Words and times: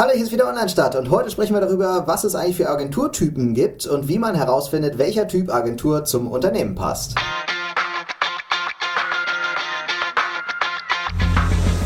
Hallo, 0.00 0.12
hier 0.14 0.24
ist 0.24 0.32
wieder 0.32 0.48
Online-Start 0.48 0.96
und 0.96 1.10
heute 1.10 1.30
sprechen 1.30 1.52
wir 1.52 1.60
darüber, 1.60 2.06
was 2.06 2.24
es 2.24 2.34
eigentlich 2.34 2.56
für 2.56 2.70
Agenturtypen 2.70 3.52
gibt 3.52 3.84
und 3.84 4.08
wie 4.08 4.18
man 4.18 4.34
herausfindet, 4.34 4.96
welcher 4.96 5.28
Typ 5.28 5.52
Agentur 5.52 6.06
zum 6.06 6.26
Unternehmen 6.26 6.74
passt. 6.74 7.16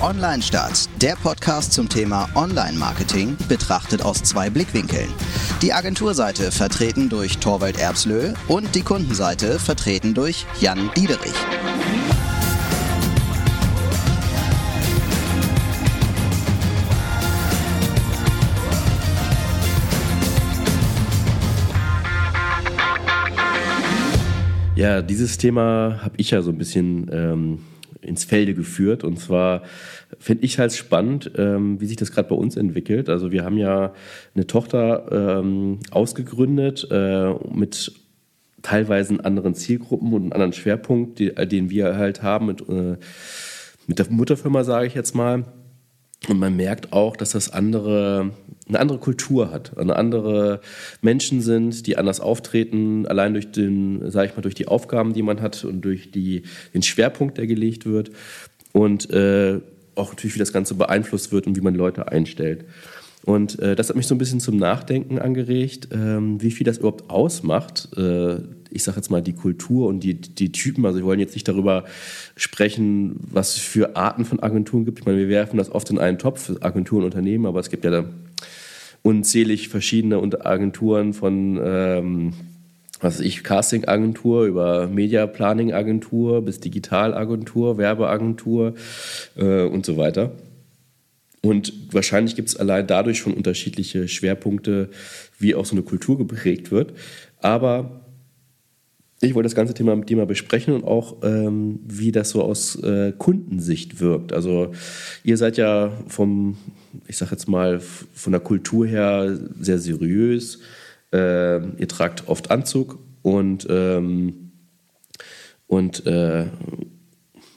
Online-Start, 0.00 0.88
der 1.02 1.16
Podcast 1.16 1.72
zum 1.72 1.88
Thema 1.88 2.28
Online-Marketing, 2.36 3.36
betrachtet 3.48 4.04
aus 4.04 4.22
zwei 4.22 4.48
Blickwinkeln. 4.48 5.12
Die 5.60 5.72
Agenturseite 5.72 6.52
vertreten 6.52 7.08
durch 7.08 7.38
Torwald 7.38 7.80
Erbslö 7.80 8.34
und 8.46 8.76
die 8.76 8.82
Kundenseite 8.82 9.58
vertreten 9.58 10.14
durch 10.14 10.46
Jan 10.60 10.88
Diederich. 10.96 11.34
Ja, 24.76 25.02
dieses 25.02 25.38
Thema 25.38 26.00
habe 26.02 26.14
ich 26.16 26.32
ja 26.32 26.42
so 26.42 26.50
ein 26.50 26.58
bisschen 26.58 27.08
ähm, 27.12 27.58
ins 28.02 28.24
Felde 28.24 28.54
geführt. 28.54 29.04
Und 29.04 29.20
zwar 29.20 29.62
finde 30.18 30.44
ich 30.44 30.58
halt 30.58 30.72
spannend, 30.72 31.30
ähm, 31.36 31.80
wie 31.80 31.86
sich 31.86 31.96
das 31.96 32.10
gerade 32.10 32.28
bei 32.28 32.34
uns 32.34 32.56
entwickelt. 32.56 33.08
Also 33.08 33.30
wir 33.30 33.44
haben 33.44 33.56
ja 33.56 33.94
eine 34.34 34.46
Tochter 34.48 35.38
ähm, 35.40 35.78
ausgegründet 35.92 36.88
äh, 36.90 37.32
mit 37.52 37.92
teilweise 38.62 39.24
anderen 39.24 39.54
Zielgruppen 39.54 40.12
und 40.12 40.22
einem 40.22 40.32
anderen 40.32 40.52
Schwerpunkt, 40.52 41.20
die, 41.20 41.32
den 41.32 41.70
wir 41.70 41.96
halt 41.96 42.22
haben 42.22 42.46
mit, 42.46 42.68
äh, 42.68 42.96
mit 43.86 44.00
der 44.00 44.10
Mutterfirma, 44.10 44.64
sage 44.64 44.88
ich 44.88 44.94
jetzt 44.94 45.14
mal. 45.14 45.44
Und 46.28 46.38
man 46.38 46.56
merkt 46.56 46.92
auch, 46.92 47.16
dass 47.16 47.30
das 47.30 47.52
andere, 47.52 48.30
eine 48.68 48.80
andere 48.80 48.98
Kultur 48.98 49.50
hat, 49.50 49.76
eine 49.76 49.96
andere 49.96 50.60
Menschen 51.02 51.40
sind, 51.40 51.86
die 51.86 51.96
anders 51.96 52.20
auftreten, 52.20 53.06
allein 53.06 53.34
durch 53.34 53.50
den, 53.52 54.10
sage 54.10 54.28
ich 54.28 54.36
mal, 54.36 54.42
durch 54.42 54.54
die 54.54 54.68
Aufgaben, 54.68 55.12
die 55.12 55.22
man 55.22 55.40
hat 55.40 55.64
und 55.64 55.82
durch 55.82 56.10
die, 56.10 56.42
den 56.72 56.82
Schwerpunkt, 56.82 57.38
der 57.38 57.46
gelegt 57.46 57.86
wird. 57.86 58.10
Und 58.72 59.10
äh, 59.10 59.60
auch 59.94 60.10
natürlich, 60.10 60.34
wie 60.34 60.40
das 60.40 60.52
Ganze 60.52 60.74
beeinflusst 60.74 61.32
wird 61.32 61.46
und 61.46 61.56
wie 61.56 61.60
man 61.60 61.74
Leute 61.74 62.08
einstellt. 62.08 62.64
Und 63.24 63.58
äh, 63.58 63.74
das 63.74 63.88
hat 63.88 63.96
mich 63.96 64.06
so 64.06 64.14
ein 64.14 64.18
bisschen 64.18 64.40
zum 64.40 64.58
Nachdenken 64.58 65.18
angeregt, 65.18 65.88
ähm, 65.92 66.42
wie 66.42 66.50
viel 66.50 66.64
das 66.64 66.78
überhaupt 66.78 67.08
ausmacht. 67.08 67.88
Äh, 67.96 68.36
ich 68.70 68.82
sage 68.82 68.96
jetzt 68.96 69.10
mal 69.10 69.22
die 69.22 69.32
Kultur 69.32 69.88
und 69.88 70.00
die, 70.00 70.14
die 70.14 70.52
Typen. 70.52 70.84
Also 70.84 70.98
wir 70.98 71.06
wollen 71.06 71.20
jetzt 71.20 71.34
nicht 71.34 71.48
darüber 71.48 71.84
sprechen, 72.36 73.16
was 73.30 73.54
es 73.54 73.60
für 73.60 73.96
Arten 73.96 74.26
von 74.26 74.40
Agenturen 74.40 74.84
gibt. 74.84 74.98
Ich 74.98 75.06
meine, 75.06 75.18
wir 75.18 75.28
werfen 75.28 75.56
das 75.56 75.72
oft 75.72 75.88
in 75.90 75.98
einen 75.98 76.18
Topf, 76.18 76.52
Agenturen, 76.60 77.04
Unternehmen, 77.04 77.46
aber 77.46 77.60
es 77.60 77.70
gibt 77.70 77.84
ja 77.84 77.90
da 77.90 78.04
unzählig 79.02 79.68
verschiedene 79.68 80.20
Agenturen 80.44 81.14
von 81.14 81.60
ähm, 81.64 82.32
was 83.00 83.18
weiß 83.18 83.26
ich, 83.26 83.44
Casting-Agentur 83.44 84.44
über 84.44 84.86
Media-Planning-Agentur 84.86 86.42
bis 86.42 86.60
Digital-Agentur, 86.60 87.76
Werbeagentur 87.76 88.74
äh, 89.36 89.62
und 89.64 89.84
so 89.84 89.96
weiter. 89.96 90.32
Und 91.44 91.74
wahrscheinlich 91.92 92.36
gibt 92.36 92.48
es 92.48 92.56
allein 92.56 92.86
dadurch 92.86 93.18
schon 93.18 93.34
unterschiedliche 93.34 94.08
Schwerpunkte, 94.08 94.88
wie 95.38 95.54
auch 95.54 95.66
so 95.66 95.72
eine 95.72 95.82
Kultur 95.82 96.16
geprägt 96.16 96.70
wird. 96.70 96.94
Aber 97.38 98.00
ich 99.20 99.34
wollte 99.34 99.48
das 99.48 99.54
ganze 99.54 99.74
Thema 99.74 99.94
mit 99.94 100.08
dir 100.08 100.16
mal 100.16 100.24
besprechen 100.24 100.72
und 100.72 100.84
auch, 100.84 101.22
ähm, 101.22 101.80
wie 101.84 102.12
das 102.12 102.30
so 102.30 102.42
aus 102.42 102.82
äh, 102.82 103.12
Kundensicht 103.18 104.00
wirkt. 104.00 104.32
Also 104.32 104.72
ihr 105.22 105.36
seid 105.36 105.58
ja 105.58 105.92
vom, 106.08 106.56
ich 107.08 107.18
sag 107.18 107.30
jetzt 107.30 107.46
mal, 107.46 107.78
von 107.78 108.32
der 108.32 108.40
Kultur 108.40 108.86
her 108.86 109.38
sehr 109.60 109.78
seriös. 109.78 110.60
Äh, 111.12 111.58
ihr 111.76 111.88
tragt 111.88 112.26
oft 112.26 112.50
Anzug 112.50 112.98
und, 113.20 113.66
ähm, 113.68 114.50
und 115.66 116.06
äh, 116.06 116.46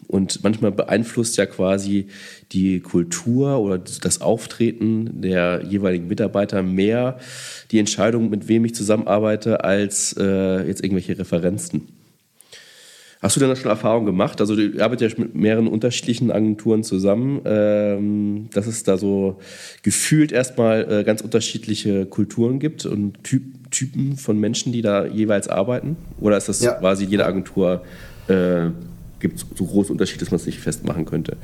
und 0.07 0.43
manchmal 0.43 0.71
beeinflusst 0.71 1.37
ja 1.37 1.45
quasi 1.45 2.07
die 2.51 2.79
Kultur 2.79 3.59
oder 3.59 3.77
das 3.77 4.21
Auftreten 4.21 5.21
der 5.21 5.63
jeweiligen 5.67 6.07
Mitarbeiter 6.07 6.63
mehr 6.63 7.19
die 7.71 7.79
Entscheidung, 7.79 8.29
mit 8.29 8.47
wem 8.47 8.65
ich 8.65 8.73
zusammenarbeite, 8.73 9.63
als 9.63 10.15
äh, 10.17 10.65
jetzt 10.65 10.83
irgendwelche 10.83 11.17
Referenzen. 11.19 11.89
Hast 13.19 13.35
du 13.35 13.39
denn 13.39 13.49
da 13.49 13.55
schon 13.55 13.71
Erfahrungen 13.71 14.05
gemacht? 14.05 14.39
Also 14.41 14.55
du 14.55 14.79
arbeitest 14.81 15.17
ja 15.17 15.23
mit 15.23 15.33
mehreren 15.33 15.67
unterschiedlichen 15.67 16.29
Agenturen 16.31 16.83
zusammen, 16.83 17.41
ähm, 17.45 18.49
dass 18.53 18.67
es 18.67 18.83
da 18.83 18.97
so 18.97 19.39
gefühlt 19.81 20.31
erstmal 20.31 20.99
äh, 20.99 21.03
ganz 21.03 21.21
unterschiedliche 21.21 22.05
Kulturen 22.05 22.59
gibt 22.59 22.85
und 22.85 23.23
Typ, 23.23 23.71
Typen 23.71 24.17
von 24.17 24.39
Menschen, 24.39 24.71
die 24.71 24.83
da 24.83 25.05
jeweils 25.07 25.47
arbeiten? 25.47 25.97
Oder 26.21 26.37
ist 26.37 26.47
das 26.47 26.61
ja. 26.61 26.73
quasi 26.73 27.05
jede 27.05 27.25
Agentur 27.25 27.81
äh, 28.27 28.69
gibt 29.19 29.37
es 29.37 29.45
so 29.55 29.65
große 29.65 29.91
Unterschiede, 29.91 30.19
dass 30.19 30.31
man 30.31 30.39
es 30.39 30.45
nicht 30.45 30.59
festmachen 30.59 31.05
könnte. 31.05 31.37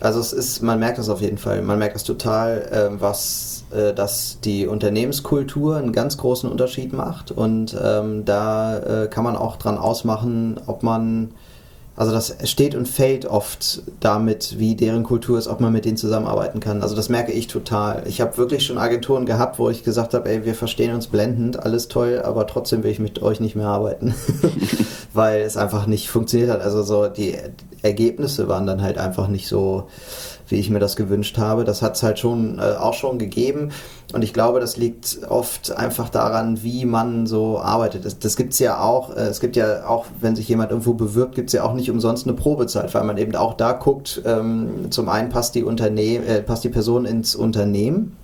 Also 0.00 0.20
es 0.20 0.32
ist, 0.32 0.62
man 0.62 0.78
merkt 0.78 0.98
das 0.98 1.08
auf 1.08 1.20
jeden 1.20 1.38
Fall. 1.38 1.62
Man 1.62 1.78
merkt 1.78 1.94
das 1.94 2.04
total, 2.04 2.62
äh, 2.70 3.00
was 3.00 3.64
äh, 3.74 3.92
dass 3.92 4.38
die 4.40 4.66
Unternehmenskultur 4.66 5.76
einen 5.76 5.92
ganz 5.92 6.16
großen 6.18 6.50
Unterschied 6.50 6.92
macht. 6.92 7.30
Und 7.30 7.76
ähm, 7.82 8.24
da 8.24 9.04
äh, 9.04 9.08
kann 9.08 9.24
man 9.24 9.36
auch 9.36 9.56
dran 9.56 9.78
ausmachen, 9.78 10.60
ob 10.66 10.82
man 10.82 11.30
also 11.96 12.10
das 12.10 12.36
steht 12.50 12.74
und 12.74 12.88
fällt 12.88 13.24
oft 13.24 13.82
damit, 14.00 14.58
wie 14.58 14.74
deren 14.74 15.04
Kultur 15.04 15.38
ist, 15.38 15.46
ob 15.46 15.60
man 15.60 15.72
mit 15.72 15.84
denen 15.84 15.96
zusammenarbeiten 15.96 16.58
kann. 16.58 16.82
Also 16.82 16.96
das 16.96 17.08
merke 17.08 17.30
ich 17.30 17.46
total. 17.46 18.02
Ich 18.08 18.20
habe 18.20 18.36
wirklich 18.36 18.66
schon 18.66 18.78
Agenturen 18.78 19.26
gehabt, 19.26 19.60
wo 19.60 19.70
ich 19.70 19.84
gesagt 19.84 20.12
habe, 20.12 20.28
ey, 20.28 20.44
wir 20.44 20.56
verstehen 20.56 20.92
uns 20.92 21.06
blendend, 21.06 21.62
alles 21.62 21.86
toll, 21.86 22.20
aber 22.24 22.48
trotzdem 22.48 22.82
will 22.82 22.90
ich 22.90 22.98
mit 22.98 23.22
euch 23.22 23.38
nicht 23.38 23.54
mehr 23.54 23.68
arbeiten, 23.68 24.12
weil 25.14 25.42
es 25.42 25.56
einfach 25.56 25.86
nicht 25.86 26.08
funktioniert 26.08 26.50
hat. 26.50 26.60
Also 26.60 26.82
so 26.82 27.08
die 27.08 27.36
Ergebnisse 27.82 28.48
waren 28.48 28.66
dann 28.66 28.82
halt 28.82 28.98
einfach 28.98 29.28
nicht 29.28 29.48
so 29.48 29.88
wie 30.48 30.56
ich 30.56 30.70
mir 30.70 30.78
das 30.78 30.96
gewünscht 30.96 31.38
habe. 31.38 31.64
Das 31.64 31.82
hat 31.82 31.96
es 31.96 32.02
halt 32.02 32.18
schon 32.18 32.58
äh, 32.58 32.76
auch 32.78 32.94
schon 32.94 33.18
gegeben. 33.18 33.70
Und 34.12 34.22
ich 34.22 34.32
glaube, 34.32 34.60
das 34.60 34.76
liegt 34.76 35.20
oft 35.28 35.72
einfach 35.72 36.08
daran, 36.08 36.62
wie 36.62 36.84
man 36.84 37.26
so 37.26 37.58
arbeitet. 37.58 38.04
Das, 38.04 38.18
das 38.18 38.36
gibt 38.36 38.52
es 38.52 38.58
ja 38.58 38.80
auch, 38.80 39.16
äh, 39.16 39.22
es 39.22 39.40
gibt 39.40 39.56
ja 39.56 39.86
auch, 39.86 40.06
wenn 40.20 40.36
sich 40.36 40.48
jemand 40.48 40.70
irgendwo 40.70 40.94
bewirbt, 40.94 41.34
gibt 41.34 41.48
es 41.48 41.54
ja 41.54 41.64
auch 41.64 41.74
nicht 41.74 41.90
umsonst 41.90 42.26
eine 42.26 42.36
Probezeit, 42.36 42.92
weil 42.94 43.04
man 43.04 43.18
eben 43.18 43.34
auch 43.36 43.54
da 43.54 43.72
guckt, 43.72 44.22
ähm, 44.24 44.90
zum 44.90 45.08
einen 45.08 45.30
passt 45.30 45.54
die 45.54 45.64
Unternehmen, 45.64 46.26
äh, 46.26 46.42
passt 46.42 46.64
die 46.64 46.68
Person 46.68 47.04
ins 47.04 47.34
Unternehmen. 47.34 48.16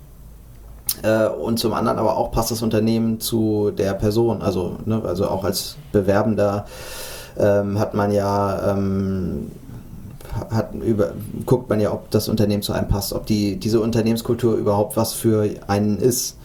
Äh, 1.03 1.27
und 1.27 1.57
zum 1.57 1.73
anderen 1.73 1.97
aber 1.97 2.17
auch 2.17 2.31
passt 2.31 2.51
das 2.51 2.61
Unternehmen 2.61 3.19
zu 3.19 3.71
der 3.71 3.93
Person. 3.93 4.41
Also, 4.41 4.77
ne, 4.85 5.01
also 5.05 5.27
auch 5.27 5.43
als 5.43 5.77
Bewerbender 5.91 6.65
ähm, 7.37 7.79
hat 7.79 7.93
man 7.93 8.11
ja 8.11 8.71
ähm, 8.71 9.51
hat, 10.49 10.73
über, 10.73 11.13
guckt 11.45 11.69
man 11.69 11.79
ja, 11.79 11.91
ob 11.91 12.09
das 12.11 12.29
Unternehmen 12.29 12.61
zu 12.61 12.73
einem 12.73 12.87
passt, 12.87 13.13
ob 13.13 13.25
die, 13.25 13.57
diese 13.57 13.81
Unternehmenskultur 13.81 14.55
überhaupt 14.55 14.97
was 14.97 15.13
für 15.13 15.49
einen 15.67 15.97
ist. 15.97 16.37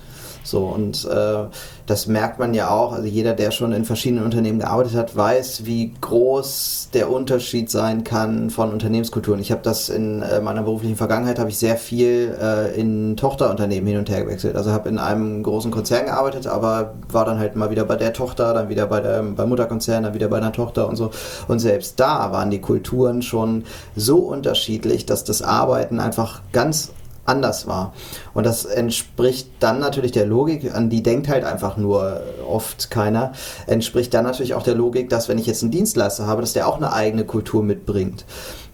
So, 0.47 0.65
und 0.67 1.05
äh, 1.05 1.45
das 1.87 2.07
merkt 2.07 2.39
man 2.39 2.55
ja 2.55 2.71
auch. 2.71 2.93
Also 2.93 3.09
jeder, 3.09 3.35
der 3.35 3.51
schon 3.51 3.73
in 3.73 3.85
verschiedenen 3.85 4.25
Unternehmen 4.25 4.61
gearbeitet 4.61 4.95
hat, 4.95 5.17
weiß, 5.17 5.65
wie 5.65 5.93
groß 6.01 6.91
der 6.95 7.11
Unterschied 7.11 7.71
sein 7.71 8.05
kann 8.05 8.51
von 8.51 8.73
Unternehmenskulturen. 8.73 9.41
Ich 9.41 9.51
habe 9.51 9.63
das 9.63 9.89
in 9.89 10.23
äh, 10.23 10.41
meiner 10.41 10.63
beruflichen 10.63 10.97
Vergangenheit, 10.97 11.39
habe 11.39 11.51
ich 11.51 11.59
sehr 11.59 11.77
viel 11.77 12.37
äh, 12.41 12.79
in 12.81 13.17
Tochterunternehmen 13.17 13.89
hin 13.89 13.99
und 13.99 14.09
her 14.09 14.23
gewechselt. 14.23 14.55
Also 14.55 14.71
habe 14.71 14.89
in 14.89 14.99
einem 14.99 15.43
großen 15.43 15.71
Konzern 15.71 16.07
gearbeitet, 16.07 16.47
aber 16.47 16.95
war 17.11 17.25
dann 17.25 17.39
halt 17.39 17.57
mal 17.57 17.71
wieder 17.71 17.85
bei 17.85 17.97
der 17.97 18.13
Tochter, 18.13 18.55
dann 18.55 18.69
wieder 18.69 18.87
bei 18.87 19.01
der 19.01 19.23
beim 19.23 19.49
Mutterkonzern, 19.49 20.05
dann 20.05 20.15
wieder 20.15 20.29
bei 20.29 20.37
einer 20.37 20.53
Tochter 20.53 20.89
und 20.89 20.97
so. 20.97 21.11
Und 21.49 21.59
selbst 21.59 21.99
da 21.99 22.31
waren 22.33 22.51
die 22.51 22.61
Kulturen 22.61 23.23
schon 23.23 23.65
so 23.97 24.19
unterschiedlich, 24.19 25.07
dass 25.07 25.25
das 25.25 25.43
Arbeiten 25.43 25.99
einfach 25.99 26.43
ganz 26.53 26.93
anders 27.27 27.67
war. 27.67 27.93
Und 28.35 28.47
das 28.47 28.65
entspricht 28.65 29.51
dann 29.61 29.79
natürlich 29.79 30.13
der 30.13 30.27
Logik, 30.27 30.75
an 30.75 30.91
die 30.91 31.03
denkt 31.03 31.29
halt 31.29 31.45
einfach 31.45 31.77
nur 31.77 32.21
oft 32.49 32.91
keiner, 32.91 33.33
entspricht 33.67 34.15
dann 34.15 34.25
natürlich 34.25 34.55
auch 34.55 34.63
der 34.63 34.75
Logik, 34.75 35.09
dass 35.09 35.29
wenn 35.29 35.39
ich 35.39 35.47
jetzt 35.47 35.63
einen 35.63 35.73
Dienstleister 35.73 36.27
habe, 36.27 36.41
dass 36.41 36.53
der 36.53 36.69
auch 36.69 36.77
eine 36.77 36.93
eigene 36.93 37.25
Kultur 37.25 37.63
mitbringt. 37.63 38.25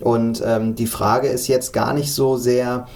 Und 0.01 0.43
ähm, 0.45 0.75
die 0.75 0.87
Frage 0.87 1.29
ist 1.29 1.49
jetzt 1.49 1.73
gar 1.73 1.93
nicht 1.93 2.13
so 2.13 2.37
sehr, 2.37 2.87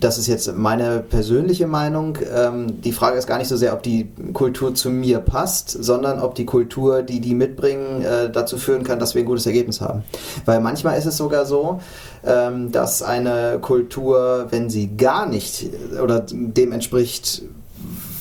das 0.00 0.18
ist 0.18 0.26
jetzt 0.26 0.54
meine 0.56 1.00
persönliche 1.00 1.66
Meinung. 1.66 2.18
Ähm, 2.34 2.80
die 2.80 2.92
Frage 2.92 3.18
ist 3.18 3.26
gar 3.26 3.38
nicht 3.38 3.48
so 3.48 3.56
sehr, 3.56 3.72
ob 3.72 3.82
die 3.82 4.08
Kultur 4.32 4.74
zu 4.74 4.90
mir 4.90 5.18
passt, 5.18 5.70
sondern 5.70 6.20
ob 6.20 6.34
die 6.34 6.46
Kultur, 6.46 7.02
die 7.02 7.20
die 7.20 7.34
mitbringen, 7.34 8.02
äh, 8.02 8.30
dazu 8.30 8.58
führen 8.58 8.84
kann, 8.84 8.98
dass 8.98 9.14
wir 9.14 9.22
ein 9.22 9.26
gutes 9.26 9.46
Ergebnis 9.46 9.80
haben. 9.80 10.04
Weil 10.44 10.60
manchmal 10.60 10.98
ist 10.98 11.06
es 11.06 11.16
sogar 11.16 11.46
so, 11.46 11.80
ähm, 12.24 12.72
dass 12.72 13.02
eine 13.02 13.58
Kultur, 13.60 14.46
wenn 14.50 14.70
sie 14.70 14.96
gar 14.96 15.26
nicht 15.26 15.68
oder 16.02 16.20
dem 16.20 16.72
entspricht, 16.72 17.42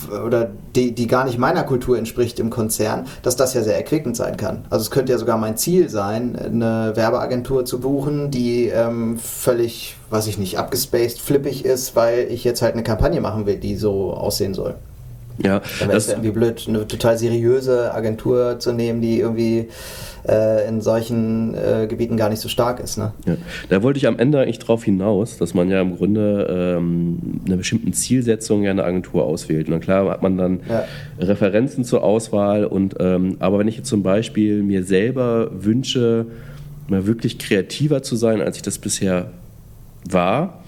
oder 0.10 0.50
die, 0.76 0.94
die 0.94 1.08
gar 1.08 1.26
nicht 1.26 1.38
meiner 1.38 1.64
Kultur 1.64 1.98
entspricht 1.98 2.40
im 2.40 2.50
Konzern, 2.50 3.06
dass 3.24 3.36
das 3.36 3.54
ja 3.54 3.64
sehr 3.64 3.76
erquickend 3.76 4.16
sein 4.16 4.38
kann. 4.38 4.66
Also 4.70 4.84
es 4.84 4.92
könnte 4.92 5.12
ja 5.12 5.18
sogar 5.18 5.38
mein 5.38 5.58
Ziel 5.58 5.90
sein, 5.90 6.36
eine 6.36 6.94
Werbeagentur 6.96 7.66
zu 7.66 7.80
buchen, 7.80 8.32
die 8.32 8.68
ähm, 8.68 9.18
völlig, 9.18 9.98
weiß 10.10 10.28
ich 10.28 10.38
nicht, 10.38 10.58
abgespaced, 10.58 11.20
flippig 11.20 11.66
ist, 11.66 11.96
weil 11.96 12.28
ich 12.32 12.44
jetzt 12.44 12.62
halt 12.62 12.74
eine 12.74 12.84
Kampagne 12.84 13.22
machen 13.22 13.46
will, 13.46 13.58
die 13.58 13.76
so 13.76 14.14
aussehen 14.14 14.54
soll. 14.54 14.76
Ja, 15.44 15.62
Dann 15.80 15.92
es 15.92 16.08
ja 16.08 16.14
irgendwie 16.14 16.32
blöd, 16.32 16.66
eine 16.68 16.88
total 16.88 17.18
seriöse 17.18 17.94
Agentur 17.94 18.60
zu 18.60 18.72
nehmen, 18.72 19.02
die 19.02 19.20
irgendwie 19.20 19.68
äh, 20.28 20.68
in 20.68 20.82
solchen 20.82 21.54
äh, 21.54 21.88
Gebieten 21.88 22.18
gar 22.18 22.30
nicht 22.30 22.40
so 22.40 22.50
stark 22.50 22.80
ist. 22.80 22.98
Ne? 22.98 23.14
Ja. 23.26 23.38
Da 23.70 23.84
wollte 23.84 23.98
ich 23.98 24.08
am 24.08 24.18
Ende 24.18 24.40
eigentlich 24.40 24.60
drauf 24.60 24.84
hinaus, 24.84 25.38
dass 25.38 25.54
man 25.54 25.70
ja 25.70 25.82
im 25.82 25.96
Grunde 25.96 26.78
ähm, 26.78 27.42
einer 27.46 27.58
bestimmten 27.58 27.94
Zielsetzung 27.94 28.64
ja 28.64 28.72
eine 28.72 28.84
Agentur 28.84 29.26
auswählt. 29.26 29.70
Und 29.70 29.80
klar 29.80 30.10
hat 30.10 30.22
man 30.22 30.38
dann 30.38 30.60
ja. 30.68 30.86
Referenzen 31.20 31.84
zur 31.84 32.04
Auswahl. 32.04 32.66
Und, 32.66 32.96
ähm, 33.00 33.38
aber 33.40 33.60
wenn 33.60 33.68
ich 33.68 33.78
jetzt 33.78 33.90
zum 33.90 34.04
Beispiel 34.04 34.64
mir 34.64 34.84
selber 34.84 35.50
wünsche, 35.54 36.26
mal 36.88 37.06
wirklich 37.06 37.38
kreativer 37.38 38.02
zu 38.02 38.16
sein, 38.16 38.42
als 38.42 38.58
ich 38.58 38.64
das 38.64 38.80
bisher 38.80 39.32
war, 40.10 40.64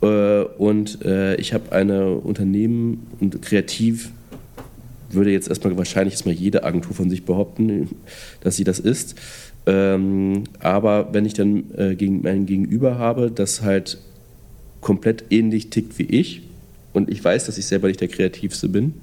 und 0.00 1.04
äh, 1.04 1.36
ich 1.36 1.52
habe 1.52 1.72
eine 1.72 2.14
Unternehmen 2.14 3.06
und 3.20 3.42
kreativ 3.42 4.10
würde 5.10 5.30
jetzt 5.30 5.48
erstmal 5.48 5.76
wahrscheinlich 5.76 6.14
erstmal 6.14 6.34
jede 6.34 6.64
Agentur 6.64 6.94
von 6.94 7.10
sich 7.10 7.24
behaupten, 7.24 7.88
dass 8.40 8.56
sie 8.56 8.64
das 8.64 8.78
ist. 8.78 9.16
Ähm, 9.66 10.44
aber 10.60 11.12
wenn 11.12 11.26
ich 11.26 11.34
dann 11.34 11.64
äh, 11.76 11.94
gegen 11.94 12.22
mein 12.22 12.46
Gegenüber 12.46 12.98
habe, 12.98 13.30
das 13.30 13.62
halt 13.62 13.98
komplett 14.80 15.24
ähnlich 15.30 15.68
tickt 15.70 15.98
wie 15.98 16.04
ich 16.04 16.42
und 16.94 17.10
ich 17.10 17.22
weiß, 17.22 17.46
dass 17.46 17.58
ich 17.58 17.66
selber 17.66 17.88
nicht 17.88 18.00
der 18.00 18.08
Kreativste 18.08 18.68
bin, 18.68 18.94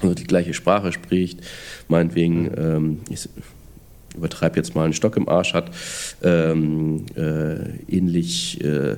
also 0.00 0.14
die 0.14 0.24
gleiche 0.24 0.54
Sprache 0.54 0.92
spricht, 0.92 1.40
meinetwegen, 1.88 2.50
ähm, 2.56 2.98
ich 3.08 3.28
übertreibe 4.16 4.56
jetzt 4.56 4.74
mal 4.74 4.84
einen 4.84 4.92
Stock 4.92 5.16
im 5.16 5.28
Arsch 5.28 5.54
hat, 5.54 5.70
ähm, 6.22 7.06
äh, 7.16 7.78
ähnlich 7.88 8.62
äh, 8.64 8.96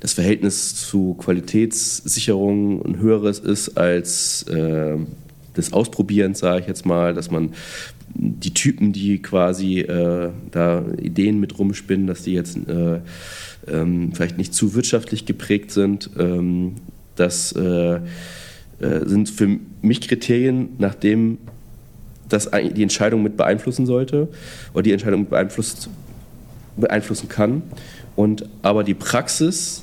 das 0.00 0.12
Verhältnis 0.12 0.74
zu 0.74 1.14
Qualitätssicherung 1.14 2.84
ein 2.84 2.98
höheres 2.98 3.38
ist 3.38 3.76
als 3.76 4.42
äh, 4.44 4.96
des 5.56 5.72
Ausprobierens, 5.72 6.38
sage 6.38 6.60
ich 6.60 6.66
jetzt 6.68 6.84
mal, 6.84 7.14
dass 7.14 7.30
man 7.30 7.54
die 8.14 8.54
Typen, 8.54 8.92
die 8.92 9.20
quasi 9.20 9.80
äh, 9.80 10.30
da 10.50 10.84
Ideen 11.00 11.40
mit 11.40 11.58
rumspinnen, 11.58 12.06
dass 12.06 12.22
die 12.22 12.32
jetzt 12.32 12.56
äh, 12.56 13.00
ähm, 13.68 14.12
vielleicht 14.14 14.38
nicht 14.38 14.54
zu 14.54 14.74
wirtschaftlich 14.74 15.26
geprägt 15.26 15.70
sind, 15.70 16.10
ähm, 16.18 16.76
das 17.16 17.52
äh, 17.52 17.96
äh 17.96 18.00
sind 19.06 19.30
für 19.30 19.58
mich 19.82 20.06
Kriterien, 20.06 20.70
nachdem 20.78 21.38
das 22.28 22.50
die 22.74 22.82
Entscheidung 22.82 23.22
mit 23.22 23.36
beeinflussen 23.36 23.86
sollte 23.86 24.28
oder 24.74 24.82
die 24.82 24.92
Entscheidung 24.92 25.28
beeinflusst, 25.28 25.88
beeinflussen 26.76 27.28
kann. 27.28 27.62
Und 28.16 28.48
aber 28.62 28.82
die 28.82 28.94
Praxis 28.94 29.82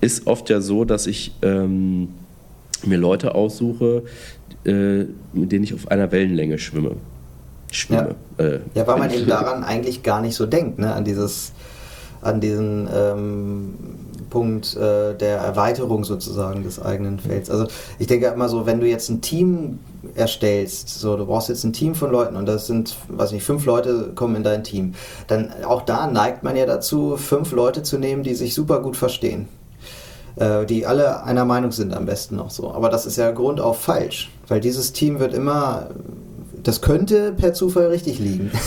ist 0.00 0.26
oft 0.26 0.50
ja 0.50 0.60
so, 0.60 0.84
dass 0.84 1.06
ich 1.06 1.32
ähm, 1.42 2.08
mir 2.84 2.98
Leute 2.98 3.34
aussuche, 3.34 4.04
äh, 4.64 5.04
mit 5.32 5.52
denen 5.52 5.64
ich 5.64 5.74
auf 5.74 5.90
einer 5.90 6.12
Wellenlänge 6.12 6.58
schwimme. 6.58 6.92
Schwimme. 7.72 8.14
Ja, 8.38 8.44
äh, 8.44 8.60
ja 8.74 8.86
weil 8.86 8.98
man 8.98 9.10
eben 9.10 9.26
daran 9.26 9.64
eigentlich 9.64 10.02
gar 10.02 10.20
nicht 10.20 10.36
so 10.36 10.46
denkt, 10.46 10.78
ne? 10.78 10.92
an 10.94 11.04
dieses 11.04 11.52
an 12.22 12.40
diesen 12.40 12.88
ähm, 12.92 13.74
Punkt 14.30 14.76
äh, 14.76 15.14
der 15.14 15.38
Erweiterung 15.38 16.04
sozusagen 16.04 16.62
des 16.62 16.80
eigenen 16.80 17.18
Felds. 17.18 17.50
Also 17.50 17.66
ich 17.98 18.06
denke 18.06 18.26
immer 18.26 18.48
so, 18.48 18.66
wenn 18.66 18.80
du 18.80 18.86
jetzt 18.86 19.08
ein 19.08 19.20
Team 19.20 19.78
erstellst, 20.14 20.88
so 20.88 21.16
du 21.16 21.26
brauchst 21.26 21.48
jetzt 21.48 21.64
ein 21.64 21.72
Team 21.72 21.94
von 21.94 22.10
Leuten 22.10 22.36
und 22.36 22.46
das 22.46 22.66
sind, 22.66 22.96
weiß 23.08 23.32
nicht, 23.32 23.44
fünf 23.44 23.64
Leute 23.64 24.12
kommen 24.14 24.36
in 24.36 24.42
dein 24.42 24.64
Team, 24.64 24.94
dann 25.26 25.52
auch 25.64 25.82
da 25.82 26.06
neigt 26.06 26.42
man 26.42 26.56
ja 26.56 26.66
dazu, 26.66 27.16
fünf 27.16 27.52
Leute 27.52 27.82
zu 27.82 27.98
nehmen, 27.98 28.22
die 28.22 28.34
sich 28.34 28.54
super 28.54 28.80
gut 28.80 28.96
verstehen. 28.96 29.48
Äh, 30.36 30.66
die 30.66 30.86
alle 30.86 31.24
einer 31.24 31.44
Meinung 31.44 31.72
sind 31.72 31.94
am 31.94 32.04
besten 32.04 32.36
noch 32.36 32.50
so. 32.50 32.72
Aber 32.72 32.90
das 32.90 33.06
ist 33.06 33.16
ja 33.16 33.30
grundauf 33.30 33.80
falsch, 33.80 34.30
weil 34.48 34.60
dieses 34.60 34.92
Team 34.92 35.18
wird 35.18 35.32
immer 35.32 35.88
das 36.66 36.80
könnte 36.80 37.32
per 37.32 37.54
Zufall 37.54 37.86
richtig 37.86 38.18
liegen. 38.18 38.50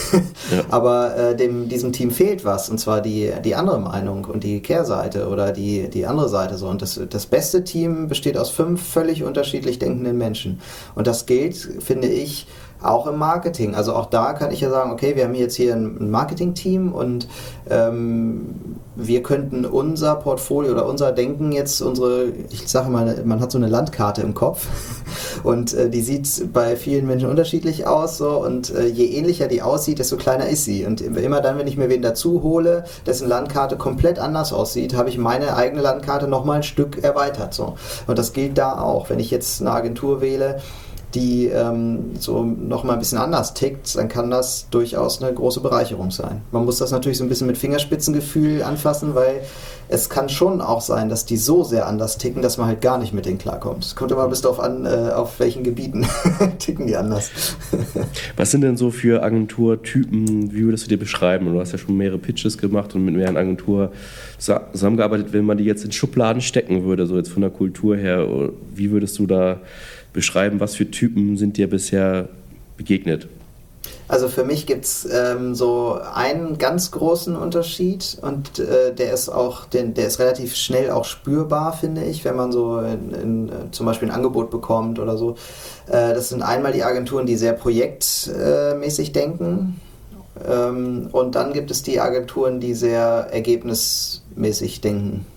Ja. 0.51 0.63
Aber 0.69 1.15
äh, 1.15 1.35
dem, 1.35 1.69
diesem 1.69 1.91
Team 1.91 2.09
fehlt 2.09 2.43
was, 2.43 2.69
und 2.69 2.79
zwar 2.79 3.01
die, 3.01 3.31
die 3.45 3.53
andere 3.53 3.79
Meinung 3.79 4.25
und 4.25 4.43
die 4.43 4.61
Kehrseite 4.61 5.27
oder 5.27 5.51
die, 5.51 5.91
die 5.91 6.07
andere 6.07 6.27
Seite. 6.27 6.57
So. 6.57 6.67
Und 6.67 6.81
das, 6.81 6.99
das 7.07 7.27
beste 7.27 7.63
Team 7.63 8.07
besteht 8.07 8.35
aus 8.35 8.49
fünf 8.49 8.81
völlig 8.81 9.23
unterschiedlich 9.23 9.77
denkenden 9.77 10.17
Menschen. 10.17 10.59
Und 10.95 11.05
das 11.05 11.27
gilt, 11.27 11.55
finde 11.55 12.07
ich, 12.07 12.47
auch 12.81 13.07
im 13.07 13.17
Marketing. 13.17 13.75
Also 13.75 13.93
auch 13.93 14.05
da 14.05 14.33
kann 14.33 14.51
ich 14.51 14.61
ja 14.61 14.69
sagen, 14.69 14.91
okay, 14.91 15.15
wir 15.15 15.25
haben 15.25 15.35
jetzt 15.35 15.55
hier 15.55 15.73
ein 15.73 16.09
Marketing-Team 16.09 16.93
und 16.93 17.27
ähm, 17.69 18.77
wir 18.95 19.23
könnten 19.23 19.65
unser 19.65 20.15
Portfolio 20.15 20.71
oder 20.71 20.85
unser 20.85 21.11
Denken 21.11 21.51
jetzt, 21.51 21.81
unsere, 21.81 22.27
ich 22.49 22.67
sage 22.67 22.89
mal, 22.89 23.21
man 23.25 23.39
hat 23.41 23.51
so 23.51 23.57
eine 23.57 23.67
Landkarte 23.67 24.21
im 24.21 24.33
Kopf 24.33 24.67
und 25.43 25.73
äh, 25.73 25.89
die 25.89 26.01
sieht 26.01 26.53
bei 26.53 26.75
vielen 26.75 27.05
Menschen 27.05 27.29
unterschiedlich 27.29 27.85
aus 27.85 28.17
so 28.17 28.43
und 28.43 28.73
äh, 28.73 28.87
je 28.87 29.05
ähnlicher 29.05 29.47
die 29.47 29.61
aussieht, 29.61 29.99
desto 29.99 30.17
kleiner 30.17 30.47
ist 30.47 30.65
sie. 30.65 30.85
Und 30.85 31.01
immer 31.01 31.41
dann, 31.41 31.57
wenn 31.57 31.67
ich 31.67 31.77
mir 31.77 31.89
wen 31.89 32.01
dazu 32.01 32.43
hole, 32.43 32.85
dessen 33.05 33.27
Landkarte 33.27 33.77
komplett 33.77 34.19
anders 34.19 34.53
aussieht, 34.53 34.95
habe 34.95 35.09
ich 35.09 35.17
meine 35.17 35.55
eigene 35.55 35.81
Landkarte 35.81 36.27
nochmal 36.27 36.57
ein 36.57 36.63
Stück 36.63 37.03
erweitert. 37.03 37.53
So. 37.53 37.75
Und 38.07 38.17
das 38.17 38.33
gilt 38.33 38.57
da 38.57 38.79
auch. 38.81 39.09
Wenn 39.09 39.19
ich 39.19 39.31
jetzt 39.31 39.61
eine 39.61 39.71
Agentur 39.71 40.21
wähle, 40.21 40.59
die 41.15 41.47
ähm, 41.47 42.11
so 42.19 42.43
nochmal 42.43 42.95
ein 42.95 42.99
bisschen 42.99 43.17
anders 43.17 43.53
tickt, 43.53 43.95
dann 43.95 44.09
kann 44.09 44.29
das 44.29 44.67
durchaus 44.69 45.21
eine 45.21 45.33
große 45.33 45.59
Bereicherung 45.59 46.11
sein. 46.11 46.41
Man 46.51 46.65
muss 46.65 46.77
das 46.77 46.91
natürlich 46.91 47.17
so 47.17 47.23
ein 47.23 47.29
bisschen 47.29 47.47
mit 47.47 47.57
Fingerspitzengefühl 47.57 48.61
anfassen, 48.61 49.15
weil 49.15 49.41
es 49.91 50.07
kann 50.07 50.29
schon 50.29 50.61
auch 50.61 50.81
sein, 50.81 51.09
dass 51.09 51.25
die 51.25 51.37
so 51.37 51.63
sehr 51.63 51.87
anders 51.87 52.19
ticken, 52.19 52.43
dass 52.43 52.59
man 52.59 52.67
halt 52.67 52.81
gar 52.81 52.99
nicht 52.99 53.11
mit 53.11 53.25
denen 53.25 53.39
klarkommt. 53.39 53.83
Es 53.83 53.95
kommt 53.95 54.11
immer 54.11 54.27
bis 54.27 54.41
darauf 54.41 54.59
an, 54.59 54.85
äh, 54.85 55.11
auf 55.15 55.39
welchen 55.39 55.63
Gebieten 55.63 56.05
ticken 56.59 56.85
die 56.85 56.95
anders. 56.95 57.31
Was 58.37 58.51
sind 58.51 58.61
denn 58.61 58.77
so 58.77 58.91
für 58.91 59.23
Agenturtypen, 59.23 60.53
wie 60.53 60.63
würdest 60.63 60.85
du 60.85 60.89
dir 60.89 60.99
beschreiben? 60.99 61.51
Du 61.51 61.59
hast 61.59 61.71
ja 61.71 61.79
schon 61.79 61.97
mehrere 61.97 62.19
Pitches 62.19 62.59
gemacht 62.59 62.93
und 62.93 63.03
mit 63.03 63.15
mehreren 63.15 63.37
Agenturen 63.37 63.89
zusammengearbeitet. 64.37 65.33
Wenn 65.33 65.45
man 65.45 65.57
die 65.57 65.63
jetzt 65.63 65.83
in 65.83 65.91
Schubladen 65.91 66.41
stecken 66.41 66.83
würde, 66.83 67.07
so 67.07 67.17
jetzt 67.17 67.31
von 67.31 67.41
der 67.41 67.51
Kultur 67.51 67.97
her, 67.97 68.27
wie 68.75 68.91
würdest 68.91 69.17
du 69.17 69.25
da 69.25 69.57
beschreiben, 70.13 70.59
was 70.59 70.75
für 70.75 70.89
Typen 70.89 71.37
sind 71.37 71.57
dir 71.57 71.69
bisher 71.69 72.29
begegnet? 72.77 73.27
Also 74.07 74.27
für 74.27 74.43
mich 74.43 74.65
gibt 74.65 74.85
es 74.85 75.07
ähm, 75.11 75.53
so 75.53 75.99
einen 76.13 76.57
ganz 76.57 76.89
großen 76.89 77.35
Unterschied 77.35 78.17
und 78.23 78.57
äh, 78.57 78.91
der 78.91 79.13
ist 79.13 79.29
auch, 79.29 79.65
den, 79.65 79.93
der 79.93 80.07
ist 80.07 80.17
relativ 80.17 80.55
schnell 80.55 80.89
auch 80.89 81.05
spürbar, 81.05 81.73
finde 81.73 82.03
ich, 82.03 82.25
wenn 82.25 82.35
man 82.35 82.51
so 82.51 82.79
in, 82.79 83.13
in, 83.13 83.49
äh, 83.49 83.51
zum 83.71 83.85
Beispiel 83.85 84.09
ein 84.09 84.15
Angebot 84.15 84.49
bekommt 84.49 84.97
oder 84.97 85.15
so. 85.15 85.35
Äh, 85.87 86.15
das 86.15 86.29
sind 86.29 86.41
einmal 86.41 86.73
die 86.73 86.83
Agenturen, 86.83 87.27
die 87.27 87.35
sehr 87.35 87.53
projektmäßig 87.53 89.11
denken. 89.11 89.79
Ähm, 90.47 91.09
und 91.11 91.35
dann 91.35 91.53
gibt 91.53 91.69
es 91.69 91.83
die 91.83 91.99
Agenturen, 91.99 92.59
die 92.59 92.73
sehr 92.73 93.27
ergebnismäßig 93.31 94.81
denken. 94.81 95.27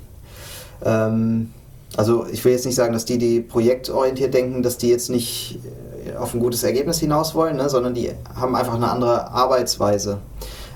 Ähm, 0.82 1.52
also 1.96 2.26
ich 2.30 2.44
will 2.44 2.52
jetzt 2.52 2.66
nicht 2.66 2.74
sagen, 2.74 2.92
dass 2.92 3.04
die, 3.04 3.18
die 3.18 3.40
projektorientiert 3.40 4.32
denken, 4.34 4.62
dass 4.62 4.78
die 4.78 4.88
jetzt 4.88 5.10
nicht 5.10 5.58
äh, 6.06 6.16
auf 6.16 6.34
ein 6.34 6.40
gutes 6.40 6.62
Ergebnis 6.62 6.98
hinaus 6.98 7.34
wollen, 7.34 7.56
ne, 7.56 7.68
sondern 7.68 7.94
die 7.94 8.10
haben 8.34 8.54
einfach 8.56 8.74
eine 8.74 8.90
andere 8.90 9.30
Arbeitsweise. 9.30 10.18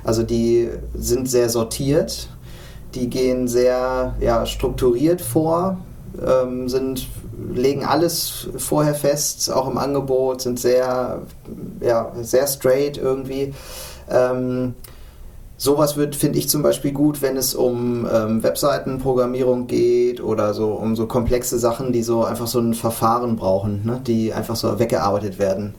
Also 0.04 0.22
die 0.22 0.70
sind 0.94 1.28
sehr 1.28 1.48
sortiert, 1.48 2.28
die 2.94 3.10
gehen 3.10 3.48
sehr 3.48 4.14
ja, 4.20 4.46
strukturiert 4.46 5.20
vor, 5.20 5.78
ähm, 6.24 6.68
sind, 6.68 7.08
legen 7.52 7.84
alles 7.84 8.48
vorher 8.56 8.94
fest, 8.94 9.50
auch 9.52 9.68
im 9.68 9.78
Angebot, 9.78 10.42
sind 10.42 10.60
sehr, 10.60 11.22
ja, 11.80 12.12
sehr 12.20 12.46
straight 12.46 12.98
irgendwie. 12.98 13.52
Ähm, 14.08 14.74
Sowas 15.58 15.96
wird, 15.96 16.14
finde 16.14 16.38
ich 16.38 16.48
zum 16.50 16.62
Beispiel 16.62 16.92
gut, 16.92 17.22
wenn 17.22 17.36
es 17.36 17.54
um 17.54 18.06
ähm, 18.12 18.42
Webseitenprogrammierung 18.42 19.66
geht 19.66 20.20
oder 20.22 20.52
so 20.52 20.72
um 20.72 20.96
so 20.96 21.06
komplexe 21.06 21.58
Sachen, 21.58 21.92
die 21.92 22.02
so 22.02 22.24
einfach 22.24 22.46
so 22.46 22.60
ein 22.60 22.74
Verfahren 22.74 23.36
brauchen, 23.36 23.84
ne? 23.84 24.00
die 24.06 24.34
einfach 24.34 24.56
so 24.56 24.78
weggearbeitet 24.78 25.38
werden. 25.38 25.74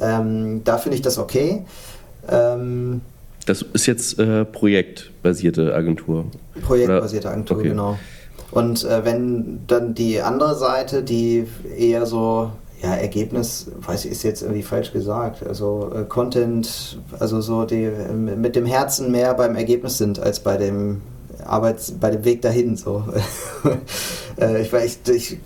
Ähm, 0.00 0.62
da 0.62 0.78
finde 0.78 0.96
ich 0.96 1.02
das 1.02 1.18
okay. 1.18 1.64
Ähm, 2.28 3.00
das 3.46 3.62
ist 3.62 3.86
jetzt 3.86 4.18
äh, 4.18 4.44
projektbasierte 4.44 5.74
Agentur. 5.74 6.26
Projektbasierte 6.64 7.30
Agentur, 7.30 7.58
okay. 7.58 7.68
genau. 7.68 7.98
Und 8.52 8.84
äh, 8.84 9.04
wenn 9.04 9.60
dann 9.66 9.94
die 9.94 10.20
andere 10.20 10.54
Seite, 10.54 11.02
die 11.02 11.46
eher 11.76 12.06
so 12.06 12.52
ja, 12.82 12.94
Ergebnis, 12.94 13.66
weiß 13.80 14.04
ich, 14.04 14.12
ist 14.12 14.22
jetzt 14.22 14.42
irgendwie 14.42 14.62
falsch 14.62 14.92
gesagt. 14.92 15.46
Also 15.46 15.90
äh, 15.94 16.04
Content, 16.04 16.98
also 17.18 17.40
so 17.40 17.64
die 17.64 17.84
äh, 17.84 18.12
mit 18.12 18.56
dem 18.56 18.66
Herzen 18.66 19.10
mehr 19.10 19.34
beim 19.34 19.56
Ergebnis 19.56 19.98
sind 19.98 20.18
als 20.18 20.40
bei 20.40 20.56
dem 20.56 21.00
Arbeit, 21.44 21.76
bei 22.00 22.10
dem 22.10 22.24
Weg 22.24 22.42
dahin 22.42 22.76
so. 22.76 23.04
äh, 24.40 24.62
ich, 24.62 24.72
ich, 24.72 24.98
ich, 25.08 25.38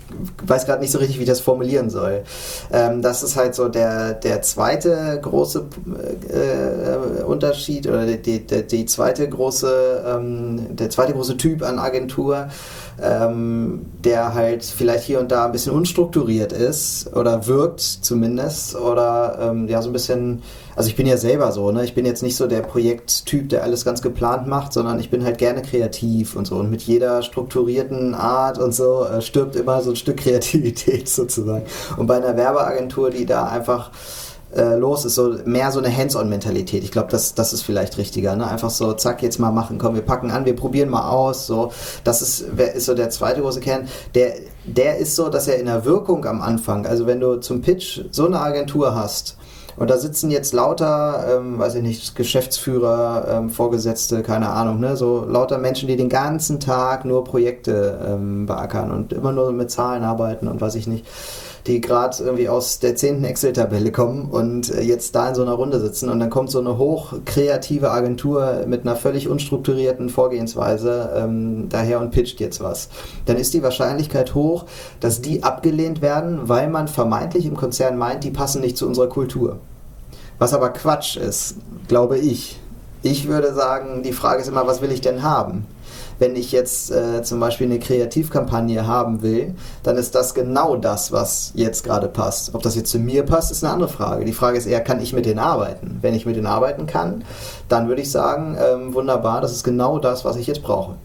weiß 0.45 0.67
gerade 0.67 0.81
nicht 0.81 0.91
so 0.91 0.99
richtig, 0.99 1.19
wie 1.19 1.23
ich 1.23 1.29
das 1.29 1.41
formulieren 1.41 1.91
soll. 1.91 2.23
Ähm, 2.73 3.03
das 3.03 3.23
ist 3.23 3.37
halt 3.37 3.55
so 3.55 3.69
der, 3.69 4.15
der 4.15 4.43
zweite 4.43 5.19
große 5.23 5.67
äh, 6.29 7.23
Unterschied 7.23 7.87
oder 7.87 8.07
die, 8.07 8.41
die, 8.41 8.67
die 8.67 8.87
zweite 8.87 9.29
große, 9.29 10.05
ähm, 10.07 10.77
der 10.77 10.91
zweite 10.91 11.13
große 11.13 11.37
Typ 11.37 11.63
an 11.63 11.79
Agentur 11.79 12.49
ähm, 13.03 13.87
der 14.05 14.35
halt 14.35 14.65
vielleicht 14.65 15.05
hier 15.05 15.21
und 15.21 15.31
da 15.31 15.47
ein 15.47 15.53
bisschen 15.53 15.73
unstrukturiert 15.73 16.53
ist 16.53 17.15
oder 17.15 17.47
wirkt 17.47 17.81
zumindest 17.81 18.77
oder 18.77 19.39
ähm, 19.41 19.69
ja 19.69 19.83
so 19.83 19.89
ein 19.89 19.93
bisschen, 19.93 20.43
also 20.77 20.89
ich 20.89 20.97
bin 20.97 21.07
ja 21.07 21.17
selber 21.17 21.53
so, 21.53 21.71
ne? 21.71 21.85
Ich 21.85 21.95
bin 21.95 22.07
jetzt 22.07 22.23
nicht 22.23 22.37
so 22.37 22.47
der 22.47 22.61
Projekttyp, 22.61 23.49
der 23.49 23.63
alles 23.63 23.85
ganz 23.85 24.03
geplant 24.03 24.47
macht, 24.47 24.73
sondern 24.73 25.01
ich 25.01 25.11
bin 25.11 25.25
halt 25.25 25.39
gerne 25.39 25.63
kreativ 25.63 26.37
und 26.37 26.47
so 26.47 26.57
und 26.57 26.71
mit 26.71 26.83
jeder 26.83 27.23
strukturierten 27.23 28.15
Art 28.15 28.59
und 28.59 28.75
so 28.75 29.05
äh, 29.05 29.21
stirbt 29.23 29.57
immer 29.57 29.81
so 29.83 29.91
ein 29.91 29.97
Stück 29.97 30.17
Kreativität 30.21 31.09
sozusagen. 31.09 31.65
Und 31.97 32.07
bei 32.07 32.17
einer 32.17 32.37
Werbeagentur, 32.37 33.11
die 33.11 33.27
da 33.27 33.47
einfach 33.47 33.91
äh, 34.55 34.77
los 34.77 35.05
ist, 35.05 35.15
so 35.15 35.37
mehr 35.45 35.71
so 35.71 35.79
eine 35.79 35.97
Hands-on-Mentalität. 35.97 36.83
Ich 36.83 36.91
glaube, 36.91 37.09
das, 37.11 37.35
das 37.35 37.53
ist 37.53 37.63
vielleicht 37.63 37.99
richtiger. 37.99 38.37
Ne? 38.37 38.47
Einfach 38.47 38.71
so, 38.71 38.93
zack, 38.93 39.23
jetzt 39.23 39.39
mal 39.39 39.53
machen, 39.53 39.79
komm, 39.79 39.95
wir 39.95 40.03
packen 40.03 40.31
an, 40.31 40.45
wir 40.45 40.57
probieren 40.57 40.89
mal 40.89 41.09
aus. 41.09 41.47
So, 41.47 41.73
das 42.05 42.23
ist, 42.23 42.41
ist 42.41 42.87
so 42.87 42.95
der 42.95 43.11
zweite 43.11 43.41
große 43.41 43.61
Kern. 43.61 43.89
Der, 44.15 44.33
der 44.65 44.99
ist 44.99 45.17
so, 45.17 45.29
dass 45.29 45.49
er 45.49 45.59
in 45.59 45.67
der 45.67 45.85
Wirkung 45.85 46.25
am 46.27 46.43
Anfang, 46.43 46.87
also 46.87 47.07
wenn 47.07 47.21
du 47.21 47.37
zum 47.37 47.63
Pitch 47.63 48.01
so 48.11 48.27
eine 48.27 48.41
Agentur 48.41 48.95
hast, 48.95 49.37
und 49.77 49.89
da 49.89 49.97
sitzen 49.97 50.31
jetzt 50.31 50.53
lauter, 50.53 51.39
ähm, 51.39 51.59
weiß 51.59 51.77
ich 51.77 51.83
nicht, 51.83 52.15
Geschäftsführer, 52.15 53.27
ähm, 53.31 53.49
Vorgesetzte, 53.49 54.23
keine 54.23 54.51
Ahnung, 54.51 54.79
ne? 54.79 54.95
so 54.95 55.25
lauter 55.27 55.57
Menschen, 55.57 55.89
die 55.89 55.97
den 55.97 56.11
ganzen 56.11 56.61
Tag 56.61 57.07
nur 57.07 57.25
Projekte 57.25 57.99
ähm, 58.07 58.45
beackern 58.45 58.91
und 58.91 59.15
immer 59.15 59.33
nur 59.33 59.53
mit 59.53 59.71
Zahlen 59.71 60.05
arbeiten 60.05 60.49
und 60.49 60.61
weiß 60.61 60.75
ich 60.75 60.87
nicht 60.87 61.07
die 61.67 61.81
gerade 61.81 62.23
irgendwie 62.23 62.49
aus 62.49 62.79
der 62.79 62.97
10. 62.97 63.25
Excel-Tabelle 63.25 63.93
kommen 63.93 64.31
und 64.31 64.71
äh, 64.71 64.81
jetzt 64.81 65.15
da 65.15 65.29
in 65.29 65.35
so 65.35 65.43
einer 65.43 65.53
Runde 65.53 65.81
sitzen 65.81 66.09
und 66.09 66.21
dann 66.21 66.31
kommt 66.31 66.51
so 66.51 66.59
eine 66.59 66.79
hochkreative 66.79 67.91
Agentur 67.91 68.65
mit 68.67 68.83
einer 68.83 68.97
völlig 68.97 69.29
unstrukturierten 69.29 70.09
Vorgehensweise 70.09 71.13
ähm, 71.17 71.69
daher 71.69 72.01
und 72.01 72.11
pitcht 72.11 72.41
jetzt 72.41 72.61
was. 72.61 72.89
Dann 73.27 73.37
ist 73.37 73.55
die 73.55 73.63
Wahrscheinlichkeit 73.63 74.35
hoch, 74.35 74.65
dass 75.01 75.21
die 75.21 75.43
abgelehnt 75.43 76.03
werden, 76.03 76.49
weil 76.49 76.69
man 76.69 76.89
vermeintlich 76.89 77.47
im 77.47 77.57
Konzern 77.57 77.97
meint, 77.97 78.25
die 78.25 78.31
passen 78.31 78.61
nicht 78.61 78.77
zu 78.77 78.87
unserer 78.87 79.09
Kultur. 79.09 79.59
Was 80.39 80.55
aber 80.55 80.71
Quatsch 80.71 81.17
ist, 81.17 81.57
glaube 81.89 82.19
ich. 82.19 82.59
Ich 83.03 83.29
würde 83.29 83.55
sagen, 83.55 84.03
die 84.03 84.13
Frage 84.13 84.43
ist 84.43 84.49
immer, 84.49 84.67
was 84.67 84.83
will 84.83 84.93
ich 84.93 85.01
denn 85.01 85.23
haben? 85.23 85.67
Wenn 86.21 86.37
ich 86.37 86.53
jetzt 86.53 86.93
äh, 86.93 87.23
zum 87.23 87.41
Beispiel 87.41 87.67
eine 87.67 87.79
Kreativkampagne 87.79 88.87
haben 88.87 89.23
will, 89.23 89.55
dann 89.83 89.97
ist 89.97 90.15
das 90.15 90.35
genau 90.35 90.77
das, 90.77 91.11
was 91.11 91.51
jetzt 91.55 91.83
gerade 91.83 92.09
passt. 92.09 92.55
Ob 92.55 92.63
das 92.63 92.77
jetzt 92.77 92.91
zu 92.91 92.99
mir 92.99 93.25
passt, 93.25 93.51
ist 93.51 93.65
eine 93.65 93.73
andere 93.73 93.89
Frage. 93.89 94.25
Die 94.27 94.35
Frage 94.35 94.59
ist 94.59 94.67
eher, 94.67 94.81
kann 94.83 95.01
ich 95.01 95.15
mit 95.15 95.25
denen 95.25 95.39
arbeiten? 95.39 95.99
Wenn 96.03 96.15
ich 96.15 96.27
mit 96.27 96.37
denen 96.37 96.47
arbeiten 96.47 96.87
kann, 96.87 97.25
dann 97.69 97.89
würde 97.89 98.03
ich 98.03 98.11
sagen, 98.11 98.57
ähm, 98.61 98.95
wunderbar, 98.95 99.41
das 99.41 99.53
ist 99.53 99.65
genau 99.65 99.99
das, 99.99 100.25
was 100.25 100.37
ich 100.37 100.47
jetzt 100.47 100.63
brauche. 100.63 100.97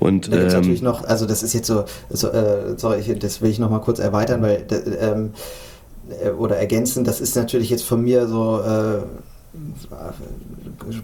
Und 0.00 0.32
da 0.32 0.36
ähm, 0.36 0.48
natürlich 0.48 0.82
noch, 0.82 1.04
also 1.04 1.24
das 1.24 1.44
ist 1.44 1.54
jetzt 1.54 1.68
so, 1.68 1.84
so 2.10 2.28
äh, 2.28 2.76
sorry, 2.76 2.98
ich, 2.98 3.18
das 3.20 3.40
will 3.40 3.50
ich 3.50 3.60
noch 3.60 3.70
mal 3.70 3.78
kurz 3.78 4.00
erweitern, 4.00 4.42
weil 4.42 4.66
ähm, 5.00 5.32
äh, 6.22 6.30
oder 6.30 6.56
ergänzen, 6.56 7.04
das 7.04 7.20
ist 7.20 7.36
natürlich 7.36 7.70
jetzt 7.70 7.84
von 7.84 8.02
mir 8.02 8.26
so 8.26 8.60
äh, 8.60 9.02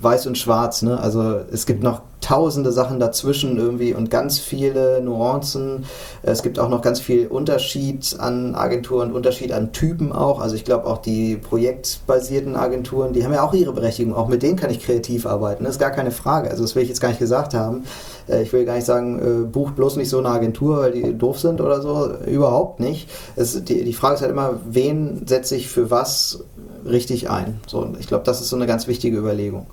weiß 0.01 0.27
und 0.27 0.39
schwarz, 0.39 0.83
ne? 0.83 0.99
Also 0.99 1.41
es 1.51 1.67
gibt 1.67 1.83
noch 1.83 2.03
tausende 2.21 2.71
Sachen 2.73 3.01
dazwischen 3.01 3.57
irgendwie 3.57 3.95
und 3.95 4.11
ganz 4.11 4.39
viele 4.39 5.03
Nuancen. 5.03 5.85
Es 6.23 6.43
gibt 6.43 6.59
auch 6.59 6.69
noch 6.69 6.81
ganz 6.81 7.01
viel 7.01 7.27
Unterschied 7.27 8.17
an 8.19 8.55
Agenturen, 8.55 9.13
Unterschied 9.13 9.53
an 9.53 9.73
Typen 9.73 10.13
auch. 10.13 10.41
Also 10.41 10.55
ich 10.55 10.65
glaube 10.65 10.87
auch 10.87 10.99
die 10.99 11.37
projektbasierten 11.37 12.55
Agenturen, 12.57 13.13
die 13.13 13.25
haben 13.25 13.33
ja 13.35 13.43
auch 13.43 13.55
ihre 13.55 13.73
Berechtigung. 13.73 14.15
Auch 14.15 14.29
mit 14.29 14.43
denen 14.43 14.57
kann 14.57 14.71
ich 14.71 14.81
kreativ 14.81 15.27
arbeiten. 15.27 15.65
Das 15.65 15.75
ist 15.75 15.81
gar 15.81 15.91
keine 15.91 16.13
Frage. 16.13 16.51
Also 16.51 16.63
das 16.63 16.75
will 16.77 16.83
ich 16.85 16.89
jetzt 16.89 17.01
gar 17.01 17.09
nicht 17.09 17.19
gesagt 17.19 17.55
haben. 17.55 17.85
Äh, 18.29 18.43
ich 18.43 18.53
will 18.53 18.65
gar 18.65 18.75
nicht 18.75 18.87
sagen, 18.87 19.19
äh, 19.19 19.45
bucht 19.47 19.77
bloß 19.77 19.97
nicht 19.97 20.09
so 20.09 20.19
eine 20.19 20.29
Agentur, 20.29 20.79
weil 20.79 20.93
die 20.93 21.17
doof 21.17 21.39
sind 21.39 21.61
oder 21.61 21.81
so. 21.83 22.13
Überhaupt 22.27 22.81
nicht. 22.81 23.09
Es, 23.37 23.63
die, 23.65 23.85
die 23.85 23.93
Frage 23.93 24.17
ist 24.17 24.23
halt 24.23 24.31
immer, 24.31 24.61
wen 24.65 25.27
setze 25.27 25.57
ich 25.57 25.69
für 25.69 25.91
was 25.91 26.45
richtig 26.85 27.31
ein? 27.31 27.61
So, 27.67 27.89
ich 27.99 28.07
glaube, 28.07 28.25
das 28.25 28.41
ist 28.41 28.49
so 28.49 28.57
eine 28.57 28.67
ganz 28.67 28.87
wichtige 28.87 29.19
Überlegung. 29.19 29.67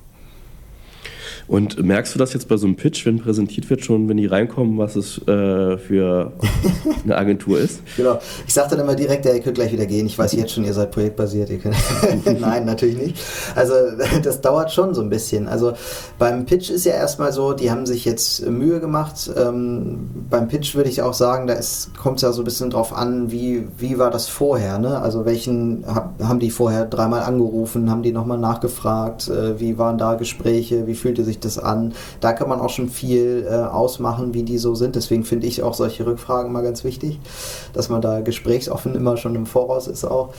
Und 1.50 1.84
merkst 1.84 2.13
du 2.13 2.20
das 2.20 2.34
jetzt 2.34 2.48
bei 2.48 2.58
so 2.58 2.68
einem 2.68 2.75
Pitch, 2.75 3.08
wenn 3.08 3.18
präsentiert 3.18 3.72
wird, 3.72 3.84
schon, 3.84 4.08
wenn 4.08 4.18
die 4.18 4.27
reinkommen, 4.27 4.77
was 4.77 4.96
es 4.96 5.18
äh, 5.27 5.79
für 5.79 6.32
eine 7.03 7.18
Agentur 7.18 7.60
ist? 7.60 7.82
Genau. 7.98 8.20
Ich 8.46 8.53
sage 8.53 8.70
dann 8.70 8.82
immer 8.82 8.94
direkt, 8.94 9.25
ja, 9.25 9.34
ihr 9.34 9.39
könnt 9.39 9.56
gleich 9.56 9.72
wieder 9.72 9.88
gehen. 9.88 10.06
Ich 10.06 10.18
weiß 10.18 10.34
jetzt 10.34 10.53
schon, 10.53 10.63
ihr 10.63 10.75
seid 10.75 10.91
projektbasiert. 10.91 11.50
Ihr 11.50 11.58
könnt 11.58 11.75
Nein, 12.39 12.65
natürlich 12.65 12.98
nicht. 12.98 13.24
Also 13.56 13.74
das 14.24 14.41
dauert 14.41 14.72
schon 14.72 14.94
so 14.94 15.01
ein 15.01 15.10
bisschen. 15.10 15.48
Also 15.48 15.74
beim 16.20 16.46
Pitch 16.46 16.70
ist 16.70 16.86
ja 16.86 16.94
erstmal 16.94 17.34
so, 17.34 17.53
die 17.53 17.72
haben 17.72 17.88
sich 17.88 18.06
jetzt 18.06 18.48
Mühe 18.48 18.79
gemacht. 18.79 19.32
Ähm, 19.36 20.08
beim 20.29 20.50
Pitch 20.50 20.75
würde 20.75 20.91
ich 20.91 21.01
auch 21.01 21.15
sagen, 21.15 21.48
da 21.48 21.56
kommt 22.00 22.18
es 22.18 22.22
ja 22.22 22.32
so 22.32 22.44
ein 22.44 22.46
bisschen 22.46 22.70
drauf 22.70 22.96
an, 22.96 23.32
wie, 23.32 23.68
wie 23.75 23.98
war 23.98 24.12
das 24.12 24.27
vorher. 24.27 24.77
Ne? 24.77 25.00
Also 25.00 25.25
welchen 25.25 25.84
hab, 25.88 26.22
haben 26.22 26.39
die 26.39 26.51
vorher 26.51 26.86
dreimal 26.86 27.24
angerufen, 27.24 27.89
haben 27.89 28.03
die 28.03 28.12
nochmal 28.12 28.38
nachgefragt, 28.38 29.29
äh, 29.29 29.60
wie 29.60 29.79
waren 29.79 29.98
da 29.98 30.13
Gespräche, 30.13 30.86
wie 30.86 30.94
fühlte 30.94 31.24
sich 31.24 31.38
das 31.46 31.58
an. 31.58 31.93
Da 32.19 32.34
kann 32.34 32.50
man 32.50 32.60
auch 32.60 32.69
schon 32.69 32.89
viel 32.89 33.48
äh, 33.50 33.55
ausmachen, 33.55 34.34
wie 34.34 34.43
die 34.43 34.58
so 34.58 34.75
sind. 34.75 34.96
Deswegen 34.96 35.24
finde 35.24 35.48
ich 35.48 35.63
auch 35.63 35.74
solche 35.74 36.05
Rückfragen 36.05 36.51
mal 36.51 36.63
ganz 36.63 36.84
wichtig, 36.84 37.19
dass 37.74 37.89
man 37.89 38.01
da 38.01 38.22
gesprächsoffen 38.22 38.96
immer 38.96 39.17
schon 39.17 39.36
im 39.36 39.46
Voraus 39.46 39.88
ist 39.88 40.05
auch. 40.05 40.34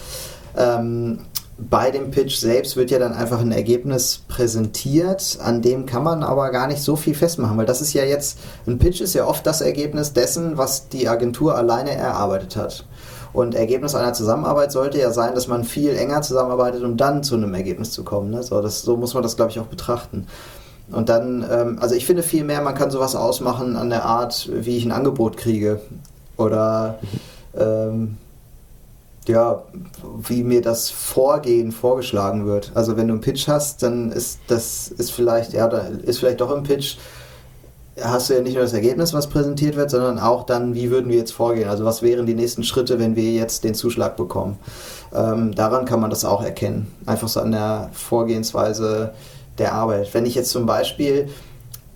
Ähm, 0.56 1.20
bei 1.68 1.90
dem 1.90 2.10
Pitch 2.10 2.36
selbst 2.36 2.76
wird 2.76 2.90
ja 2.90 2.98
dann 2.98 3.12
einfach 3.12 3.40
ein 3.40 3.52
Ergebnis 3.52 4.22
präsentiert, 4.28 5.38
an 5.42 5.60
dem 5.60 5.84
kann 5.84 6.02
man 6.02 6.22
aber 6.22 6.50
gar 6.50 6.66
nicht 6.66 6.82
so 6.82 6.96
viel 6.96 7.14
festmachen, 7.14 7.58
weil 7.58 7.66
das 7.66 7.82
ist 7.82 7.92
ja 7.92 8.04
jetzt, 8.04 8.38
ein 8.66 8.78
Pitch 8.78 9.00
ist 9.00 9.14
ja 9.14 9.26
oft 9.26 9.46
das 9.46 9.60
Ergebnis 9.60 10.12
dessen, 10.14 10.56
was 10.56 10.88
die 10.88 11.08
Agentur 11.08 11.56
alleine 11.56 11.92
erarbeitet 11.92 12.56
hat. 12.56 12.86
Und 13.32 13.54
Ergebnis 13.54 13.94
einer 13.94 14.12
Zusammenarbeit 14.12 14.72
sollte 14.72 14.98
ja 14.98 15.10
sein, 15.12 15.34
dass 15.34 15.46
man 15.46 15.64
viel 15.64 15.94
enger 15.94 16.22
zusammenarbeitet, 16.22 16.82
um 16.82 16.96
dann 16.96 17.22
zu 17.22 17.36
einem 17.36 17.54
Ergebnis 17.54 17.92
zu 17.92 18.04
kommen. 18.04 18.30
Ne? 18.30 18.42
So, 18.42 18.60
das, 18.60 18.82
so 18.82 18.96
muss 18.96 19.14
man 19.14 19.22
das, 19.22 19.36
glaube 19.36 19.52
ich, 19.52 19.60
auch 19.60 19.66
betrachten. 19.66 20.26
Und 20.92 21.08
dann, 21.08 21.44
ähm, 21.50 21.78
also 21.80 21.94
ich 21.94 22.06
finde 22.06 22.22
viel 22.22 22.44
mehr, 22.44 22.60
man 22.62 22.74
kann 22.74 22.90
sowas 22.90 23.14
ausmachen 23.14 23.76
an 23.76 23.90
der 23.90 24.04
Art, 24.04 24.48
wie 24.52 24.76
ich 24.76 24.84
ein 24.84 24.92
Angebot 24.92 25.36
kriege. 25.36 25.80
Oder 26.36 26.98
ähm, 27.58 28.16
ja, 29.28 29.62
wie 30.22 30.42
mir 30.42 30.62
das 30.62 30.90
Vorgehen 30.90 31.72
vorgeschlagen 31.72 32.46
wird. 32.46 32.72
Also 32.74 32.96
wenn 32.96 33.08
du 33.08 33.14
einen 33.14 33.20
Pitch 33.20 33.48
hast, 33.48 33.82
dann 33.82 34.10
ist 34.10 34.40
das 34.48 34.88
ist 34.88 35.12
vielleicht, 35.12 35.52
ja, 35.52 35.68
da 35.68 35.78
ist 35.78 36.18
vielleicht 36.18 36.40
doch 36.40 36.50
im 36.50 36.62
Pitch, 36.62 36.96
hast 38.02 38.30
du 38.30 38.34
ja 38.34 38.40
nicht 38.40 38.54
nur 38.54 38.62
das 38.62 38.72
Ergebnis, 38.72 39.12
was 39.12 39.28
präsentiert 39.28 39.76
wird, 39.76 39.90
sondern 39.90 40.18
auch 40.18 40.44
dann, 40.44 40.74
wie 40.74 40.90
würden 40.90 41.10
wir 41.10 41.18
jetzt 41.18 41.32
vorgehen? 41.32 41.68
Also 41.68 41.84
was 41.84 42.02
wären 42.02 42.26
die 42.26 42.34
nächsten 42.34 42.64
Schritte, 42.64 42.98
wenn 42.98 43.16
wir 43.16 43.32
jetzt 43.32 43.64
den 43.64 43.74
Zuschlag 43.74 44.16
bekommen? 44.16 44.58
Ähm, 45.14 45.54
daran 45.54 45.84
kann 45.84 46.00
man 46.00 46.10
das 46.10 46.24
auch 46.24 46.42
erkennen. 46.42 46.92
Einfach 47.06 47.28
so 47.28 47.40
an 47.40 47.52
der 47.52 47.90
Vorgehensweise 47.92 49.12
der 49.60 49.74
Arbeit. 49.74 50.12
Wenn 50.12 50.26
ich 50.26 50.34
jetzt 50.34 50.50
zum 50.50 50.66
Beispiel 50.66 51.28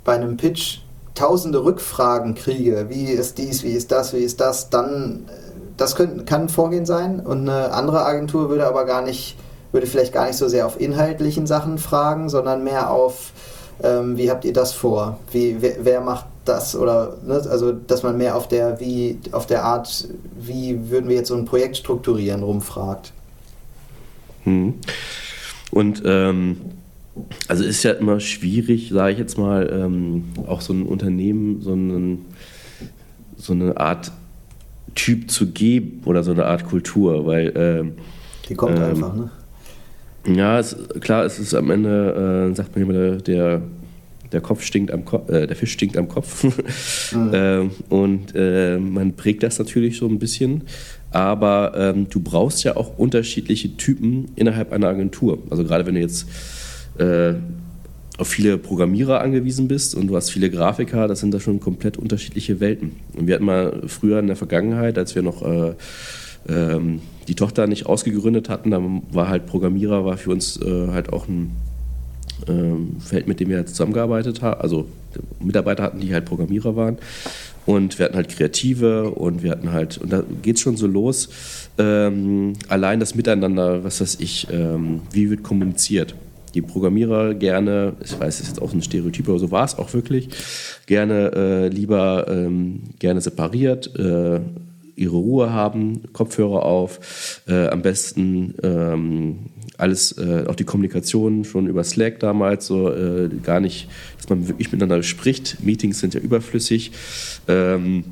bei 0.04 0.14
einem 0.14 0.37
Pitch 0.37 0.78
tausende 1.14 1.64
Rückfragen 1.64 2.35
kriege, 2.35 2.87
wie 2.88 3.06
ist 3.06 3.38
dies, 3.38 3.62
wie 3.62 3.71
ist 3.71 3.90
das, 3.90 4.12
wie 4.12 4.18
ist 4.18 4.40
das, 4.40 4.71
dann 4.71 5.25
äh, 5.28 5.33
das 5.76 5.97
können, 5.97 6.25
kann 6.25 6.42
ein 6.42 6.49
Vorgehen 6.49 6.87
sein 6.87 7.21
und 7.21 7.49
eine 7.49 7.73
andere 7.73 8.04
Agentur 8.04 8.49
würde 8.49 8.66
aber 8.66 8.85
gar 8.85 9.02
nicht, 9.02 9.37
würde 9.73 9.87
vielleicht 9.87 10.12
gar 10.12 10.26
nicht 10.26 10.37
so 10.37 10.47
sehr 10.47 10.66
auf 10.66 10.80
inhaltlichen 10.80 11.47
Sachen 11.49 11.78
fragen, 11.78 12.28
sondern 12.28 12.62
mehr 12.62 12.90
auf, 12.90 13.33
ähm, 13.83 14.16
wie 14.16 14.30
habt 14.30 14.44
ihr 14.44 14.52
das 14.52 14.73
vor? 14.73 15.18
Wie, 15.33 15.56
wer, 15.61 15.76
wer 15.80 16.00
macht 16.00 16.26
das 16.44 16.76
oder 16.76 17.16
ne? 17.25 17.42
also 17.50 17.73
dass 17.73 18.02
man 18.02 18.18
mehr 18.18 18.37
auf 18.37 18.49
der 18.49 18.78
wie 18.78 19.18
auf 19.33 19.47
der 19.47 19.64
Art, 19.64 20.09
wie 20.38 20.90
würden 20.90 21.09
wir 21.09 21.16
jetzt 21.16 21.28
so 21.28 21.35
ein 21.35 21.47
Projekt 21.47 21.76
strukturieren, 21.78 22.42
rumfragt. 22.42 23.12
Hm. 24.44 24.75
Und 25.71 26.02
ähm 26.04 26.61
also 27.49 27.64
ist 27.64 27.83
ja 27.83 27.92
immer 27.92 28.21
schwierig, 28.21 28.90
sage 28.90 29.12
ich 29.12 29.18
jetzt 29.18 29.38
mal, 29.38 29.71
ähm, 29.73 30.25
auch 30.47 30.61
so 30.61 30.73
ein 30.73 30.85
Unternehmen, 30.85 31.61
so, 31.61 31.73
einen, 31.73 32.25
so, 33.37 33.52
eine 33.52 33.76
Art 33.76 34.12
Typ 34.94 35.30
zu 35.30 35.49
geben 35.49 36.02
oder 36.04 36.23
so 36.23 36.33
eine 36.33 36.47
Art 36.47 36.64
Kultur, 36.64 37.26
weil 37.26 37.52
ähm, 37.56 37.92
die 38.49 38.54
kommt 38.54 38.76
ähm, 38.76 38.85
einfach, 38.85 39.14
ne? 39.14 39.30
Ja, 40.26 40.59
es, 40.59 40.76
klar, 41.00 41.25
es 41.25 41.38
ist 41.38 41.54
am 41.54 41.71
Ende, 41.71 42.50
äh, 42.50 42.54
sagt 42.54 42.75
man 42.75 42.88
immer, 42.88 43.16
der, 43.16 43.61
der 44.33 44.40
Kopf 44.40 44.62
stinkt 44.62 44.90
am 44.90 45.04
Kopf, 45.04 45.28
äh, 45.30 45.47
der 45.47 45.54
Fisch 45.54 45.73
stinkt 45.73 45.97
am 45.97 46.09
Kopf. 46.09 46.44
mhm. 47.12 47.30
ähm, 47.33 47.71
und 47.90 48.35
äh, 48.35 48.78
man 48.78 49.14
prägt 49.14 49.42
das 49.42 49.59
natürlich 49.59 49.99
so 49.99 50.06
ein 50.06 50.18
bisschen. 50.18 50.62
Aber 51.11 51.75
ähm, 51.76 52.09
du 52.09 52.21
brauchst 52.21 52.64
ja 52.64 52.76
auch 52.76 52.99
unterschiedliche 52.99 53.76
Typen 53.76 54.33
innerhalb 54.35 54.73
einer 54.73 54.88
Agentur. 54.88 55.38
Also 55.50 55.62
gerade 55.62 55.87
wenn 55.87 55.94
du 55.94 56.00
jetzt 56.00 56.26
äh, 56.99 57.35
auf 58.17 58.29
viele 58.29 58.59
Programmierer 58.59 59.21
angewiesen 59.21 59.67
bist 59.67 59.95
und 59.95 60.07
du 60.07 60.17
hast 60.17 60.31
viele 60.31 60.51
Grafiker, 60.51 61.09
das 61.09 61.21
sind 61.21 61.35
da 61.35 61.41
schon 61.41 61.59
komplett 61.59 61.97
unterschiedliche 61.97 62.61
Welten. 62.61 62.93
Und 63.17 63.27
wir 63.27 63.35
hatten 63.35 63.45
mal 63.45 63.83
früher 63.87 64.21
in 64.21 64.29
der 64.29 64.37
Vergangenheit, 64.37 64.99
als 64.99 65.15
wir 65.15 65.23
noch 65.23 65.43
äh, 65.43 65.75
ähm, 66.49 67.01
die 67.27 67.35
Tochter 67.35 67.67
nicht 67.67 67.87
ausgegründet 67.87 68.49
hatten, 68.49 68.71
da 68.71 68.81
war 69.13 69.29
halt 69.29 69.47
Programmierer, 69.47 70.05
war 70.05 70.17
für 70.17 70.31
uns 70.31 70.61
äh, 70.61 70.89
halt 70.89 71.13
auch 71.13 71.27
ein 71.27 71.57
ähm, 72.49 72.97
Feld, 73.01 73.27
mit 73.27 73.41
dem 73.41 73.49
wir 73.49 73.57
halt 73.57 73.69
zusammengearbeitet 73.69 74.43
haben, 74.43 74.61
also 74.61 74.87
Mitarbeiter 75.41 75.83
hatten, 75.83 76.01
die 76.01 76.13
halt 76.13 76.25
Programmierer 76.25 76.77
waren. 76.77 76.99
Und 77.67 77.99
wir 77.99 78.05
hatten 78.05 78.17
halt 78.17 78.29
Kreative 78.29 79.11
und 79.11 79.43
wir 79.43 79.51
hatten 79.51 79.73
halt, 79.73 79.97
und 79.97 80.13
da 80.13 80.23
geht 80.43 80.57
es 80.57 80.61
schon 80.61 80.77
so 80.77 80.87
los, 80.87 81.31
ähm, 81.79 82.53
allein 82.69 83.01
das 83.01 83.15
Miteinander, 83.15 83.83
was 83.83 84.03
weiß 84.03 84.19
ich, 84.21 84.49
ähm, 84.53 85.01
wie 85.11 85.31
wird 85.31 85.43
kommuniziert 85.43 86.15
die 86.54 86.62
Programmierer 86.62 87.34
gerne, 87.34 87.94
ich 88.02 88.12
weiß, 88.12 88.38
das 88.38 88.40
ist 88.40 88.49
jetzt 88.49 88.62
auch 88.62 88.73
ein 88.73 88.82
Stereotyp, 88.82 89.28
aber 89.28 89.38
so 89.38 89.50
war 89.50 89.64
es 89.64 89.76
auch 89.76 89.92
wirklich, 89.92 90.28
gerne 90.87 91.32
äh, 91.34 91.68
lieber 91.68 92.26
ähm, 92.28 92.82
gerne 92.99 93.20
separiert, 93.20 93.94
äh, 93.99 94.40
ihre 94.96 95.16
Ruhe 95.16 95.52
haben, 95.52 96.02
Kopfhörer 96.12 96.64
auf, 96.64 97.42
äh, 97.49 97.66
am 97.66 97.82
besten 97.82 98.54
ähm, 98.62 99.38
alles, 99.76 100.16
äh, 100.18 100.44
auch 100.46 100.54
die 100.54 100.64
Kommunikation 100.64 101.44
schon 101.44 101.66
über 101.66 101.82
Slack 101.82 102.20
damals, 102.20 102.66
so 102.66 102.92
äh, 102.92 103.28
gar 103.42 103.58
nicht, 103.58 103.88
dass 104.16 104.28
man 104.28 104.46
wirklich 104.46 104.70
miteinander 104.70 105.02
spricht. 105.02 105.58
Meetings 105.64 105.99
sind 105.99 106.14
ja 106.14 106.20
überflüssig. 106.20 106.92
Ähm, 107.49 108.04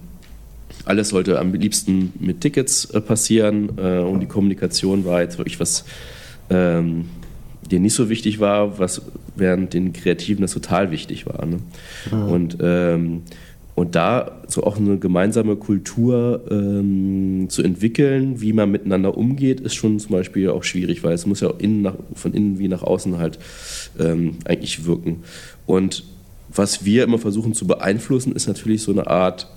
alles 0.84 1.11
sollte 1.11 1.38
am 1.38 1.54
liebsten 1.54 2.12
mit 2.18 2.40
Tickets 2.40 2.87
äh, 2.87 3.00
passieren 3.00 3.68
und 3.68 4.18
die 4.18 4.26
Kommunikation 4.26 5.04
war 5.04 5.22
jetzt 5.22 5.38
wirklich 5.38 5.61
was 5.61 5.84
ähm, 6.50 7.04
dir 7.73 7.81
nicht 7.81 7.95
so 7.95 8.09
wichtig 8.09 8.38
war, 8.38 8.79
was 8.79 9.02
während 9.35 9.75
den 9.75 9.93
Kreativen 9.93 10.43
das 10.43 10.52
total 10.52 10.91
wichtig 10.91 11.26
war. 11.26 11.45
Ne? 11.47 11.59
Mhm. 12.11 12.23
Und, 12.29 12.57
ähm, 12.61 13.23
und 13.75 13.95
da 13.95 14.43
so 14.47 14.62
auch 14.64 14.76
eine 14.76 14.99
gemeinsame 14.99 15.57
Kultur 15.57 16.45
ähm, 16.50 17.47
zu 17.49 17.62
entwickeln, 17.62 18.41
wie 18.41 18.52
man 18.52 18.71
miteinander 18.71 19.17
umgeht, 19.17 19.61
ist 19.61 19.75
schon 19.75 19.99
zum 19.99 20.12
Beispiel 20.12 20.50
auch 20.50 20.62
schwierig, 20.62 21.02
weil 21.02 21.14
es 21.14 21.26
muss 21.26 21.41
ja 21.41 21.49
auch 21.49 21.59
innen 21.59 21.83
nach, 21.83 21.95
von 22.14 22.35
innen 22.35 22.59
wie 22.59 22.69
nach 22.69 22.83
außen 22.83 23.19
halt 23.19 23.38
ähm, 23.99 24.37
eigentlich 24.45 24.85
wirken. 24.85 25.25
Und 25.67 26.05
was 26.55 26.85
wir 26.85 27.05
immer 27.05 27.19
versuchen 27.19 27.55
zu 27.55 27.67
beeinflussen, 27.67 28.37
ist 28.37 28.47
natürlich 28.47 28.83
so 28.83 28.93
eine 28.93 29.07
Art 29.07 29.49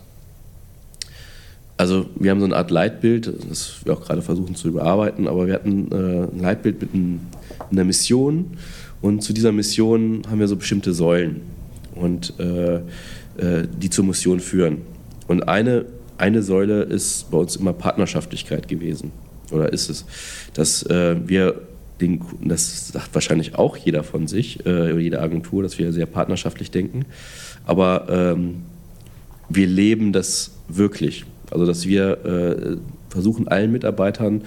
also 1.78 2.06
wir 2.16 2.32
haben 2.32 2.40
so 2.40 2.46
eine 2.46 2.56
Art 2.56 2.72
Leitbild, 2.72 3.34
das 3.50 3.82
wir 3.84 3.94
auch 3.94 4.02
gerade 4.02 4.22
versuchen 4.22 4.56
zu 4.56 4.70
überarbeiten, 4.70 5.28
aber 5.28 5.48
wir 5.48 5.54
hatten 5.54 5.92
äh, 5.92 6.34
ein 6.34 6.40
Leitbild 6.40 6.82
mit 6.82 6.94
ein, 7.60 7.78
einer 7.78 7.84
Mission 7.84 8.58
und 9.02 9.22
zu 9.22 9.34
dieser 9.34 9.52
Mission 9.52 10.24
haben 10.30 10.40
wir 10.40 10.48
so 10.48 10.56
bestimmte 10.56 10.94
Säulen 10.94 11.42
und 11.96 12.34
äh, 12.40 12.76
äh, 12.76 13.68
die 13.78 13.90
zur 13.90 14.06
Mission 14.06 14.40
führen. 14.40 14.82
Und 15.28 15.48
eine, 15.48 15.86
eine 16.18 16.42
Säule 16.42 16.84
ist 16.84 17.32
bei 17.32 17.38
uns 17.38 17.56
immer 17.56 17.74
Partnerschaftlichkeit 17.74 18.68
gewesen 18.68 19.12
oder 19.52 19.72
ist 19.72 19.90
es, 19.90 20.06
dass 20.54 20.84
äh, 20.84 21.16
wir 21.26 21.62
den, 22.02 22.22
das 22.44 22.90
sagt 22.90 23.14
wahrscheinlich 23.14 23.56
auch 23.56 23.78
jeder 23.78 24.04
von 24.04 24.28
sich, 24.28 24.66
äh, 24.66 25.00
jede 25.00 25.22
Agentur, 25.22 25.64
dass 25.64 25.78
wir 25.78 25.94
sehr 25.94 26.06
partnerschaftlich 26.06 26.72
denken, 26.72 27.06
aber 27.66 28.08
ähm, 28.10 28.64
wir 29.50 29.68
leben 29.68 30.12
das 30.12 30.52
wirklich. 30.68 31.26
Also 31.52 31.66
dass 31.66 31.86
wir 31.86 32.26
äh, 32.26 32.78
versuchen, 33.10 33.48
allen 33.48 33.72
Mitarbeitern 33.72 34.44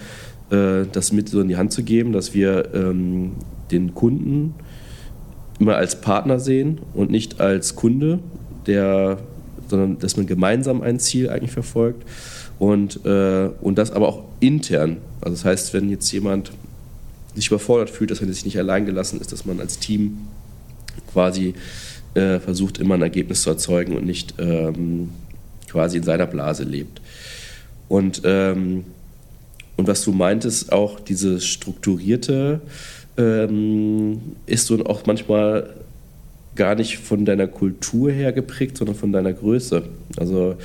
äh, 0.51 0.87
das 0.91 1.13
mit 1.13 1.29
so 1.29 1.41
in 1.41 1.49
die 1.49 1.57
Hand 1.57 1.73
zu 1.73 1.83
geben, 1.83 2.13
dass 2.13 2.35
wir 2.35 2.75
ähm, 2.75 3.33
den 3.71 3.95
Kunden 3.95 4.55
immer 5.59 5.77
als 5.77 6.01
Partner 6.01 6.39
sehen 6.41 6.81
und 6.95 7.11
nicht 7.11 7.41
als 7.41 7.75
Kunde, 7.75 8.21
der, 8.67 9.19
sondern 9.69 9.99
dass 9.99 10.17
man 10.17 10.27
gemeinsam 10.27 10.83
ein 10.83 10.99
Ziel 10.99 11.29
eigentlich 11.31 11.51
verfolgt 11.51 12.05
und, 12.59 13.05
äh, 13.05 13.51
und 13.61 13.77
das 13.77 13.91
aber 13.91 14.09
auch 14.09 14.25
intern. 14.41 14.99
Also 15.21 15.35
das 15.35 15.45
heißt, 15.45 15.75
wenn 15.75 15.91
jetzt 15.91 16.11
jemand 16.13 16.53
sich 17.35 17.49
überfordert 17.49 17.91
fühlt, 17.91 18.11
dass 18.11 18.21
er 18.21 18.33
sich 18.33 18.45
nicht 18.45 18.59
allein 18.59 18.87
gelassen 18.87 19.21
ist, 19.21 19.33
dass 19.33 19.45
man 19.45 19.61
als 19.61 19.79
Team 19.79 20.19
quasi 21.13 21.55
äh, 22.15 22.41
versucht, 22.41 22.79
immer 22.79 22.95
ein 22.95 23.03
Ergebnis 23.03 23.43
zu 23.43 23.51
erzeugen 23.51 23.97
und 23.97 24.05
nicht 24.05 24.35
ähm, 24.39 25.11
quasi 25.69 25.99
in 25.99 26.03
seiner 26.03 26.27
Blase 26.27 26.65
lebt. 26.65 27.01
Und, 27.89 28.23
ähm, 28.25 28.85
und 29.79 29.87
was 29.87 30.03
du 30.03 30.13
meintest, 30.13 30.73
auch 30.73 30.99
dieses 30.99 31.47
strukturierte 31.47 32.61
ähm, 33.17 34.21
ist 34.45 34.67
so 34.67 34.85
auch 34.85 35.07
manchmal 35.07 35.73
gar 36.57 36.75
nicht 36.75 36.99
von 36.99 37.25
deiner 37.25 37.47
Kultur 37.47 38.11
her 38.11 38.33
geprägt, 38.33 38.77
sondern 38.77 38.97
von 38.97 39.13
deiner 39.13 39.33
Größe. 39.33 39.85
Also 40.17 40.57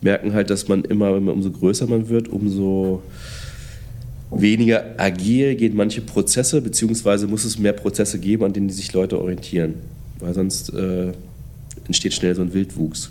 merken 0.00 0.32
halt, 0.32 0.48
dass 0.48 0.68
man 0.68 0.84
immer, 0.84 1.12
umso 1.12 1.50
größer 1.50 1.86
man 1.86 2.08
wird, 2.08 2.28
umso 2.28 3.02
weniger 4.30 4.94
agil 4.96 5.54
gehen 5.54 5.76
manche 5.76 6.00
Prozesse, 6.00 6.62
beziehungsweise 6.62 7.26
muss 7.26 7.44
es 7.44 7.58
mehr 7.58 7.74
Prozesse 7.74 8.18
geben, 8.18 8.44
an 8.44 8.54
denen 8.54 8.70
sich 8.70 8.90
Leute 8.94 9.20
orientieren. 9.20 9.74
Weil 10.18 10.32
sonst 10.32 10.72
äh, 10.72 11.12
entsteht 11.84 12.14
schnell 12.14 12.34
so 12.34 12.40
ein 12.40 12.54
Wildwuchs. 12.54 13.10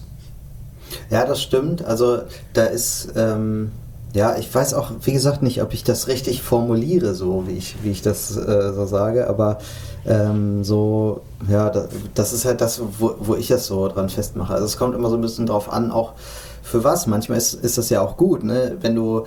Ja, 1.12 1.28
das 1.28 1.43
stimmt. 1.43 1.86
Also 1.86 2.24
da 2.54 2.65
ist, 2.65 3.13
ähm, 3.15 3.69
ja, 4.13 4.36
ich 4.38 4.54
weiß 4.54 4.74
auch, 4.74 4.91
wie 5.02 5.13
gesagt, 5.13 5.41
nicht, 5.41 5.62
ob 5.62 5.74
ich 5.74 5.84
das 5.84 6.08
richtig 6.08 6.41
formuliere, 6.41 7.13
so 7.13 7.43
wie 7.47 7.54
ich, 7.54 7.78
wie 7.84 7.91
ich 7.91 8.02
das 8.02 8.36
äh, 8.36 8.74
so 8.74 8.86
sage, 8.86 9.28
aber 9.28 9.60
ähm, 10.06 10.63
so, 10.63 11.21
ja, 11.47 11.69
das, 11.69 11.88
das, 12.13 12.34
ist 12.34 12.45
halt 12.45 12.62
das, 12.62 12.82
wo, 13.00 13.15
wo 13.19 13.36
ich 13.36 13.47
das 13.47 13.67
so 13.67 13.88
dran 13.88 14.10
festmache. 14.10 14.54
Also 14.54 14.65
es 14.65 14.78
kommt 14.78 14.95
immer 14.95 15.10
so 15.10 15.15
ein 15.15 15.21
bisschen 15.21 15.45
drauf 15.45 15.71
an, 15.71 15.91
auch 15.91 16.13
für 16.62 16.84
was. 16.84 17.08
Manchmal 17.08 17.38
ist, 17.38 17.54
ist 17.54 17.78
das 17.78 17.89
ja 17.89 18.02
auch 18.02 18.17
gut, 18.17 18.43
ne? 18.43 18.78
Wenn 18.82 18.95
du 18.95 19.26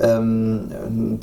ähm, 0.00 1.18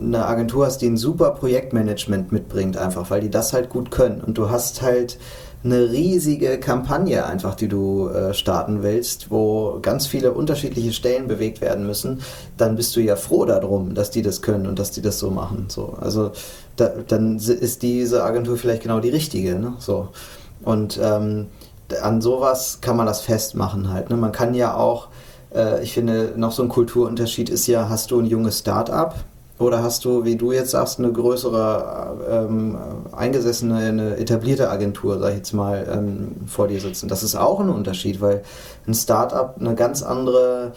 eine 0.00 0.26
Agentur 0.26 0.66
hast, 0.66 0.78
die 0.78 0.86
ein 0.86 0.96
super 0.96 1.30
Projektmanagement 1.30 2.32
mitbringt, 2.32 2.76
einfach, 2.76 3.10
weil 3.10 3.20
die 3.20 3.30
das 3.30 3.52
halt 3.52 3.70
gut 3.70 3.90
können. 3.90 4.20
Und 4.20 4.38
du 4.38 4.50
hast 4.50 4.82
halt 4.82 5.18
eine 5.64 5.90
riesige 5.90 6.58
Kampagne 6.60 7.24
einfach, 7.24 7.54
die 7.54 7.68
du 7.68 8.08
äh, 8.08 8.34
starten 8.34 8.82
willst, 8.82 9.30
wo 9.30 9.78
ganz 9.80 10.06
viele 10.06 10.32
unterschiedliche 10.32 10.92
Stellen 10.92 11.26
bewegt 11.26 11.62
werden 11.62 11.86
müssen, 11.86 12.20
dann 12.58 12.76
bist 12.76 12.94
du 12.96 13.00
ja 13.00 13.16
froh 13.16 13.46
darum, 13.46 13.94
dass 13.94 14.10
die 14.10 14.20
das 14.20 14.42
können 14.42 14.66
und 14.66 14.78
dass 14.78 14.90
die 14.90 15.00
das 15.00 15.18
so 15.18 15.30
machen. 15.30 15.66
So, 15.68 15.96
also 15.98 16.32
da, 16.76 16.90
dann 17.08 17.36
ist 17.36 17.82
diese 17.82 18.24
Agentur 18.24 18.58
vielleicht 18.58 18.82
genau 18.82 19.00
die 19.00 19.08
richtige. 19.08 19.54
Ne? 19.58 19.74
So. 19.78 20.08
Und 20.62 21.00
ähm, 21.02 21.46
an 22.02 22.20
sowas 22.20 22.78
kann 22.82 22.96
man 22.96 23.06
das 23.06 23.22
festmachen 23.22 23.90
halt. 23.90 24.10
Ne? 24.10 24.16
Man 24.16 24.32
kann 24.32 24.52
ja 24.52 24.76
auch, 24.76 25.08
äh, 25.54 25.82
ich 25.82 25.94
finde, 25.94 26.34
noch 26.36 26.52
so 26.52 26.62
ein 26.62 26.68
Kulturunterschied 26.68 27.48
ist 27.48 27.66
ja, 27.66 27.88
hast 27.88 28.10
du 28.10 28.20
ein 28.20 28.26
junges 28.26 28.58
Start-up, 28.58 29.16
oder 29.58 29.82
hast 29.82 30.04
du, 30.04 30.24
wie 30.24 30.36
du 30.36 30.50
jetzt 30.52 30.72
sagst, 30.72 30.98
eine 30.98 31.12
größere, 31.12 32.16
ähm, 32.28 32.76
eingesessene, 33.12 33.76
eine 33.76 34.16
etablierte 34.16 34.68
Agentur, 34.68 35.18
sag 35.20 35.30
ich 35.30 35.36
jetzt 35.36 35.52
mal, 35.52 35.86
ähm, 35.92 36.32
vor 36.46 36.66
dir 36.66 36.80
sitzen? 36.80 37.08
Das 37.08 37.22
ist 37.22 37.36
auch 37.36 37.60
ein 37.60 37.68
Unterschied, 37.68 38.20
weil 38.20 38.42
ein 38.86 38.94
Startup 38.94 39.54
eine 39.58 39.76
ganz 39.76 40.02
andere 40.02 40.72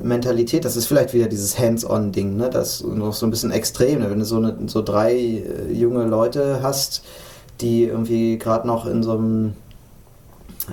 Mentalität, 0.00 0.64
das 0.64 0.76
ist 0.76 0.86
vielleicht 0.86 1.12
wieder 1.12 1.26
dieses 1.26 1.58
Hands-on-Ding, 1.58 2.36
ne? 2.36 2.50
das 2.50 2.80
ist 2.80 2.86
noch 2.86 3.12
so 3.12 3.26
ein 3.26 3.30
bisschen 3.30 3.50
extrem. 3.50 4.00
Ne? 4.00 4.10
Wenn 4.10 4.20
du 4.20 4.24
so, 4.24 4.36
eine, 4.36 4.56
so 4.66 4.82
drei 4.82 5.14
äh, 5.14 5.72
junge 5.72 6.04
Leute 6.04 6.60
hast, 6.62 7.02
die 7.60 7.84
irgendwie 7.84 8.38
gerade 8.38 8.66
noch 8.66 8.86
in 8.86 9.02
so 9.02 9.12
einem 9.12 9.54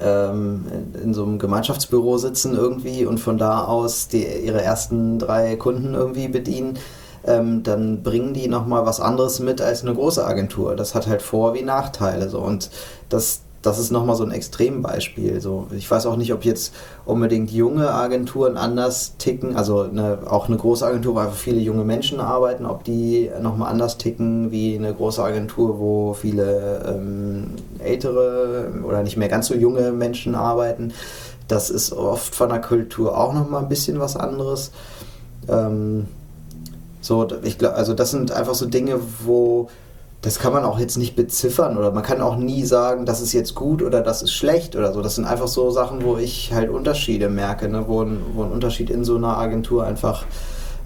ähm, 0.01 0.65
in 1.03 1.13
so 1.13 1.23
einem 1.23 1.37
Gemeinschaftsbüro 1.37 2.17
sitzen 2.17 2.55
irgendwie 2.55 3.05
und 3.05 3.19
von 3.19 3.37
da 3.37 3.65
aus 3.65 4.07
die, 4.07 4.23
ihre 4.23 4.61
ersten 4.61 5.19
drei 5.19 5.55
Kunden 5.57 5.93
irgendwie 5.93 6.27
bedienen, 6.27 6.77
ähm, 7.25 7.63
dann 7.63 8.03
bringen 8.03 8.33
die 8.33 8.47
nochmal 8.47 8.85
was 8.85 8.99
anderes 8.99 9.39
mit 9.39 9.61
als 9.61 9.83
eine 9.83 9.93
große 9.93 10.25
Agentur. 10.25 10.75
Das 10.75 10.95
hat 10.95 11.07
halt 11.07 11.21
Vor- 11.21 11.53
wie 11.53 11.61
Nachteile. 11.61 12.29
So. 12.29 12.39
Und 12.39 12.69
das, 13.09 13.41
das 13.61 13.77
ist 13.77 13.91
nochmal 13.91 14.15
so 14.15 14.23
ein 14.23 14.31
Extrembeispiel. 14.31 15.39
So, 15.39 15.67
ich 15.75 15.89
weiß 15.89 16.07
auch 16.07 16.15
nicht, 16.15 16.33
ob 16.33 16.43
jetzt 16.45 16.73
unbedingt 17.05 17.51
junge 17.51 17.93
Agenturen 17.93 18.57
anders 18.57 19.17
ticken, 19.17 19.55
also 19.55 19.81
eine, 19.81 20.19
auch 20.25 20.47
eine 20.47 20.57
große 20.57 20.85
Agentur, 20.85 21.15
wo 21.15 21.19
einfach 21.19 21.37
viele 21.37 21.59
junge 21.59 21.83
Menschen 21.83 22.19
arbeiten, 22.19 22.65
ob 22.65 22.83
die 22.83 23.29
nochmal 23.39 23.69
anders 23.69 23.97
ticken 23.99 24.51
wie 24.51 24.75
eine 24.75 24.93
große 24.93 25.23
Agentur, 25.23 25.79
wo 25.79 26.13
viele 26.13 26.83
ähm, 26.87 27.51
ältere 27.77 28.71
oder 28.83 29.03
nicht 29.03 29.17
mehr 29.17 29.29
ganz 29.29 29.47
so 29.47 29.53
junge 29.53 29.91
Menschen 29.91 30.33
arbeiten. 30.33 30.93
Das 31.47 31.69
ist 31.69 31.91
oft 31.93 32.33
von 32.33 32.49
der 32.49 32.61
Kultur 32.61 33.15
auch 33.15 33.33
nochmal 33.33 33.61
ein 33.61 33.69
bisschen 33.69 33.99
was 33.99 34.15
anderes. 34.15 34.71
Ähm, 35.49 36.07
so, 37.01 37.27
ich 37.43 37.57
glaube, 37.57 37.75
also 37.75 37.93
das 37.93 38.11
sind 38.11 38.31
einfach 38.31 38.55
so 38.55 38.67
Dinge, 38.67 38.99
wo 39.23 39.69
das 40.21 40.37
kann 40.37 40.53
man 40.53 40.63
auch 40.63 40.77
jetzt 40.77 40.97
nicht 40.97 41.15
beziffern 41.15 41.77
oder 41.77 41.91
man 41.91 42.03
kann 42.03 42.21
auch 42.21 42.35
nie 42.35 42.63
sagen, 42.63 43.07
das 43.07 43.21
ist 43.21 43.33
jetzt 43.33 43.55
gut 43.55 43.81
oder 43.81 44.01
das 44.01 44.21
ist 44.21 44.33
schlecht 44.33 44.75
oder 44.75 44.93
so. 44.93 45.01
Das 45.01 45.15
sind 45.15 45.25
einfach 45.25 45.47
so 45.47 45.71
Sachen, 45.71 46.03
wo 46.03 46.17
ich 46.17 46.53
halt 46.53 46.69
Unterschiede 46.69 47.27
merke, 47.27 47.67
ne? 47.67 47.85
wo, 47.87 48.03
ein, 48.03 48.21
wo 48.35 48.43
ein 48.43 48.51
Unterschied 48.51 48.91
in 48.91 49.03
so 49.03 49.15
einer 49.15 49.37
Agentur 49.37 49.83
einfach, 49.83 50.25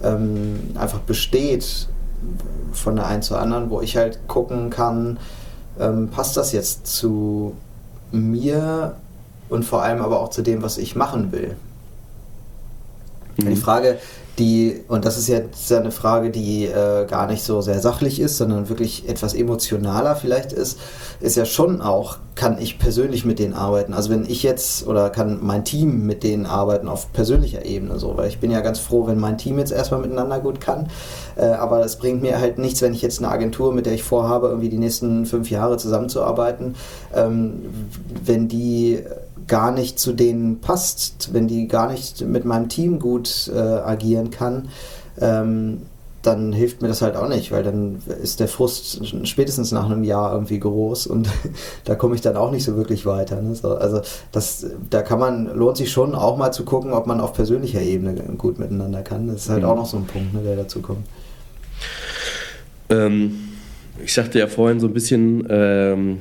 ähm, 0.02 0.72
einfach 0.76 1.00
besteht 1.00 1.90
von 2.72 2.96
der 2.96 3.08
einen 3.08 3.22
zur 3.22 3.40
anderen, 3.40 3.70
wo 3.70 3.82
ich 3.82 3.98
halt 3.98 4.26
gucken 4.28 4.70
kann, 4.70 5.20
ähm, 5.82 6.08
passt 6.10 6.38
das 6.38 6.54
jetzt 6.54 6.88
zu 6.88 7.58
mir 8.12 8.96
und 9.50 9.64
vor 9.66 9.84
allem 9.84 10.02
aber 10.02 10.22
auch 10.22 10.30
zu 10.30 10.44
dem, 10.44 10.62
was 10.62 10.78
ich 10.78 10.96
machen 10.96 11.34
will? 11.34 11.58
Mhm. 13.36 13.50
Die 13.50 13.56
Frage, 13.58 13.98
die, 14.40 14.84
und 14.88 15.06
das 15.06 15.18
ist 15.18 15.28
jetzt 15.28 15.72
eine 15.72 15.92
Frage, 15.92 16.30
die 16.30 16.66
äh, 16.66 17.06
gar 17.06 17.28
nicht 17.28 17.44
so 17.44 17.62
sehr 17.62 17.80
sachlich 17.80 18.20
ist, 18.20 18.38
sondern 18.38 18.68
wirklich 18.70 19.08
etwas 19.08 19.34
emotionaler 19.34 20.16
vielleicht 20.16 20.52
ist, 20.52 20.80
ist 21.22 21.36
ja 21.38 21.46
schon 21.46 21.82
auch, 21.82 22.18
kann 22.36 22.58
ich 22.60 22.78
persönlich 22.78 23.24
mit 23.24 23.40
denen 23.40 23.54
arbeiten? 23.54 23.94
Also 23.94 24.10
wenn 24.10 24.26
ich 24.26 24.44
jetzt 24.44 24.88
oder 24.88 25.10
kann 25.10 25.40
mein 25.42 25.64
Team 25.64 26.06
mit 26.06 26.24
denen 26.24 26.46
arbeiten 26.46 26.90
auf 26.90 27.14
persönlicher 27.14 27.64
Ebene 27.66 27.98
so, 27.98 28.18
weil 28.18 28.28
ich 28.28 28.40
bin 28.40 28.52
ja 28.52 28.60
ganz 28.60 28.80
froh, 28.80 29.08
wenn 29.08 29.20
mein 29.20 29.38
Team 29.38 29.58
jetzt 29.58 29.72
erstmal 29.72 30.02
miteinander 30.02 30.40
gut 30.40 30.60
kann, 30.60 30.90
äh, 31.38 31.46
aber 31.46 31.86
es 31.86 31.96
bringt 31.96 32.22
mir 32.22 32.40
halt 32.40 32.58
nichts, 32.58 32.82
wenn 32.82 32.94
ich 32.94 33.02
jetzt 33.02 33.20
eine 33.20 33.30
Agentur, 33.30 33.74
mit 33.74 33.86
der 33.86 33.94
ich 33.94 34.04
vorhabe, 34.04 34.48
irgendwie 34.48 34.70
die 34.70 34.78
nächsten 34.78 35.26
fünf 35.26 35.50
Jahre 35.50 35.78
zusammenzuarbeiten, 35.78 36.76
ähm, 37.16 37.62
wenn 38.26 38.50
die 38.50 39.00
gar 39.48 39.72
nicht 39.72 40.00
zu 40.00 40.14
denen 40.14 40.60
passt, 40.60 41.34
wenn 41.34 41.48
die 41.48 41.68
gar 41.68 41.92
nicht 41.92 42.22
mit 42.22 42.46
meinem 42.46 42.70
Team 42.70 43.00
gut 43.00 43.52
äh, 43.54 43.60
agieren 43.60 44.32
kann, 44.32 44.70
ähm, 45.20 45.82
dann 46.26 46.54
hilft 46.54 46.82
mir 46.82 46.88
das 46.88 47.02
halt 47.02 47.16
auch 47.16 47.30
nicht, 47.30 47.52
weil 47.52 47.64
dann 47.64 48.02
ist 48.22 48.40
der 48.40 48.48
Frust 48.48 49.28
spätestens 49.28 49.72
nach 49.72 49.86
einem 49.86 50.04
Jahr 50.04 50.34
irgendwie 50.34 50.60
groß 50.60 51.08
und 51.08 51.30
da 51.84 51.96
komme 51.96 52.16
ich 52.16 52.22
dann 52.22 52.36
auch 52.36 52.52
nicht 52.52 52.64
so 52.64 52.76
wirklich 52.76 53.06
weiter. 53.06 53.42
Ne? 53.42 53.56
So, 53.56 53.76
also 53.76 54.02
das, 54.32 54.66
da 54.90 55.02
kann 55.02 55.20
man, 55.20 55.56
lohnt 55.56 55.78
sich 55.78 55.92
schon 55.92 56.16
auch 56.16 56.38
mal 56.38 56.52
zu 56.52 56.66
gucken, 56.66 56.94
ob 56.94 57.06
man 57.06 57.22
auf 57.22 57.34
persönlicher 57.34 57.82
Ebene 57.82 58.16
gut 58.38 58.60
miteinander 58.60 59.04
kann. 59.04 59.28
Das 59.28 59.44
ist 59.44 59.50
halt 59.50 59.64
mhm. 59.64 59.70
auch 59.70 59.76
noch 59.76 59.86
so 59.86 59.98
ein 59.98 60.06
Punkt, 60.06 60.34
ne, 60.34 60.42
der 60.42 60.56
dazu 60.56 60.82
kommt. 60.82 61.06
Ähm, 62.90 63.50
ich 64.04 64.14
sagte 64.14 64.40
ja 64.40 64.48
vorhin 64.48 64.80
so 64.80 64.88
ein 64.88 64.94
bisschen, 64.94 65.46
ähm, 65.50 66.20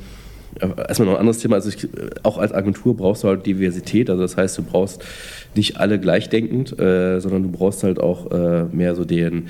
erstmal 0.60 1.06
noch 1.06 1.14
ein 1.14 1.20
anderes 1.20 1.38
Thema. 1.38 1.56
Also 1.56 1.68
ich, 1.68 1.88
auch 2.22 2.38
als 2.38 2.52
Agentur 2.52 2.96
brauchst 2.96 3.24
du 3.24 3.28
halt 3.28 3.46
Diversität. 3.46 4.10
Also 4.10 4.22
das 4.22 4.36
heißt, 4.36 4.58
du 4.58 4.62
brauchst 4.62 5.04
nicht 5.54 5.78
alle 5.78 5.98
gleichdenkend, 5.98 6.78
äh, 6.78 7.20
sondern 7.20 7.44
du 7.44 7.50
brauchst 7.50 7.82
halt 7.82 7.98
auch 8.00 8.30
äh, 8.30 8.64
mehr 8.64 8.94
so 8.94 9.04
den 9.04 9.48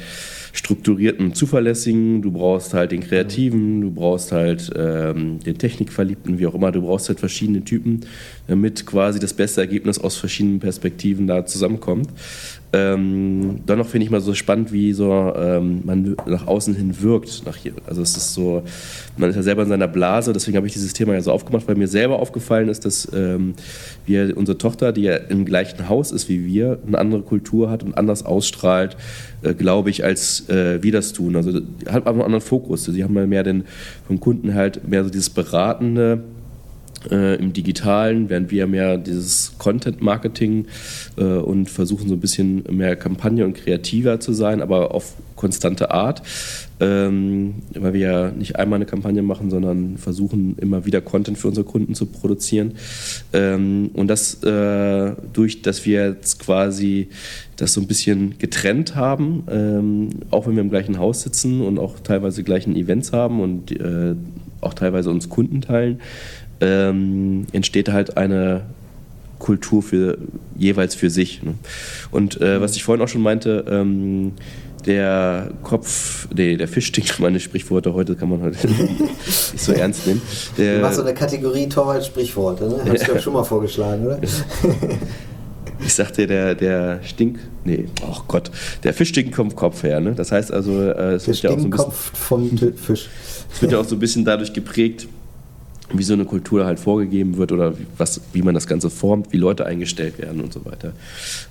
strukturierten, 0.53 1.35
zuverlässigen, 1.35 2.23
du 2.23 2.31
brauchst 2.31 2.75
halt 2.75 2.93
den 2.93 3.01
Kreativen, 3.01 3.81
du 3.81 3.91
brauchst 3.91 4.31
halt 4.31 4.71
ähm, 4.77 5.41
den 5.41 5.59
Technikverliebten, 5.59 6.39
wie 6.39 6.47
auch 6.47 6.55
immer, 6.55 6.71
du 6.71 6.83
brauchst 6.83 7.09
halt 7.09 7.19
verschiedene 7.19 7.65
Typen, 7.65 8.01
damit 8.47 8.87
quasi 8.87 9.19
das 9.19 9.35
beste 9.35 9.61
Ergebnis 9.61 9.99
aus 9.99 10.17
verschiedenen 10.17 10.61
Perspektiven 10.61 11.27
da 11.27 11.45
zusammenkommt. 11.45 12.09
Ähm, 12.75 13.61
dann 13.67 13.79
noch 13.79 13.87
finde 13.87 14.05
ich 14.05 14.11
mal 14.11 14.21
so 14.21 14.35
spannend, 14.35 14.73
wie 14.73 14.93
so 14.93 15.33
ähm, 15.37 15.83
man 15.85 16.17
nach 16.27 16.49
außen 16.49 16.75
hin 16.75 17.01
wirkt. 17.01 17.47
Nach 17.47 17.55
hier. 17.55 17.73
Also 17.87 18.03
es 18.03 18.17
ist 18.17 18.35
so, 18.35 18.65
man 19.17 19.31
ist 19.31 19.37
ja 19.37 19.43
selber 19.43 19.63
in 19.63 19.69
seiner 19.69 19.87
Blase, 19.87 20.33
deswegen 20.33 20.57
habe 20.57 20.67
ich 20.67 20.73
dieses 20.73 20.93
Thema 20.93 21.15
ja 21.15 21.21
so 21.21 21.31
aufgemacht, 21.31 21.69
weil 21.69 21.77
mir 21.77 21.87
selber 21.87 22.19
aufgefallen 22.19 22.69
ist, 22.69 22.85
dass 22.85 23.09
ähm, 23.15 23.55
wir, 24.07 24.37
unsere 24.37 24.59
Tochter, 24.59 24.91
die 24.93 25.03
ja 25.03 25.15
im 25.15 25.45
gleichen 25.45 25.89
Haus 25.89 26.11
ist 26.11 26.29
wie 26.29 26.45
wir, 26.47 26.81
eine 26.85 26.99
andere 26.99 27.23
Kultur 27.23 27.71
hat 27.71 27.85
und 27.85 27.97
anders 27.97 28.27
ausstrahlt, 28.27 28.97
äh, 29.43 29.55
glaube 29.55 29.91
ich, 29.91 30.03
als 30.03 30.49
äh, 30.49 30.83
wir 30.83 30.91
das 30.91 31.13
tun. 31.13 31.37
Also 31.37 31.53
hat 31.53 31.63
einfach 31.87 32.11
einen 32.11 32.23
anderen 32.23 32.41
Fokus. 32.41 32.85
Sie 32.85 33.05
haben 33.05 33.15
mal 33.15 33.29
mehr 33.29 33.45
den 33.45 33.65
vom 34.09 34.19
Kunden 34.19 34.55
halt 34.55 34.89
mehr 34.89 35.05
so 35.05 35.11
dieses 35.11 35.31
beratende 35.31 36.25
äh, 37.11 37.37
im 37.37 37.53
Digitalen, 37.53 38.29
während 38.29 38.51
wir 38.51 38.67
mehr 38.67 38.99
dieses 38.99 39.55
Content-Marketing 39.59 40.67
äh, 41.17 41.25
und 41.25 41.71
versuchen 41.71 42.09
so 42.09 42.15
ein 42.15 42.21
bisschen 42.21 42.65
mehr 42.71 42.97
Kampagne 42.97 43.45
und 43.45 43.55
kreativer 43.55 44.21
zu 44.21 44.33
sein, 44.33 44.61
aber 44.63 44.95
auf 44.95 45.15
konstante 45.37 45.91
Art, 45.91 46.23
ähm, 46.81 47.55
weil 47.75 47.93
wir 47.93 48.01
ja 48.01 48.31
nicht 48.31 48.57
einmal 48.57 48.77
eine 48.77 48.87
Kampagne 48.87 49.23
machen, 49.23 49.51
sondern 49.51 49.99
versuchen 49.99 50.57
immer 50.59 50.87
wieder 50.87 51.01
Content 51.01 51.39
für 51.39 51.49
unsere 51.49 51.67
Kunden 51.67 51.95
zu 51.95 52.07
produzieren. 52.07 52.75
Ähm, 53.33 53.91
und 53.95 54.09
das 54.09 54.43
äh, 54.43 55.13
durch, 55.33 55.63
dass 55.63 55.85
wir 55.85 56.09
jetzt 56.09 56.39
quasi 56.39 57.09
das 57.57 57.75
so 57.75 57.81
ein 57.81 57.87
bisschen 57.87 58.39
getrennt 58.39 58.97
haben, 58.97 59.45
ähm, 59.51 60.11
auch 60.31 60.47
wenn 60.47 60.55
wir 60.55 60.63
im 60.63 60.71
gleichen 60.71 60.99
Haus 60.99 61.23
sitzen 61.23 61.61
und 61.61 61.79
auch 61.79 62.01
teilweise 62.01 62.43
gleichen 62.43 62.77
Events 62.77 63.13
haben 63.13 63.41
und 63.41 63.71
äh, 63.73 64.15
auch 64.61 64.75
teilweise 64.75 65.11
uns 65.11 65.29
Kunden 65.29 65.61
teilen, 65.61 66.01
ähm, 66.65 67.47
entsteht 67.53 67.91
halt 67.91 68.17
eine 68.17 68.63
Kultur 69.39 69.83
für 69.83 70.19
jeweils 70.57 70.95
für 70.95 71.11
sich. 71.11 71.43
Ne? 71.43 71.55
Und 72.11 72.41
äh, 72.41 72.61
was 72.61 72.77
ich 72.77 72.85
vorhin 72.85 73.05
auch 73.05 73.09
schon 73.09 73.21
meinte, 73.21 73.65
ähm, 73.69 74.33
der 74.87 75.51
Kopf, 75.63 76.29
nee, 76.35 76.57
der 76.57 76.69
Fisch 76.69 76.87
stinkt 76.87 77.19
meine 77.21 77.41
Sprichworte, 77.41 77.95
heute 77.95 78.17
kann 78.17 78.29
man 78.29 78.43
heute 78.43 78.67
nicht 78.69 79.59
so 79.59 79.73
ernst 79.73 80.07
nehmen. 80.07 80.23
Der, 80.59 80.77
du 80.77 80.83
machst 80.83 80.97
so 80.97 81.03
eine 81.03 81.15
Kategorie 81.15 81.69
Torwald-Sprichworte, 81.69 82.69
ne? 82.69 82.77
Hast 82.89 83.07
du 83.09 83.13
ja 83.13 83.19
schon 83.19 83.33
mal 83.33 83.45
vorgeschlagen, 83.45 84.07
oder? 84.07 84.19
ich 85.81 85.95
sagte, 85.95 86.27
der, 86.27 86.55
der 86.55 87.01
Stink, 87.03 87.39
nee, 87.65 87.87
oh 88.07 88.21
Gott, 88.29 88.51
der 88.83 88.93
Fisch 88.95 89.11
stinkt 89.11 89.35
vom 89.35 89.55
Kopf 89.55 89.83
her, 89.83 90.01
ne? 90.01 90.13
Das 90.13 90.33
heißt 90.33 90.53
also, 90.53 90.73
äh, 90.81 91.15
es 91.15 91.25
der 91.25 91.35
wird 91.35 91.43
ja 91.43 91.51
auch 91.51 91.59
so 91.59 91.65
ein 91.65 91.71
bisschen, 91.71 91.93
vom 92.15 92.59
Fisch. 92.77 93.09
Es 93.53 93.63
wird 93.63 93.73
ja 93.73 93.81
auch 93.81 93.85
so 93.85 93.97
ein 93.97 94.01
bisschen 94.01 94.25
dadurch 94.25 94.53
geprägt, 94.53 95.07
wie 95.93 96.03
so 96.03 96.15
eine 96.15 96.25
Kultur 96.25 96.65
halt 96.65 96.81
vorgegeben 96.81 97.37
wird 97.37 97.53
oder 97.53 97.75
was, 97.99 98.21
wie 98.33 98.43
man 98.43 98.55
das 98.55 98.67
Ganze 98.67 98.91
formt, 98.91 99.33
wie 99.33 99.37
Leute 99.37 99.67
eingestellt 99.67 100.19
werden 100.19 100.41
und 100.41 100.53
so 100.53 100.65
weiter. 100.65 100.93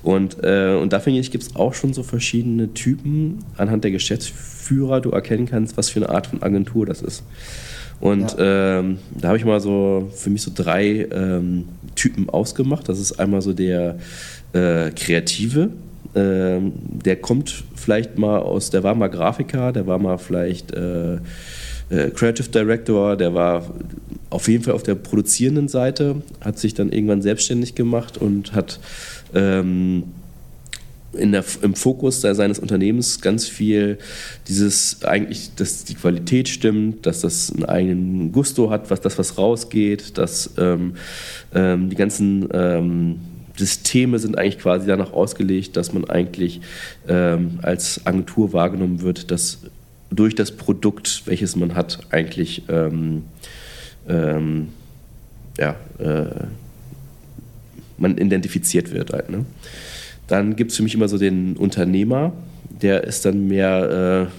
Und, 0.01 0.37
äh, 0.43 0.75
und 0.75 0.91
da 0.91 0.99
finde 0.99 1.19
ich, 1.19 1.31
gibt 1.31 1.43
es 1.43 1.55
auch 1.55 1.73
schon 1.73 1.93
so 1.93 2.03
verschiedene 2.03 2.73
Typen, 2.73 3.39
anhand 3.57 3.83
der 3.83 3.91
Geschäftsführer 3.91 5.01
du 5.01 5.11
erkennen 5.11 5.45
kannst, 5.45 5.77
was 5.77 5.89
für 5.89 5.99
eine 5.99 6.09
Art 6.09 6.27
von 6.27 6.41
Agentur 6.41 6.85
das 6.85 7.01
ist. 7.01 7.23
Und 7.99 8.37
ja. 8.37 8.79
ähm, 8.79 8.97
da 9.11 9.29
habe 9.29 9.37
ich 9.37 9.45
mal 9.45 9.61
so 9.61 10.11
für 10.13 10.29
mich 10.29 10.41
so 10.41 10.51
drei 10.53 11.07
ähm, 11.11 11.65
Typen 11.95 12.29
ausgemacht. 12.29 12.89
Das 12.89 12.99
ist 12.99 13.13
einmal 13.13 13.41
so 13.41 13.53
der 13.53 13.97
äh, 14.51 14.89
Kreative, 14.91 15.69
ähm, 16.15 16.73
der 16.75 17.15
kommt 17.15 17.63
vielleicht 17.75 18.17
mal 18.17 18.39
aus, 18.39 18.69
der 18.69 18.83
war 18.83 18.93
mal 18.93 19.09
Grafiker, 19.09 19.71
der 19.71 19.87
war 19.87 19.97
mal 19.97 20.17
vielleicht 20.17 20.71
äh, 20.73 21.17
äh, 21.93 22.09
Creative 22.09 22.49
Director, 22.49 23.15
der 23.15 23.33
war 23.33 23.63
auf 24.29 24.47
jeden 24.47 24.63
Fall 24.63 24.73
auf 24.73 24.83
der 24.83 24.95
produzierenden 24.95 25.67
Seite, 25.67 26.21
hat 26.41 26.57
sich 26.57 26.73
dann 26.73 26.91
irgendwann 26.91 27.21
selbstständig 27.21 27.75
gemacht 27.75 28.17
und 28.17 28.53
hat 28.53 28.79
ähm, 29.35 30.03
in 31.13 31.31
der, 31.31 31.43
im 31.61 31.75
Fokus 31.75 32.21
seines 32.21 32.57
Unternehmens 32.57 33.21
ganz 33.21 33.47
viel 33.47 33.99
dieses 34.47 35.03
eigentlich, 35.03 35.53
dass 35.55 35.83
die 35.83 35.93
Qualität 35.93 36.49
stimmt, 36.49 37.05
dass 37.05 37.21
das 37.21 37.51
einen 37.51 37.65
eigenen 37.65 38.31
Gusto 38.31 38.71
hat, 38.71 38.89
was 38.89 39.01
das 39.01 39.19
was 39.19 39.37
rausgeht, 39.37 40.17
dass 40.17 40.51
ähm, 40.57 40.95
ähm, 41.53 41.91
die 41.91 41.95
ganzen 41.95 42.49
ähm, 42.51 43.19
Systeme 43.55 44.17
sind 44.17 44.35
eigentlich 44.39 44.57
quasi 44.57 44.87
danach 44.87 45.13
ausgelegt, 45.13 45.77
dass 45.77 45.93
man 45.93 46.05
eigentlich 46.05 46.61
ähm, 47.07 47.59
als 47.61 48.03
Agentur 48.07 48.51
wahrgenommen 48.51 49.01
wird, 49.03 49.29
dass 49.29 49.59
durch 50.15 50.35
das 50.35 50.51
Produkt, 50.51 51.23
welches 51.25 51.55
man 51.55 51.75
hat, 51.75 51.99
eigentlich 52.11 52.63
ähm, 52.69 53.23
ähm, 54.07 54.69
ja, 55.57 55.75
äh, 55.99 56.45
man 57.97 58.17
identifiziert 58.17 58.91
wird 58.91 59.13
halt. 59.13 59.29
Ne? 59.29 59.45
Dann 60.27 60.55
gibt 60.55 60.71
es 60.71 60.77
für 60.77 60.83
mich 60.83 60.95
immer 60.95 61.07
so 61.07 61.17
den 61.17 61.55
Unternehmer, 61.57 62.33
der 62.81 63.03
ist 63.03 63.25
dann 63.25 63.47
mehr 63.47 64.29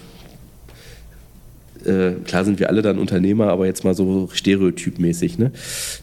äh, 1.85 2.13
klar 2.25 2.45
sind 2.45 2.59
wir 2.59 2.69
alle 2.69 2.81
dann 2.81 2.97
Unternehmer, 2.97 3.47
aber 3.47 3.65
jetzt 3.65 3.83
mal 3.83 3.93
so 3.93 4.29
stereotypmäßig. 4.31 5.37
Ne? 5.37 5.51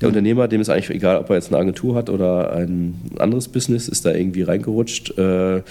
Der 0.00 0.08
mhm. 0.08 0.12
Unternehmer, 0.14 0.48
dem 0.48 0.60
ist 0.60 0.68
eigentlich 0.68 0.90
egal, 0.90 1.18
ob 1.18 1.30
er 1.30 1.36
jetzt 1.36 1.48
eine 1.48 1.58
Agentur 1.58 1.94
hat 1.94 2.10
oder 2.10 2.52
ein 2.52 2.94
anderes 3.18 3.48
Business, 3.48 3.88
ist 3.88 4.04
da 4.04 4.12
irgendwie 4.12 4.42
reingerutscht, 4.42 5.18
äh, 5.18 5.62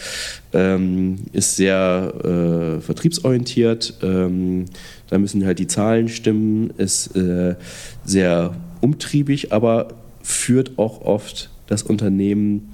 ähm, 0.53 1.19
ist 1.33 1.55
sehr 1.55 2.13
äh, 2.23 2.81
vertriebsorientiert. 2.81 3.95
Ähm, 4.01 4.65
da 5.09 5.17
müssen 5.17 5.45
halt 5.45 5.59
die 5.59 5.67
Zahlen 5.67 6.07
stimmen, 6.07 6.71
ist 6.77 7.15
äh, 7.15 7.55
sehr 8.05 8.55
umtriebig, 8.81 9.51
aber 9.51 9.89
führt 10.21 10.77
auch 10.77 11.01
oft 11.01 11.49
das 11.67 11.83
Unternehmen 11.83 12.73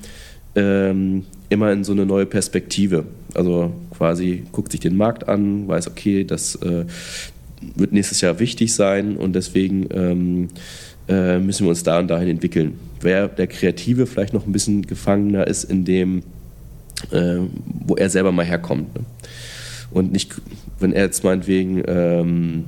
ähm, 0.55 1.25
immer 1.49 1.71
in 1.71 1.83
so 1.83 1.91
eine 1.93 2.05
neue 2.05 2.25
Perspektive. 2.25 3.05
Also 3.33 3.71
quasi 3.97 4.43
guckt 4.51 4.71
sich 4.71 4.81
den 4.81 4.95
Markt 4.95 5.27
an, 5.27 5.67
weiß, 5.67 5.87
okay, 5.87 6.23
das 6.23 6.55
äh, 6.55 6.85
wird 7.75 7.91
nächstes 7.91 8.21
Jahr 8.21 8.39
wichtig 8.39 8.73
sein 8.73 9.17
und 9.17 9.33
deswegen 9.33 9.87
ähm, 9.91 10.47
äh, 11.07 11.39
müssen 11.39 11.65
wir 11.65 11.69
uns 11.69 11.83
da 11.83 11.99
und 11.99 12.07
dahin 12.07 12.29
entwickeln. 12.29 12.79
Wer 13.01 13.27
der 13.27 13.47
Kreative 13.47 14.05
vielleicht 14.05 14.33
noch 14.33 14.45
ein 14.45 14.51
bisschen 14.51 14.85
gefangener 14.85 15.47
ist 15.47 15.63
in 15.63 15.85
dem, 15.85 16.23
äh, 17.11 17.37
wo 17.85 17.95
er 17.95 18.09
selber 18.09 18.31
mal 18.31 18.45
herkommt. 18.45 18.93
Ne? 18.95 19.01
Und 19.91 20.11
nicht, 20.11 20.35
wenn 20.79 20.93
er 20.93 21.05
jetzt 21.05 21.23
meinetwegen, 21.23 21.83
ähm, 21.87 22.65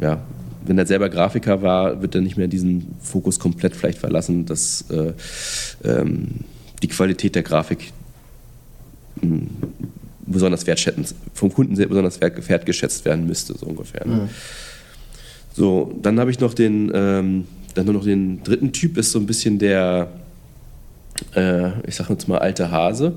ja, 0.00 0.20
wenn 0.66 0.78
er 0.78 0.86
selber 0.86 1.08
Grafiker 1.08 1.62
war, 1.62 2.02
wird 2.02 2.14
er 2.14 2.20
nicht 2.20 2.36
mehr 2.36 2.48
diesen 2.48 2.96
Fokus 3.00 3.38
komplett 3.38 3.76
vielleicht 3.76 3.98
verlassen, 3.98 4.46
dass 4.46 4.84
äh, 4.90 5.12
ähm, 5.84 6.28
die 6.82 6.88
Qualität 6.88 7.34
der 7.34 7.42
Grafik 7.42 7.92
besonders 10.26 10.66
wertschätzend, 10.66 11.14
vom 11.34 11.52
Kunden 11.52 11.76
sehr 11.76 11.86
besonders 11.86 12.20
wertgeschätzt 12.20 13.04
werden 13.04 13.26
müsste, 13.26 13.56
so 13.56 13.66
ungefähr. 13.66 14.06
Ne? 14.06 14.14
Mhm. 14.14 14.28
So, 15.52 15.94
dann 16.02 16.18
habe 16.18 16.30
ich 16.30 16.40
noch 16.40 16.54
den, 16.54 16.90
ähm, 16.94 17.46
dann 17.74 17.84
nur 17.86 17.94
noch 17.94 18.04
den 18.04 18.42
dritten 18.42 18.72
Typ, 18.72 18.96
ist 18.96 19.12
so 19.12 19.18
ein 19.18 19.26
bisschen 19.26 19.58
der, 19.58 20.08
äh, 21.34 21.86
ich 21.86 21.94
sage 21.94 22.12
jetzt 22.12 22.26
mal, 22.26 22.38
alte 22.38 22.70
Hase. 22.70 23.14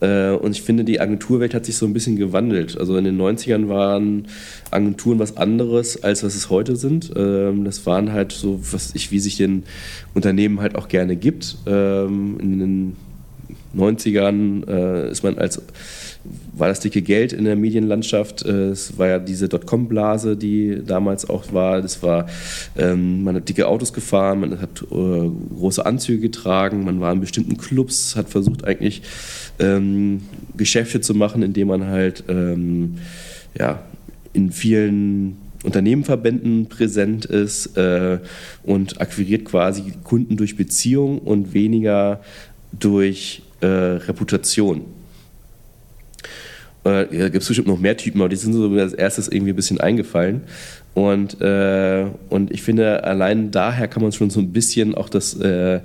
Äh, 0.00 0.30
und 0.30 0.52
ich 0.52 0.62
finde, 0.62 0.84
die 0.84 1.00
Agenturwelt 1.00 1.54
hat 1.54 1.64
sich 1.64 1.76
so 1.76 1.86
ein 1.86 1.92
bisschen 1.92 2.16
gewandelt. 2.16 2.76
Also 2.78 2.96
in 2.96 3.04
den 3.04 3.20
90ern 3.20 3.68
waren 3.68 4.26
Agenturen 4.70 5.18
was 5.18 5.36
anderes, 5.36 6.02
als 6.02 6.22
was 6.24 6.34
es 6.34 6.50
heute 6.50 6.76
sind. 6.76 7.12
Ähm, 7.16 7.64
das 7.64 7.86
waren 7.86 8.12
halt 8.12 8.32
so, 8.32 8.60
was 8.72 8.94
ich, 8.94 9.10
wie 9.10 9.20
sich 9.20 9.36
den 9.36 9.62
Unternehmen 10.12 10.60
halt 10.60 10.74
auch 10.74 10.88
gerne 10.88 11.16
gibt. 11.16 11.56
Ähm, 11.66 12.38
in 12.40 12.58
den 12.58 12.96
90ern 13.76 14.68
äh, 14.68 15.10
ist 15.10 15.22
man 15.22 15.38
als 15.38 15.60
war 16.52 16.68
das 16.68 16.80
dicke 16.80 17.02
Geld 17.02 17.32
in 17.32 17.44
der 17.44 17.56
Medienlandschaft. 17.56 18.44
Äh, 18.44 18.70
es 18.70 18.98
war 18.98 19.08
ja 19.08 19.18
diese 19.18 19.48
Dotcom-Blase, 19.48 20.36
die 20.36 20.82
damals 20.84 21.28
auch 21.28 21.52
war. 21.52 21.82
Das 21.82 22.02
war, 22.02 22.26
ähm, 22.76 23.24
man 23.24 23.36
hat 23.36 23.48
dicke 23.48 23.68
Autos 23.68 23.92
gefahren, 23.92 24.40
man 24.40 24.60
hat 24.60 24.82
äh, 24.82 25.30
große 25.54 25.84
Anzüge 25.84 26.20
getragen, 26.20 26.84
man 26.84 27.00
war 27.00 27.12
in 27.12 27.20
bestimmten 27.20 27.56
Clubs, 27.56 28.16
hat 28.16 28.28
versucht 28.28 28.64
eigentlich 28.64 29.02
ähm, 29.58 30.22
Geschäfte 30.56 31.00
zu 31.00 31.14
machen, 31.14 31.42
indem 31.42 31.68
man 31.68 31.86
halt 31.86 32.24
ähm, 32.28 32.96
ja, 33.58 33.80
in 34.32 34.50
vielen 34.50 35.36
Unternehmenverbänden 35.62 36.66
präsent 36.66 37.24
ist 37.24 37.76
äh, 37.76 38.18
und 38.62 39.00
akquiriert 39.00 39.44
quasi 39.44 39.92
Kunden 40.04 40.36
durch 40.36 40.56
Beziehung 40.56 41.18
und 41.18 41.54
weniger 41.54 42.20
durch 42.78 43.42
äh, 43.60 43.66
Reputation. 43.66 44.82
Äh, 46.84 47.16
ja, 47.16 47.28
gibt 47.28 47.42
es 47.42 47.48
bestimmt 47.48 47.68
noch 47.68 47.78
mehr 47.78 47.96
Typen, 47.96 48.20
aber 48.20 48.28
die 48.28 48.36
sind 48.36 48.52
so 48.52 48.68
als 48.70 48.92
erstes 48.92 49.28
irgendwie 49.28 49.52
ein 49.52 49.56
bisschen 49.56 49.80
eingefallen. 49.80 50.42
Und, 50.94 51.40
äh, 51.40 52.06
und 52.30 52.50
ich 52.52 52.62
finde, 52.62 53.04
allein 53.04 53.50
daher 53.50 53.88
kann 53.88 54.02
man 54.02 54.12
schon 54.12 54.30
so 54.30 54.40
ein 54.40 54.52
bisschen 54.52 54.94
auch 54.94 55.08
das, 55.08 55.34
äh, 55.34 55.76
äh 55.76 55.80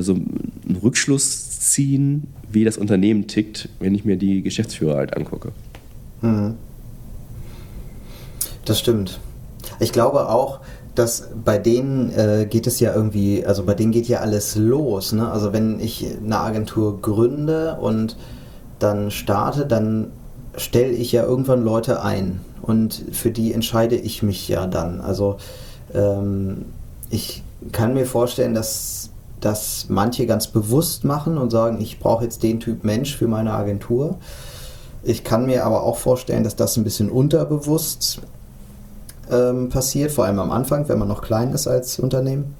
so 0.00 0.14
einen 0.14 0.78
Rückschluss 0.82 1.60
ziehen, 1.60 2.26
wie 2.50 2.64
das 2.64 2.78
Unternehmen 2.78 3.26
tickt, 3.28 3.68
wenn 3.78 3.94
ich 3.94 4.04
mir 4.04 4.16
die 4.16 4.42
Geschäftsführer 4.42 4.96
halt 4.96 5.16
angucke. 5.16 5.52
Mhm. 6.22 6.54
Das 8.64 8.78
stimmt. 8.78 9.20
Ich 9.78 9.92
glaube 9.92 10.28
auch, 10.28 10.60
dass 10.94 11.28
bei 11.44 11.58
denen 11.58 12.12
äh, 12.12 12.46
geht 12.48 12.66
es 12.66 12.80
ja 12.80 12.94
irgendwie, 12.94 13.44
also 13.46 13.64
bei 13.64 13.74
denen 13.74 13.92
geht 13.92 14.08
ja 14.08 14.20
alles 14.20 14.56
los. 14.56 15.12
Ne? 15.12 15.30
Also 15.30 15.52
wenn 15.52 15.80
ich 15.80 16.06
eine 16.24 16.38
Agentur 16.38 17.00
gründe 17.00 17.76
und 17.80 18.16
dann 18.78 19.10
starte, 19.10 19.66
dann 19.66 20.10
stelle 20.56 20.90
ich 20.90 21.12
ja 21.12 21.22
irgendwann 21.22 21.62
Leute 21.64 22.02
ein 22.02 22.40
und 22.62 23.04
für 23.12 23.30
die 23.30 23.52
entscheide 23.52 23.96
ich 23.96 24.22
mich 24.22 24.48
ja 24.48 24.66
dann. 24.66 25.00
Also 25.00 25.36
ähm, 25.94 26.66
ich 27.08 27.42
kann 27.72 27.94
mir 27.94 28.06
vorstellen, 28.06 28.54
dass 28.54 29.10
das 29.40 29.86
manche 29.88 30.26
ganz 30.26 30.48
bewusst 30.48 31.04
machen 31.04 31.38
und 31.38 31.50
sagen, 31.50 31.80
ich 31.80 31.98
brauche 31.98 32.24
jetzt 32.24 32.42
den 32.42 32.60
Typ 32.60 32.84
Mensch 32.84 33.16
für 33.16 33.28
meine 33.28 33.52
Agentur. 33.52 34.18
Ich 35.02 35.24
kann 35.24 35.46
mir 35.46 35.64
aber 35.64 35.82
auch 35.82 35.96
vorstellen, 35.96 36.44
dass 36.44 36.56
das 36.56 36.76
ein 36.76 36.84
bisschen 36.84 37.10
unterbewusst 37.10 38.20
ähm, 39.30 39.68
passiert, 39.68 40.12
vor 40.12 40.24
allem 40.24 40.38
am 40.38 40.50
Anfang, 40.50 40.88
wenn 40.88 40.98
man 40.98 41.08
noch 41.08 41.22
klein 41.22 41.52
ist 41.52 41.66
als 41.66 41.98
Unternehmen. 41.98 42.54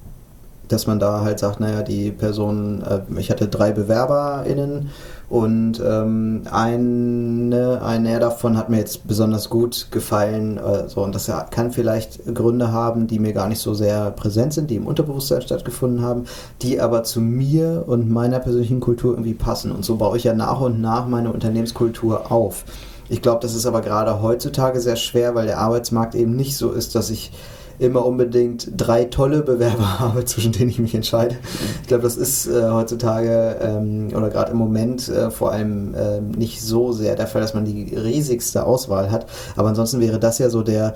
Dass 0.68 0.87
man 0.87 1.00
da 1.00 1.22
halt 1.22 1.40
sagt, 1.40 1.59
naja, 1.59 1.83
die 1.83 2.12
Person, 2.12 2.83
äh, 2.83 3.00
ich 3.18 3.30
hatte 3.30 3.48
drei 3.48 3.72
BewerberInnen 3.72 4.90
und 5.30 5.80
ähm, 5.85 6.42
eine, 6.50 7.80
einer 7.83 8.18
davon 8.18 8.56
hat 8.56 8.68
mir 8.68 8.78
jetzt 8.78 9.06
besonders 9.06 9.48
gut 9.48 9.87
gefallen. 9.92 10.59
Äh, 10.59 10.88
so, 10.88 11.04
und 11.04 11.14
das 11.14 11.30
kann 11.50 11.70
vielleicht 11.70 12.35
Gründe 12.35 12.72
haben, 12.72 13.06
die 13.06 13.20
mir 13.20 13.33
gar 13.33 13.48
nicht 13.48 13.61
so 13.61 13.72
sehr 13.72 14.11
präsent 14.11 14.52
sind, 14.52 14.70
die 14.70 14.76
im 14.76 14.88
Unterbewusstsein 14.88 15.42
stattgefunden 15.42 16.02
haben, 16.02 16.24
die 16.62 16.80
aber 16.80 17.04
zu 17.04 17.20
mir 17.20 17.85
und 17.87 18.11
meiner 18.11 18.40
persönlichen 18.40 18.80
Kultur 18.80 19.12
irgendwie 19.12 19.35
passen. 19.35 19.70
Und 19.70 19.85
so 19.85 19.96
baue 19.96 20.16
ich 20.16 20.24
ja 20.24 20.35
nach 20.35 20.61
und 20.61 20.80
nach 20.80 21.06
meine 21.06 21.33
Unternehmenskultur 21.33 22.33
auf. 22.33 22.64
Ich 23.11 23.23
glaube, 23.23 23.40
das 23.42 23.55
ist 23.55 23.66
aber 23.66 23.81
gerade 23.81 24.23
heutzutage 24.23 24.81
sehr 24.81 24.96
schwer, 24.96 25.35
weil 25.35 25.46
der 25.46 25.59
Arbeitsmarkt 25.59 26.14
eben 26.14 26.37
nicht 26.37 26.57
so 26.57 26.70
ist, 26.70 26.94
dass 26.94 27.11
ich 27.11 27.33
immer 27.81 28.07
unbedingt 28.07 28.70
drei 28.77 29.05
tolle 29.05 29.42
Bewerber 29.42 29.99
habe, 29.99 30.25
zwischen 30.25 30.53
denen 30.53 30.70
ich 30.70 30.79
mich 30.79 30.94
entscheide. 30.94 31.37
Ich 31.83 31.88
glaube, 31.88 32.05
das 32.05 32.16
ist 32.16 32.46
äh, 32.46 32.70
heutzutage 32.70 33.57
ähm, 33.61 34.11
oder 34.14 34.31
gerade 34.31 34.53
im 34.53 34.59
Moment 34.59 35.09
äh, 35.09 35.31
vor 35.31 35.51
allem 35.51 35.94
äh, 35.94 36.20
nicht 36.20 36.62
so 36.62 36.92
sehr 36.92 37.16
der 37.16 37.27
Fall, 37.27 37.42
dass 37.42 37.53
man 37.53 37.64
die 37.64 37.96
riesigste 37.96 38.64
Auswahl 38.64 39.11
hat. 39.11 39.27
Aber 39.57 39.68
ansonsten 39.68 40.01
wäre 40.01 40.20
das 40.20 40.38
ja 40.38 40.49
so 40.49 40.62
der 40.62 40.94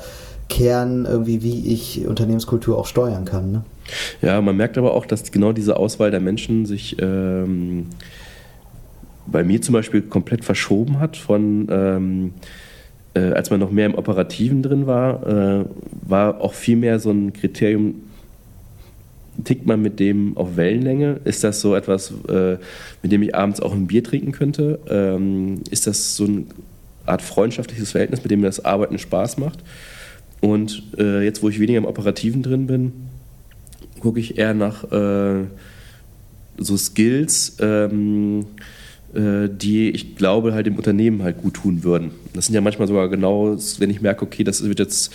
Kern, 0.48 1.06
irgendwie, 1.06 1.42
wie 1.42 1.72
ich 1.72 2.06
Unternehmenskultur 2.06 2.78
auch 2.78 2.86
steuern 2.86 3.24
kann. 3.24 3.50
Ne? 3.50 3.64
Ja, 4.22 4.40
man 4.40 4.56
merkt 4.56 4.78
aber 4.78 4.94
auch, 4.94 5.06
dass 5.06 5.32
genau 5.32 5.52
diese 5.52 5.78
Auswahl 5.78 6.10
der 6.10 6.20
Menschen 6.20 6.66
sich 6.66 6.96
ähm, 7.00 7.86
bei 9.26 9.42
mir 9.44 9.60
zum 9.62 9.72
Beispiel 9.72 10.02
komplett 10.02 10.44
verschoben 10.44 11.00
hat 11.00 11.16
von 11.16 11.68
ähm, 11.70 12.32
äh, 13.14 13.32
als 13.32 13.50
man 13.50 13.60
noch 13.60 13.70
mehr 13.70 13.86
im 13.86 13.94
Operativen 13.94 14.62
drin 14.62 14.86
war, 14.86 15.26
äh, 15.26 15.64
war 16.02 16.40
auch 16.40 16.52
viel 16.52 16.76
mehr 16.76 16.98
so 16.98 17.10
ein 17.10 17.32
Kriterium, 17.32 18.02
tickt 19.44 19.66
man 19.66 19.82
mit 19.82 20.00
dem 20.00 20.36
auf 20.36 20.56
Wellenlänge? 20.56 21.20
Ist 21.24 21.44
das 21.44 21.60
so 21.60 21.74
etwas, 21.74 22.12
äh, 22.28 22.58
mit 23.02 23.12
dem 23.12 23.22
ich 23.22 23.34
abends 23.34 23.60
auch 23.60 23.72
ein 23.72 23.86
Bier 23.86 24.02
trinken 24.04 24.32
könnte? 24.32 24.80
Ähm, 24.88 25.62
ist 25.70 25.86
das 25.86 26.16
so 26.16 26.24
eine 26.24 26.44
Art 27.06 27.22
freundschaftliches 27.22 27.92
Verhältnis, 27.92 28.22
mit 28.22 28.30
dem 28.30 28.40
mir 28.40 28.46
das 28.46 28.64
Arbeiten 28.64 28.98
Spaß 28.98 29.38
macht? 29.38 29.60
Und 30.40 30.82
äh, 30.98 31.24
jetzt, 31.24 31.42
wo 31.42 31.48
ich 31.48 31.58
weniger 31.58 31.78
im 31.78 31.86
Operativen 31.86 32.42
drin 32.42 32.66
bin, 32.66 32.92
gucke 34.00 34.20
ich 34.20 34.38
eher 34.38 34.54
nach 34.54 34.84
äh, 34.92 35.44
so 36.58 36.76
Skills, 36.76 37.56
ähm, 37.60 38.40
äh, 38.40 38.44
die 39.14 39.90
ich 39.90 40.16
glaube 40.16 40.54
halt 40.54 40.66
dem 40.66 40.76
Unternehmen 40.76 41.22
halt 41.22 41.40
gut 41.40 41.54
tun 41.54 41.84
würden. 41.84 42.10
Das 42.32 42.46
sind 42.46 42.54
ja 42.54 42.60
manchmal 42.60 42.88
sogar 42.88 43.08
genau, 43.08 43.56
wenn 43.78 43.90
ich 43.90 44.00
merke, 44.00 44.24
okay, 44.24 44.42
das 44.42 44.64
wird 44.64 44.80
jetzt, 44.80 45.12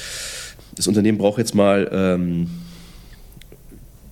das 0.76 0.88
Unternehmen 0.88 1.18
braucht 1.18 1.38
jetzt 1.38 1.54
mal 1.54 1.90
ähm, 1.92 2.48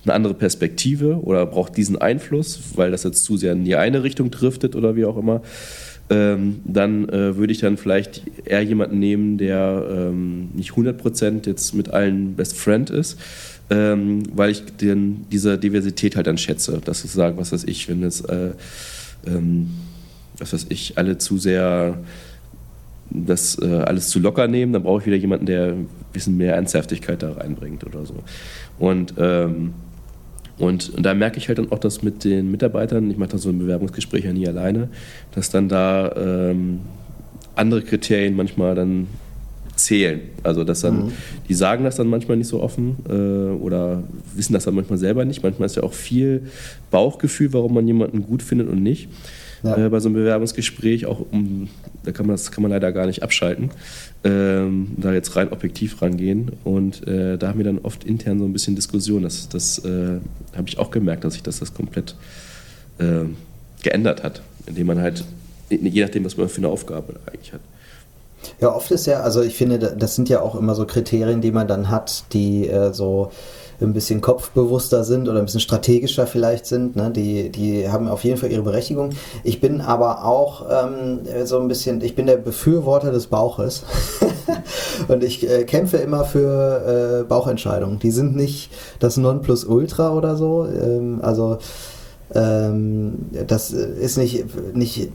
eine 0.04 0.14
andere 0.14 0.34
Perspektive 0.34 1.20
oder 1.22 1.46
braucht 1.46 1.76
diesen 1.76 1.98
Einfluss, 1.98 2.60
weil 2.74 2.90
das 2.90 3.04
jetzt 3.04 3.24
zu 3.24 3.36
sehr 3.36 3.52
in 3.52 3.64
die 3.64 3.76
eine 3.76 4.02
Richtung 4.02 4.30
driftet 4.30 4.74
oder 4.76 4.96
wie 4.96 5.04
auch 5.04 5.16
immer. 5.16 5.42
Ähm, 6.10 6.60
dann 6.64 7.08
äh, 7.10 7.36
würde 7.36 7.52
ich 7.52 7.58
dann 7.58 7.76
vielleicht 7.76 8.22
eher 8.46 8.62
jemanden 8.62 8.98
nehmen, 8.98 9.36
der 9.36 9.86
ähm, 9.90 10.48
nicht 10.54 10.70
100% 10.70 11.46
jetzt 11.46 11.74
mit 11.74 11.90
allen 11.90 12.34
Best 12.34 12.56
Friend 12.56 12.88
ist, 12.88 13.18
ähm, 13.68 14.22
weil 14.34 14.50
ich 14.50 14.64
den, 14.64 15.26
diese 15.30 15.58
Diversität 15.58 16.16
halt 16.16 16.26
dann 16.26 16.38
schätze. 16.38 16.80
Das 16.82 17.04
ist 17.04 17.12
sagen, 17.12 17.36
was 17.36 17.52
weiß 17.52 17.64
ich, 17.64 17.90
wenn 17.90 18.02
es 18.02 18.22
äh, 18.22 18.52
ähm, 19.26 19.70
was 20.38 20.52
weiß 20.52 20.66
ich, 20.68 20.96
alle 20.96 21.18
zu 21.18 21.38
sehr 21.38 21.98
das 23.10 23.58
äh, 23.60 23.66
alles 23.66 24.08
zu 24.08 24.20
locker 24.20 24.48
nehmen, 24.48 24.72
dann 24.72 24.82
brauche 24.82 25.00
ich 25.00 25.06
wieder 25.06 25.16
jemanden, 25.16 25.46
der 25.46 25.72
ein 25.72 25.88
bisschen 26.12 26.36
mehr 26.36 26.54
Ernsthaftigkeit 26.54 27.22
da 27.22 27.32
reinbringt 27.32 27.84
oder 27.84 28.04
so. 28.04 28.14
Und, 28.78 29.14
ähm, 29.18 29.72
und, 30.58 30.90
und 30.90 31.06
da 31.06 31.14
merke 31.14 31.38
ich 31.38 31.48
halt 31.48 31.58
dann 31.58 31.72
auch, 31.72 31.78
dass 31.78 32.02
mit 32.02 32.24
den 32.24 32.50
Mitarbeitern, 32.50 33.10
ich 33.10 33.16
mache 33.16 33.30
da 33.30 33.38
so 33.38 33.48
ein 33.48 33.58
Bewerbungsgespräch 33.58 34.24
ja 34.24 34.32
nie 34.32 34.46
alleine, 34.46 34.88
dass 35.34 35.50
dann 35.50 35.68
da 35.68 36.12
ähm, 36.16 36.80
andere 37.54 37.82
Kriterien 37.82 38.36
manchmal 38.36 38.74
dann 38.74 39.06
zählen. 39.78 40.20
Also 40.42 40.64
dass 40.64 40.80
dann, 40.80 41.06
mhm. 41.06 41.12
die 41.48 41.54
sagen 41.54 41.84
das 41.84 41.96
dann 41.96 42.08
manchmal 42.08 42.36
nicht 42.36 42.48
so 42.48 42.62
offen 42.62 42.96
äh, 43.08 43.62
oder 43.62 44.02
wissen 44.34 44.52
das 44.52 44.64
dann 44.64 44.74
manchmal 44.74 44.98
selber 44.98 45.24
nicht. 45.24 45.42
Manchmal 45.42 45.66
ist 45.66 45.76
ja 45.76 45.82
auch 45.82 45.92
viel 45.92 46.42
Bauchgefühl, 46.90 47.52
warum 47.52 47.74
man 47.74 47.86
jemanden 47.86 48.22
gut 48.22 48.42
findet 48.42 48.68
und 48.68 48.82
nicht. 48.82 49.08
Ja. 49.62 49.86
Äh, 49.86 49.88
bei 49.88 50.00
so 50.00 50.08
einem 50.08 50.16
Bewerbungsgespräch, 50.16 51.06
auch 51.06 51.24
um, 51.30 51.68
da 52.04 52.12
kann 52.12 52.26
man, 52.26 52.34
das 52.34 52.52
kann 52.52 52.62
man 52.62 52.70
leider 52.70 52.92
gar 52.92 53.06
nicht 53.06 53.22
abschalten, 53.22 53.70
ähm, 54.24 54.88
da 54.96 55.12
jetzt 55.12 55.34
rein 55.36 55.50
objektiv 55.50 56.00
rangehen. 56.00 56.52
Und 56.64 57.06
äh, 57.06 57.36
da 57.38 57.48
haben 57.48 57.58
wir 57.58 57.64
dann 57.64 57.78
oft 57.78 58.04
intern 58.04 58.38
so 58.38 58.44
ein 58.44 58.52
bisschen 58.52 58.76
Diskussion. 58.76 59.22
Das, 59.22 59.48
das 59.48 59.84
äh, 59.84 60.18
habe 60.56 60.68
ich 60.68 60.78
auch 60.78 60.90
gemerkt, 60.90 61.24
dass 61.24 61.34
sich 61.34 61.42
das, 61.42 61.58
das 61.58 61.74
komplett 61.74 62.14
äh, 62.98 63.24
geändert 63.82 64.22
hat, 64.22 64.42
indem 64.66 64.86
man 64.86 65.00
halt, 65.00 65.24
je 65.70 66.02
nachdem, 66.02 66.24
was 66.24 66.36
man 66.36 66.48
für 66.48 66.58
eine 66.58 66.68
Aufgabe 66.68 67.14
eigentlich 67.26 67.52
hat. 67.52 67.60
Ja, 68.60 68.74
oft 68.74 68.90
ist 68.90 69.06
ja, 69.06 69.20
also 69.20 69.42
ich 69.42 69.56
finde, 69.56 69.78
das 69.78 70.14
sind 70.14 70.28
ja 70.28 70.42
auch 70.42 70.54
immer 70.54 70.74
so 70.74 70.86
Kriterien, 70.86 71.40
die 71.40 71.52
man 71.52 71.68
dann 71.68 71.90
hat, 71.90 72.24
die 72.32 72.68
äh, 72.68 72.92
so 72.92 73.30
ein 73.80 73.92
bisschen 73.92 74.20
kopfbewusster 74.20 75.04
sind 75.04 75.28
oder 75.28 75.38
ein 75.38 75.44
bisschen 75.44 75.60
strategischer 75.60 76.26
vielleicht 76.26 76.66
sind. 76.66 76.96
Ne? 76.96 77.10
Die, 77.10 77.50
die 77.50 77.88
haben 77.88 78.08
auf 78.08 78.24
jeden 78.24 78.36
Fall 78.36 78.50
ihre 78.50 78.62
Berechtigung. 78.62 79.10
Ich 79.44 79.60
bin 79.60 79.80
aber 79.80 80.24
auch 80.24 80.66
ähm, 80.70 81.20
so 81.44 81.60
ein 81.60 81.68
bisschen, 81.68 82.00
ich 82.00 82.16
bin 82.16 82.26
der 82.26 82.38
Befürworter 82.38 83.12
des 83.12 83.28
Bauches. 83.28 83.84
Und 85.08 85.22
ich 85.22 85.48
äh, 85.48 85.64
kämpfe 85.64 85.98
immer 85.98 86.24
für 86.24 87.20
äh, 87.20 87.24
Bauchentscheidungen. 87.24 87.98
Die 88.00 88.10
sind 88.10 88.34
nicht 88.34 88.70
das 88.98 89.16
Nonplusultra 89.16 90.12
oder 90.12 90.36
so. 90.36 90.66
Ähm, 90.66 91.20
also 91.22 91.58
das 92.30 93.70
ist 93.70 94.18
nicht, 94.18 94.44
nicht 94.74 95.10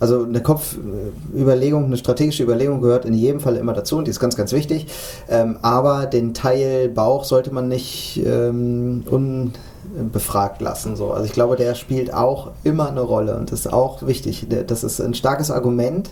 also 0.00 0.24
eine 0.24 0.42
Kopfüberlegung, 0.42 1.84
eine 1.84 1.96
strategische 1.96 2.42
Überlegung 2.42 2.80
gehört 2.80 3.04
in 3.04 3.14
jedem 3.14 3.40
Fall 3.40 3.56
immer 3.56 3.74
dazu 3.74 3.96
und 3.96 4.06
die 4.06 4.10
ist 4.10 4.20
ganz, 4.20 4.36
ganz 4.36 4.52
wichtig. 4.52 4.86
Ähm, 5.28 5.58
aber 5.62 6.06
den 6.06 6.34
Teil 6.34 6.88
Bauch 6.88 7.24
sollte 7.24 7.52
man 7.52 7.68
nicht 7.68 8.20
ähm, 8.24 9.04
unbefragt 9.08 10.60
lassen. 10.60 10.96
So. 10.96 11.12
Also 11.12 11.26
ich 11.26 11.32
glaube, 11.32 11.56
der 11.56 11.74
spielt 11.76 12.12
auch 12.12 12.50
immer 12.64 12.88
eine 12.88 13.02
Rolle 13.02 13.36
und 13.36 13.52
ist 13.52 13.72
auch 13.72 14.06
wichtig. 14.06 14.46
Das 14.66 14.82
ist 14.82 15.00
ein 15.00 15.14
starkes 15.14 15.52
Argument, 15.52 16.10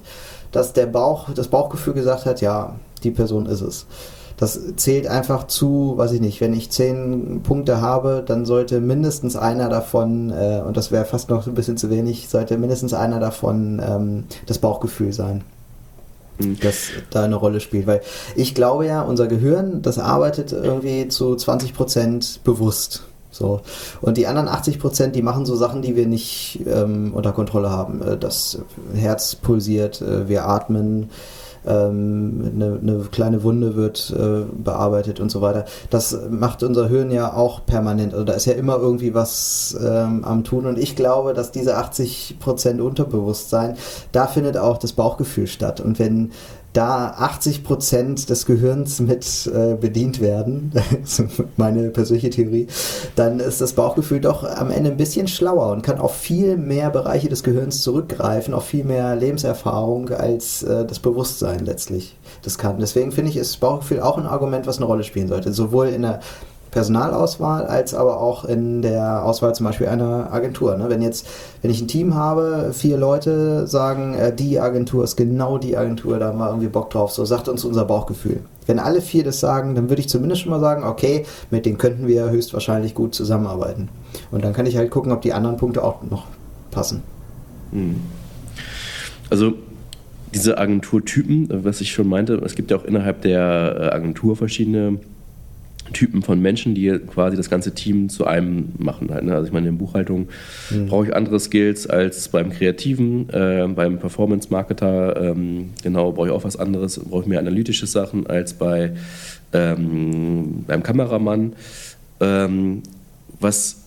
dass 0.53 0.73
der 0.73 0.87
Bauch, 0.87 1.31
das 1.35 1.49
Bauchgefühl 1.49 1.95
gesagt 1.95 2.25
hat, 2.25 2.41
ja, 2.41 2.77
die 3.03 3.11
Person 3.11 3.47
ist 3.47 3.63
es 3.63 3.87
das 4.37 4.61
zählt 4.77 5.07
einfach 5.07 5.47
zu, 5.47 5.95
weiß 5.97 6.13
ich 6.13 6.21
nicht, 6.21 6.41
wenn 6.41 6.53
ich 6.53 6.71
zehn 6.71 7.41
Punkte 7.43 7.81
habe, 7.81 8.23
dann 8.27 8.45
sollte 8.45 8.81
mindestens 8.81 9.37
einer 9.37 9.69
davon, 9.69 10.31
äh, 10.31 10.63
und 10.67 10.77
das 10.77 10.93
wäre 10.93 11.05
fast 11.05 11.31
noch 11.31 11.47
ein 11.47 11.55
bisschen 11.55 11.77
zu 11.77 11.91
wenig, 11.91 12.29
sollte 12.29 12.59
mindestens 12.59 12.93
einer 12.93 13.19
davon 13.19 13.81
ähm, 13.85 14.25
das 14.47 14.59
Bauchgefühl 14.59 15.13
sein 15.13 15.43
mhm. 16.39 16.59
das 16.61 16.89
da 17.11 17.25
eine 17.25 17.37
Rolle 17.37 17.61
spielt. 17.61 17.87
Weil 17.87 18.03
ich 18.35 18.55
glaube 18.55 18.87
ja, 18.87 19.03
unser 19.03 19.27
Gehirn, 19.27 19.83
das 19.83 19.99
arbeitet 19.99 20.53
irgendwie 20.53 21.09
zu 21.09 21.35
20 21.35 21.75
Prozent 21.75 22.41
bewusst. 22.45 23.05
So. 23.31 23.61
Und 24.01 24.17
die 24.17 24.27
anderen 24.27 24.49
80 24.49 24.79
Prozent, 24.79 25.15
die 25.15 25.23
machen 25.23 25.45
so 25.45 25.57
Sachen, 25.57 25.83
die 25.83 25.95
wir 25.95 26.07
nicht 26.07 26.61
ähm, 26.67 27.13
unter 27.15 27.33
Kontrolle 27.33 27.71
haben. 27.71 28.03
Äh, 28.03 28.17
das 28.17 28.59
Herz 28.95 29.35
pulsiert, 29.35 30.01
äh, 30.01 30.29
wir 30.29 30.47
atmen, 30.47 31.11
ähm, 31.67 32.53
eine, 32.55 32.79
eine, 32.81 32.99
kleine 33.11 33.43
Wunde 33.43 33.77
wird 33.77 34.15
äh, 34.17 34.45
bearbeitet 34.57 35.21
und 35.21 35.31
so 35.31 35.41
weiter. 35.41 35.65
Das 35.91 36.19
macht 36.31 36.63
unser 36.63 36.89
Hirn 36.89 37.11
ja 37.11 37.33
auch 37.33 37.67
permanent. 37.67 38.13
Also 38.13 38.25
da 38.25 38.33
ist 38.35 38.47
ja 38.47 38.55
immer 38.55 38.77
irgendwie 38.79 39.15
was 39.15 39.77
ähm, 39.81 40.25
am 40.25 40.45
Tun. 40.45 40.67
Und 40.67 40.79
ich 40.79 40.97
glaube, 40.97 41.35
dass 41.35 41.53
diese 41.53 41.79
80% 41.79 42.81
Unterbewusstsein, 42.81 43.77
da 44.13 44.27
findet 44.27 44.57
auch 44.57 44.79
das 44.79 44.93
Bauchgefühl 44.93 45.47
statt. 45.47 45.81
Und 45.81 45.99
wenn 45.99 46.33
da 46.77 47.15
80 47.19 47.65
Prozent 47.65 48.29
des 48.29 48.45
Gehirns 48.45 49.01
mit 49.01 49.51
äh, 49.53 49.75
bedient 49.75 50.21
werden, 50.21 50.73
meine 51.57 51.89
persönliche 51.91 52.31
Theorie, 52.31 52.67
dann 53.15 53.41
ist 53.41 53.61
das 53.61 53.73
Bauchgefühl 53.73 54.21
doch 54.21 54.45
am 54.45 54.71
Ende 54.71 54.91
ein 54.91 54.97
bisschen 54.97 55.27
schlauer 55.27 55.73
und 55.73 55.83
kann 55.83 55.99
auf 55.99 56.15
viel 56.15 56.57
mehr 56.57 56.91
Bereiche 56.91 57.29
des 57.29 57.43
Gehirns 57.43 57.83
zurückgreifen, 57.83 58.53
auf 58.53 58.67
viel 58.67 58.85
mehr 58.85 59.17
Lebenserfahrung 59.17 60.11
als 60.11 60.63
äh, 60.63 60.85
das 60.85 60.99
Bewusstsein 60.99 61.65
letztlich 61.65 62.17
das 62.43 62.59
kann. 62.59 62.79
Deswegen 62.79 63.13
finde 63.13 63.31
ich, 63.31 63.37
ist 63.37 63.59
Bauchgefühl 63.61 64.01
auch 64.01 64.19
ein 64.19 64.27
Argument, 64.27 64.67
was 64.67 64.77
eine 64.77 64.87
Rolle 64.87 65.05
spielen 65.05 65.29
sollte. 65.29 65.53
Sowohl 65.53 65.89
in 65.89 66.03
der 66.03 66.21
Personalauswahl 66.77 67.65
als 67.65 67.95
aber 67.95 68.21
auch 68.21 68.45
in 68.45 68.83
der 68.83 69.25
Auswahl 69.25 69.55
zum 69.55 69.65
Beispiel 69.65 69.87
einer 69.87 70.31
Agentur. 70.31 70.77
Ne? 70.77 70.91
Wenn 70.91 71.01
jetzt, 71.01 71.27
wenn 71.63 71.71
ich 71.71 71.81
ein 71.81 71.89
Team 71.89 72.15
habe, 72.15 72.73
vier 72.75 72.99
Leute 72.99 73.67
sagen, 73.67 74.13
äh, 74.13 74.31
die 74.37 74.61
Agentur 74.61 75.03
ist 75.03 75.17
genau 75.17 75.57
die 75.57 75.79
Agentur, 75.79 76.19
da 76.19 76.27
haben 76.27 76.39
wir 76.39 76.49
irgendwie 76.49 76.69
Bock 76.69 76.91
drauf, 76.91 77.13
so 77.13 77.25
sagt 77.25 77.49
uns 77.49 77.65
unser 77.65 77.87
Bauchgefühl. 77.87 78.41
Wenn 78.67 78.79
alle 78.79 79.01
vier 79.01 79.25
das 79.25 79.41
sagen, 79.41 79.75
dann 79.75 79.89
würde 79.89 80.01
ich 80.01 80.11
zumindest 80.11 80.43
schon 80.43 80.51
mal 80.51 80.61
sagen, 80.61 80.85
okay, 80.85 81.25
mit 81.51 81.65
denen 81.65 81.79
könnten 81.79 82.09
wir 82.09 82.29
höchstwahrscheinlich 82.29 82.95
gut 82.95 83.15
zusammenarbeiten. 83.15 83.89
Und 84.31 84.45
dann 84.45 84.53
kann 84.53 84.67
ich 84.67 84.77
halt 84.77 84.91
gucken, 84.91 85.13
ob 85.13 85.23
die 85.23 85.33
anderen 85.33 85.57
Punkte 85.57 85.83
auch 85.83 86.03
noch 86.03 86.27
passen. 86.73 87.03
Hm. 87.73 88.03
Also 89.31 89.55
diese 90.35 90.59
Agenturtypen, 90.59 91.49
was 91.65 91.81
ich 91.81 91.93
schon 91.93 92.07
meinte, 92.07 92.35
es 92.45 92.55
gibt 92.55 92.71
ja 92.71 92.77
auch 92.77 92.85
innerhalb 92.85 93.23
der 93.23 93.77
äh, 93.81 93.95
Agentur 93.95 94.37
verschiedene 94.37 94.99
Typen 95.93 96.23
von 96.23 96.41
Menschen, 96.41 96.75
die 96.75 96.91
quasi 96.99 97.37
das 97.37 97.51
ganze 97.51 97.75
Team 97.75 98.09
zu 98.09 98.27
einem 98.27 98.71
machen. 98.79 99.11
Halt, 99.11 99.25
ne? 99.25 99.35
Also 99.35 99.47
ich 99.47 99.53
meine, 99.53 99.69
in 99.69 99.75
der 99.75 99.85
Buchhaltung 99.85 100.29
mhm. 100.71 100.87
brauche 100.87 101.07
ich 101.07 101.15
andere 101.15 101.39
Skills 101.41 101.87
als 101.87 102.29
beim 102.29 102.51
Kreativen, 102.51 103.29
äh, 103.31 103.67
beim 103.69 103.99
Performance-Marketer, 103.99 105.31
ähm, 105.31 105.71
genau, 105.83 106.13
brauche 106.13 106.29
ich 106.29 106.33
auch 106.33 106.45
was 106.45 106.57
anderes, 106.57 106.99
brauche 106.99 107.23
ich 107.23 107.29
mehr 107.29 107.39
analytische 107.39 107.87
Sachen 107.87 108.27
als 108.27 108.55
bei, 108.55 108.93
ähm, 109.53 110.65
beim 110.67 110.83
Kameramann. 110.83 111.53
Ähm, 112.21 112.83
was 113.41 113.83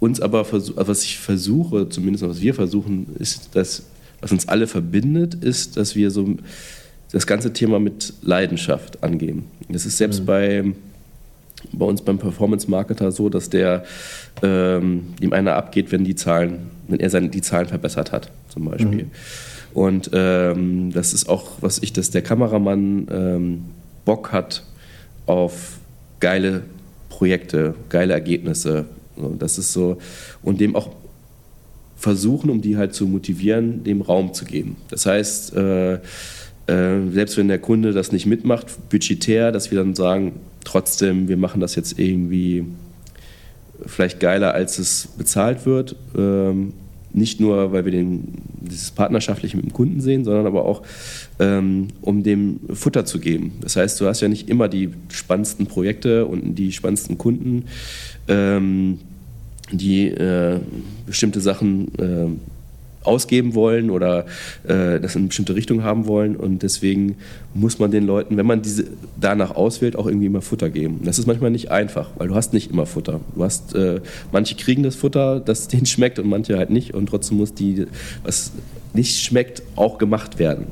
uns 0.00 0.20
aber, 0.20 0.46
also 0.52 0.74
was 0.76 1.04
ich 1.04 1.18
versuche, 1.18 1.88
zumindest 1.88 2.26
was 2.26 2.40
wir 2.40 2.54
versuchen, 2.54 3.06
ist, 3.18 3.50
dass, 3.54 3.84
was 4.20 4.32
uns 4.32 4.48
alle 4.48 4.66
verbindet, 4.66 5.34
ist, 5.34 5.76
dass 5.76 5.94
wir 5.94 6.10
so 6.10 6.36
das 7.12 7.26
ganze 7.26 7.52
Thema 7.52 7.78
mit 7.78 8.14
Leidenschaft 8.22 9.04
angehen. 9.04 9.44
Das 9.68 9.86
ist 9.86 9.98
selbst 9.98 10.22
mhm. 10.22 10.26
bei 10.26 10.64
bei 11.72 11.86
uns 11.86 12.02
beim 12.02 12.18
Performance-Marketer 12.18 13.12
so, 13.12 13.28
dass 13.28 13.50
der 13.50 13.84
ähm, 14.42 15.14
ihm 15.20 15.32
einer 15.32 15.56
abgeht, 15.56 15.92
wenn 15.92 16.04
die 16.04 16.14
Zahlen, 16.14 16.70
wenn 16.88 17.00
er 17.00 17.10
seine, 17.10 17.28
die 17.28 17.42
Zahlen 17.42 17.66
verbessert 17.66 18.12
hat, 18.12 18.30
zum 18.48 18.64
Beispiel. 18.64 19.04
Mhm. 19.04 19.10
Und 19.74 20.10
ähm, 20.12 20.92
das 20.92 21.14
ist 21.14 21.28
auch, 21.28 21.52
was 21.60 21.78
ich, 21.78 21.92
dass 21.92 22.10
der 22.10 22.22
Kameramann 22.22 23.06
ähm, 23.10 23.64
Bock 24.04 24.32
hat 24.32 24.64
auf 25.26 25.78
geile 26.20 26.62
Projekte, 27.08 27.74
geile 27.88 28.12
Ergebnisse. 28.12 28.86
das 29.38 29.58
ist 29.58 29.72
so, 29.72 29.98
und 30.42 30.60
dem 30.60 30.76
auch 30.76 30.90
versuchen, 31.96 32.50
um 32.50 32.60
die 32.60 32.76
halt 32.76 32.94
zu 32.94 33.06
motivieren, 33.06 33.84
dem 33.84 34.02
Raum 34.02 34.34
zu 34.34 34.44
geben. 34.44 34.76
Das 34.90 35.06
heißt, 35.06 35.54
äh, 35.56 36.00
äh, 36.66 37.10
selbst 37.10 37.36
wenn 37.36 37.48
der 37.48 37.58
Kunde 37.58 37.92
das 37.92 38.12
nicht 38.12 38.26
mitmacht, 38.26 38.88
budgetär, 38.90 39.52
dass 39.52 39.70
wir 39.70 39.78
dann 39.78 39.94
sagen, 39.94 40.34
trotzdem, 40.64 41.28
wir 41.28 41.36
machen 41.36 41.60
das 41.60 41.74
jetzt 41.74 41.98
irgendwie 41.98 42.64
vielleicht 43.86 44.20
geiler, 44.20 44.54
als 44.54 44.78
es 44.78 45.08
bezahlt 45.18 45.66
wird. 45.66 45.96
Ähm, 46.16 46.72
nicht 47.14 47.40
nur, 47.40 47.72
weil 47.72 47.84
wir 47.84 47.92
den, 47.92 48.24
dieses 48.60 48.90
partnerschaftliche 48.90 49.56
mit 49.56 49.66
dem 49.66 49.72
Kunden 49.72 50.00
sehen, 50.00 50.24
sondern 50.24 50.46
aber 50.46 50.64
auch, 50.64 50.82
ähm, 51.38 51.88
um 52.00 52.22
dem 52.22 52.60
Futter 52.72 53.04
zu 53.04 53.18
geben. 53.20 53.52
Das 53.60 53.76
heißt, 53.76 54.00
du 54.00 54.06
hast 54.06 54.20
ja 54.20 54.28
nicht 54.28 54.48
immer 54.48 54.68
die 54.68 54.90
spannendsten 55.10 55.66
Projekte 55.66 56.26
und 56.26 56.54
die 56.54 56.72
spannendsten 56.72 57.18
Kunden, 57.18 57.64
ähm, 58.28 58.98
die 59.70 60.08
äh, 60.08 60.60
bestimmte 61.06 61.40
Sachen 61.40 61.88
äh, 61.98 62.28
ausgeben 63.04 63.54
wollen 63.54 63.90
oder 63.90 64.26
äh, 64.64 65.00
das 65.00 65.14
in 65.14 65.22
eine 65.22 65.28
bestimmte 65.28 65.54
Richtung 65.54 65.82
haben 65.82 66.06
wollen. 66.06 66.36
Und 66.36 66.62
deswegen 66.62 67.16
muss 67.54 67.78
man 67.78 67.90
den 67.90 68.06
Leuten, 68.06 68.36
wenn 68.36 68.46
man 68.46 68.62
diese 68.62 68.84
danach 69.20 69.54
auswählt, 69.54 69.96
auch 69.96 70.06
irgendwie 70.06 70.26
immer 70.26 70.42
Futter 70.42 70.70
geben. 70.70 71.00
Das 71.04 71.18
ist 71.18 71.26
manchmal 71.26 71.50
nicht 71.50 71.70
einfach, 71.70 72.10
weil 72.16 72.28
du 72.28 72.34
hast 72.34 72.52
nicht 72.52 72.70
immer 72.70 72.86
Futter. 72.86 73.20
Du 73.34 73.44
hast, 73.44 73.74
äh, 73.74 74.00
manche 74.30 74.54
kriegen 74.54 74.82
das 74.82 74.94
Futter, 74.94 75.40
das 75.40 75.68
denen 75.72 75.86
schmeckt 75.86 76.18
und 76.18 76.28
manche 76.28 76.58
halt 76.58 76.70
nicht. 76.70 76.94
Und 76.94 77.06
trotzdem 77.06 77.38
muss 77.38 77.54
die, 77.54 77.86
was 78.24 78.52
nicht 78.94 79.22
schmeckt, 79.22 79.62
auch 79.76 79.98
gemacht 79.98 80.38
werden. 80.38 80.66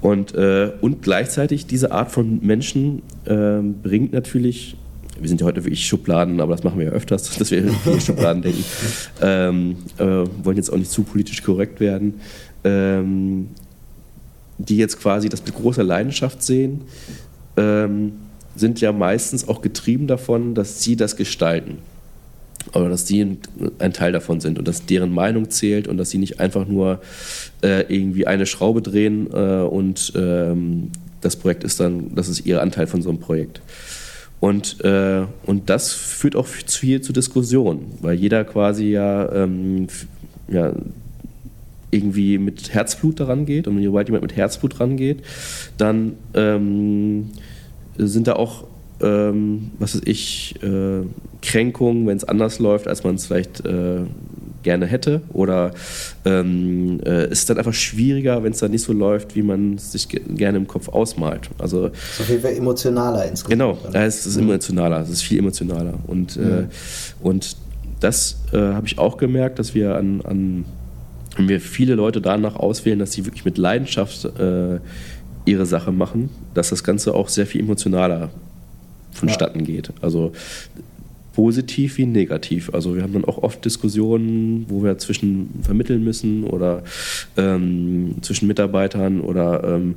Und, 0.00 0.34
äh, 0.34 0.72
und 0.80 1.02
gleichzeitig 1.02 1.66
diese 1.66 1.92
Art 1.92 2.10
von 2.10 2.40
Menschen 2.42 3.02
äh, 3.24 3.58
bringt 3.60 4.12
natürlich 4.12 4.76
wir 5.20 5.28
sind 5.28 5.40
ja 5.40 5.46
heute 5.46 5.64
wirklich 5.64 5.86
Schubladen, 5.86 6.40
aber 6.40 6.54
das 6.54 6.64
machen 6.64 6.78
wir 6.78 6.86
ja 6.86 6.92
öfters, 6.92 7.30
dass 7.38 7.50
wir 7.50 7.58
in 7.58 8.00
Schubladen 8.00 8.42
denken. 8.42 8.64
Ähm, 9.22 9.76
äh, 9.98 10.04
wollen 10.04 10.56
jetzt 10.56 10.72
auch 10.72 10.78
nicht 10.78 10.90
zu 10.90 11.02
politisch 11.02 11.42
korrekt 11.42 11.80
werden. 11.80 12.14
Ähm, 12.64 13.48
die 14.58 14.78
jetzt 14.78 15.00
quasi 15.00 15.28
das 15.28 15.44
mit 15.44 15.54
großer 15.54 15.84
Leidenschaft 15.84 16.42
sehen, 16.42 16.82
ähm, 17.56 18.12
sind 18.54 18.80
ja 18.80 18.92
meistens 18.92 19.48
auch 19.48 19.60
getrieben 19.60 20.06
davon, 20.06 20.54
dass 20.54 20.82
sie 20.82 20.96
das 20.96 21.16
gestalten. 21.16 21.78
Oder 22.72 22.88
dass 22.88 23.06
sie 23.06 23.38
ein 23.78 23.92
Teil 23.92 24.12
davon 24.12 24.40
sind 24.40 24.58
und 24.58 24.66
dass 24.66 24.86
deren 24.86 25.12
Meinung 25.12 25.50
zählt 25.50 25.86
und 25.86 25.98
dass 25.98 26.10
sie 26.10 26.18
nicht 26.18 26.40
einfach 26.40 26.66
nur 26.66 27.00
äh, 27.62 27.82
irgendwie 27.94 28.26
eine 28.26 28.46
Schraube 28.46 28.82
drehen 28.82 29.28
äh, 29.32 29.62
und 29.62 30.12
ähm, 30.16 30.90
das 31.20 31.36
Projekt 31.36 31.64
ist 31.64 31.78
dann, 31.80 32.14
das 32.14 32.28
ist 32.28 32.44
ihr 32.44 32.60
Anteil 32.60 32.86
von 32.86 33.02
so 33.02 33.08
einem 33.08 33.18
Projekt. 33.18 33.60
Und, 34.38 34.84
äh, 34.84 35.24
und 35.46 35.70
das 35.70 35.92
führt 35.92 36.36
auch 36.36 36.46
viel 36.46 37.00
zu 37.00 37.12
Diskussionen, 37.12 37.92
weil 38.00 38.16
jeder 38.16 38.44
quasi 38.44 38.90
ja, 38.90 39.32
ähm, 39.32 39.86
ja 40.48 40.72
irgendwie 41.90 42.38
mit 42.38 42.74
Herzblut 42.74 43.20
daran 43.20 43.46
geht. 43.46 43.66
Und 43.66 43.82
sobald 43.82 44.08
jemand 44.08 44.22
mit 44.22 44.36
Herzblut 44.36 44.78
rangeht, 44.80 45.22
dann 45.78 46.12
ähm, 46.34 47.30
sind 47.96 48.26
da 48.26 48.34
auch, 48.34 48.64
ähm, 49.00 49.70
was 49.78 49.96
weiß 49.96 50.02
ich, 50.04 50.54
äh, 50.62 51.02
Kränkungen, 51.42 52.06
wenn 52.06 52.16
es 52.16 52.24
anders 52.24 52.58
läuft, 52.58 52.88
als 52.88 53.04
man 53.04 53.14
es 53.14 53.26
vielleicht 53.26 53.64
äh, 53.64 54.00
gerne 54.66 54.86
hätte? 54.86 55.22
Oder 55.32 55.70
ähm, 56.24 56.98
äh, 57.06 57.30
ist 57.30 57.38
es 57.38 57.46
dann 57.46 57.56
einfach 57.56 57.72
schwieriger, 57.72 58.42
wenn 58.42 58.52
es 58.52 58.58
dann 58.58 58.72
nicht 58.72 58.82
so 58.82 58.92
läuft, 58.92 59.36
wie 59.36 59.42
man 59.42 59.76
es 59.76 59.92
sich 59.92 60.08
gerne 60.08 60.58
im 60.58 60.66
Kopf 60.66 60.88
ausmalt? 60.88 61.48
Also, 61.56 61.90
so 62.18 62.24
viel 62.24 62.44
emotionaler 62.44 63.24
insgesamt. 63.26 63.52
Genau, 63.52 63.78
da 63.92 64.04
ist 64.04 64.26
es 64.26 64.36
mhm. 64.36 64.50
emotionaler, 64.50 65.00
es 65.00 65.10
ist 65.10 65.22
viel 65.22 65.38
emotionaler. 65.38 65.94
Und, 66.08 66.36
äh, 66.36 66.40
mhm. 66.40 66.46
äh, 66.46 66.66
und 67.22 67.56
das 68.00 68.40
äh, 68.52 68.58
habe 68.58 68.86
ich 68.88 68.98
auch 68.98 69.16
gemerkt, 69.18 69.60
dass 69.60 69.74
wir 69.74 69.94
an, 69.94 70.20
an 70.22 70.64
wenn 71.36 71.48
wir 71.48 71.60
viele 71.60 71.94
Leute 71.94 72.20
danach 72.20 72.56
auswählen, 72.56 72.98
dass 72.98 73.12
sie 73.12 73.24
wirklich 73.24 73.44
mit 73.44 73.58
Leidenschaft 73.58 74.24
äh, 74.24 74.80
ihre 75.44 75.66
Sache 75.66 75.92
machen, 75.92 76.28
dass 76.54 76.70
das 76.70 76.82
Ganze 76.82 77.14
auch 77.14 77.28
sehr 77.28 77.46
viel 77.46 77.60
emotionaler 77.60 78.30
vonstatten 79.12 79.60
ja. 79.60 79.66
geht. 79.66 79.90
Also 80.00 80.32
positiv 81.36 81.98
wie 81.98 82.06
negativ. 82.06 82.70
Also 82.72 82.96
wir 82.96 83.02
haben 83.02 83.12
dann 83.12 83.26
auch 83.26 83.42
oft 83.42 83.62
Diskussionen, 83.62 84.64
wo 84.68 84.82
wir 84.82 84.96
zwischen 84.96 85.50
vermitteln 85.60 86.02
müssen 86.02 86.44
oder 86.44 86.82
ähm, 87.36 88.14
zwischen 88.22 88.48
Mitarbeitern 88.48 89.20
oder 89.20 89.62
ähm, 89.62 89.96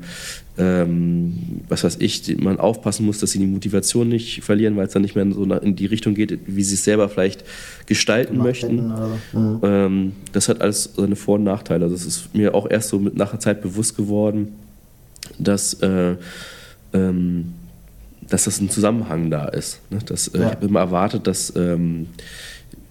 ähm, 0.57 1.61
was 1.69 1.85
weiß 1.85 1.95
ich, 2.01 2.37
man 2.39 2.59
aufpassen 2.59 3.05
muss, 3.05 3.19
dass 3.19 3.31
sie 3.31 3.39
die 3.39 3.47
Motivation 3.47 4.09
nicht 4.09 4.43
verlieren, 4.43 4.75
weil 4.75 4.87
es 4.87 4.91
dann 4.91 5.01
nicht 5.01 5.15
mehr 5.15 5.31
so 5.31 5.45
in 5.45 5.77
die 5.77 5.85
Richtung 5.85 6.13
geht, 6.13 6.37
wie 6.45 6.63
sie 6.63 6.75
es 6.75 6.83
selber 6.83 7.07
vielleicht 7.07 7.45
gestalten 7.85 8.33
Gemacht 8.33 8.45
möchten. 8.47 8.91
Mhm. 9.31 9.59
Ähm, 9.63 10.11
das 10.33 10.49
hat 10.49 10.59
alles 10.59 10.89
seine 10.97 11.15
Vor- 11.15 11.35
und 11.35 11.45
Nachteile. 11.45 11.85
Also 11.85 11.95
das 11.95 12.05
ist 12.05 12.35
mir 12.35 12.53
auch 12.53 12.69
erst 12.69 12.89
so 12.89 12.99
mit 12.99 13.15
nach 13.15 13.31
der 13.31 13.39
Zeit 13.39 13.61
bewusst 13.61 13.95
geworden, 13.95 14.49
dass 15.37 15.75
äh, 15.75 16.17
ähm, 16.91 17.53
dass 18.29 18.45
das 18.45 18.59
ein 18.59 18.69
Zusammenhang 18.69 19.29
da 19.29 19.45
ist. 19.45 19.81
Ne? 19.89 19.99
Das, 20.05 20.27
äh, 20.29 20.39
ja. 20.39 20.45
Ich 20.45 20.51
habe 20.51 20.65
immer 20.67 20.79
erwartet, 20.79 21.27
dass 21.27 21.53
ähm, 21.55 22.07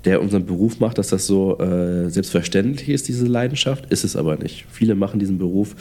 der 0.04 0.22
unseren 0.22 0.46
Beruf 0.46 0.80
macht, 0.80 0.98
dass 0.98 1.08
das 1.08 1.26
so 1.26 1.58
äh, 1.58 2.08
selbstverständlich 2.08 2.88
ist, 2.88 3.08
diese 3.08 3.26
Leidenschaft. 3.26 3.86
Ist 3.92 4.04
es 4.04 4.16
aber 4.16 4.36
nicht. 4.36 4.64
Viele 4.70 4.94
machen 4.94 5.20
diesen 5.20 5.38
Beruf, 5.38 5.74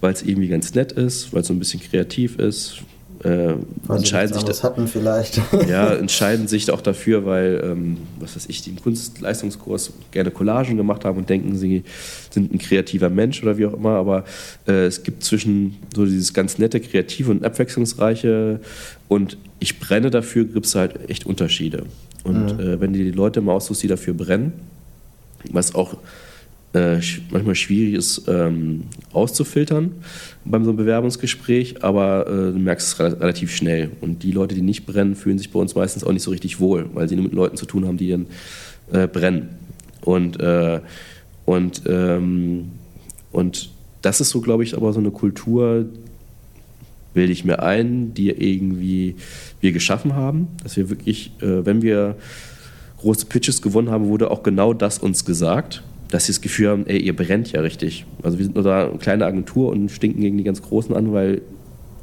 weil 0.00 0.12
es 0.12 0.22
irgendwie 0.22 0.48
ganz 0.48 0.74
nett 0.74 0.92
ist, 0.92 1.32
weil 1.32 1.42
es 1.42 1.48
so 1.48 1.52
ein 1.54 1.58
bisschen 1.58 1.80
kreativ 1.80 2.38
ist, 2.38 2.82
äh, 3.24 3.54
entscheiden 3.88 4.34
sich 4.34 4.44
das 4.44 4.62
hatten 4.62 4.86
vielleicht. 4.86 5.40
ja, 5.68 5.94
entscheiden 5.94 6.46
sich 6.46 6.70
auch 6.70 6.82
dafür, 6.82 7.24
weil, 7.24 7.62
ähm, 7.64 7.96
was 8.20 8.36
weiß 8.36 8.46
ich, 8.48 8.60
die 8.62 8.70
im 8.70 8.82
Kunstleistungskurs 8.82 9.92
gerne 10.10 10.30
Collagen 10.30 10.76
gemacht 10.76 11.06
haben 11.06 11.16
und 11.18 11.30
denken, 11.30 11.56
sie 11.56 11.84
sind 12.30 12.52
ein 12.52 12.58
kreativer 12.58 13.08
Mensch 13.08 13.42
oder 13.42 13.56
wie 13.56 13.64
auch 13.64 13.72
immer. 13.72 13.96
Aber 13.96 14.24
äh, 14.68 14.84
es 14.84 15.02
gibt 15.02 15.24
zwischen 15.24 15.76
so 15.94 16.04
dieses 16.04 16.34
ganz 16.34 16.58
nette, 16.58 16.80
kreative 16.80 17.30
und 17.30 17.44
abwechslungsreiche 17.44 18.60
und 19.08 19.38
ich 19.58 19.80
brenne 19.80 20.10
dafür, 20.10 20.44
gibt 20.44 20.66
es 20.66 20.74
halt 20.74 21.08
echt 21.08 21.24
Unterschiede. 21.24 21.86
Und 22.24 22.58
mhm. 22.58 22.60
äh, 22.60 22.80
wenn 22.80 22.92
du 22.92 22.98
die 22.98 23.10
Leute 23.10 23.40
mal 23.40 23.52
aussuchst, 23.52 23.82
die 23.82 23.88
dafür 23.88 24.12
brennen, 24.12 24.52
was 25.50 25.74
auch 25.74 25.96
äh, 26.74 27.00
manchmal 27.30 27.54
schwierig 27.54 27.94
ist 27.94 28.24
ähm, 28.26 28.82
auszufiltern 29.12 29.92
beim 30.44 30.64
so 30.64 30.70
einem 30.70 30.76
Bewerbungsgespräch, 30.76 31.84
aber 31.84 32.26
äh, 32.26 32.52
du 32.52 32.58
merkst 32.58 32.88
es 32.88 32.98
relativ 32.98 33.54
schnell. 33.54 33.92
Und 34.00 34.24
die 34.24 34.32
Leute, 34.32 34.56
die 34.56 34.62
nicht 34.62 34.84
brennen, 34.84 35.14
fühlen 35.14 35.38
sich 35.38 35.52
bei 35.52 35.60
uns 35.60 35.76
meistens 35.76 36.02
auch 36.02 36.12
nicht 36.12 36.24
so 36.24 36.32
richtig 36.32 36.58
wohl, 36.58 36.90
weil 36.92 37.08
sie 37.08 37.14
nur 37.14 37.24
mit 37.24 37.32
Leuten 37.32 37.56
zu 37.56 37.64
tun 37.64 37.86
haben, 37.86 37.96
die 37.96 38.10
dann 38.10 38.26
äh, 38.92 39.06
brennen. 39.06 39.50
Und, 40.00 40.40
äh, 40.40 40.80
und, 41.44 41.82
ähm, 41.86 42.72
und 43.30 43.70
das 44.02 44.20
ist 44.20 44.30
so, 44.30 44.40
glaube 44.40 44.64
ich, 44.64 44.76
aber 44.76 44.92
so 44.92 44.98
eine 44.98 45.12
Kultur, 45.12 45.86
bilde 47.14 47.32
ich 47.32 47.44
mir 47.44 47.62
ein, 47.62 48.12
die 48.14 48.30
irgendwie 48.30 49.14
wir 49.60 49.70
geschaffen 49.70 50.14
haben, 50.16 50.48
dass 50.64 50.76
wir 50.76 50.90
wirklich, 50.90 51.30
äh, 51.40 51.64
wenn 51.64 51.82
wir 51.82 52.16
große 52.98 53.26
Pitches 53.26 53.62
gewonnen 53.62 53.90
haben, 53.90 54.06
wurde 54.06 54.32
auch 54.32 54.42
genau 54.42 54.74
das 54.74 54.98
uns 54.98 55.24
gesagt 55.24 55.84
dass 56.10 56.26
sie 56.26 56.32
das 56.32 56.40
Gefühl 56.40 56.68
haben, 56.68 56.86
ey, 56.86 56.98
ihr 56.98 57.16
brennt 57.16 57.52
ja 57.52 57.60
richtig. 57.60 58.06
Also 58.22 58.38
wir 58.38 58.44
sind 58.44 58.54
nur 58.54 58.64
da 58.64 58.88
eine 58.88 58.98
kleine 58.98 59.26
Agentur 59.26 59.70
und 59.70 59.90
stinken 59.90 60.20
gegen 60.20 60.38
die 60.38 60.44
ganz 60.44 60.62
Großen 60.62 60.94
an, 60.94 61.12
weil 61.12 61.42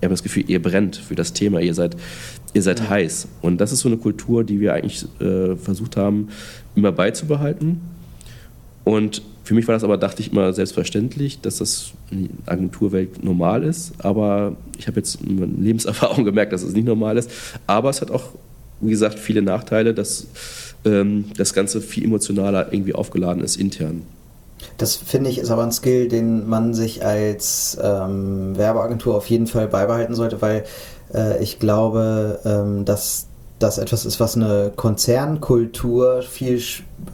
ihr 0.01 0.03
habt 0.03 0.11
das 0.11 0.23
Gefühl, 0.23 0.43
ihr 0.47 0.61
brennt 0.61 0.97
für 0.97 1.15
das 1.15 1.33
Thema, 1.33 1.59
ihr 1.59 1.73
seid, 1.73 1.95
ihr 2.53 2.61
seid 2.61 2.79
ja. 2.79 2.89
heiß. 2.89 3.27
Und 3.41 3.61
das 3.61 3.71
ist 3.71 3.81
so 3.81 3.89
eine 3.89 3.97
Kultur, 3.97 4.43
die 4.43 4.59
wir 4.59 4.73
eigentlich 4.73 5.05
äh, 5.19 5.55
versucht 5.55 5.97
haben, 5.97 6.29
immer 6.75 6.91
beizubehalten. 6.91 7.81
Und 8.83 9.21
für 9.43 9.53
mich 9.53 9.67
war 9.67 9.73
das 9.73 9.83
aber, 9.83 9.97
dachte 9.97 10.21
ich 10.21 10.31
immer, 10.31 10.53
selbstverständlich, 10.53 11.41
dass 11.41 11.57
das 11.57 11.91
in 12.09 12.29
der 12.45 12.53
Agenturwelt 12.53 13.23
normal 13.23 13.63
ist. 13.63 13.93
Aber 13.99 14.55
ich 14.77 14.87
habe 14.87 14.97
jetzt 14.97 15.21
in 15.21 15.63
Lebenserfahrung 15.63 16.25
gemerkt, 16.25 16.53
dass 16.53 16.63
es 16.63 16.73
nicht 16.73 16.85
normal 16.85 17.17
ist. 17.17 17.29
Aber 17.67 17.89
es 17.89 18.01
hat 18.01 18.11
auch, 18.11 18.33
wie 18.79 18.89
gesagt, 18.89 19.19
viele 19.19 19.41
Nachteile, 19.41 19.93
dass 19.93 20.27
ähm, 20.85 21.25
das 21.37 21.53
Ganze 21.53 21.81
viel 21.81 22.05
emotionaler 22.05 22.71
irgendwie 22.71 22.95
aufgeladen 22.95 23.43
ist 23.43 23.57
intern. 23.57 24.03
Das 24.77 24.95
finde 24.95 25.29
ich 25.29 25.39
ist 25.39 25.49
aber 25.49 25.63
ein 25.63 25.71
Skill, 25.71 26.07
den 26.07 26.47
man 26.47 26.73
sich 26.73 27.03
als 27.05 27.77
ähm, 27.81 28.57
Werbeagentur 28.57 29.15
auf 29.15 29.27
jeden 29.27 29.47
Fall 29.47 29.67
beibehalten 29.67 30.15
sollte, 30.15 30.41
weil 30.41 30.63
äh, 31.13 31.41
ich 31.41 31.59
glaube, 31.59 32.39
ähm, 32.45 32.85
dass 32.85 33.27
das 33.61 33.77
etwas 33.77 34.05
ist, 34.05 34.19
was 34.19 34.35
eine 34.35 34.71
Konzernkultur 34.75 36.21
viel 36.23 36.61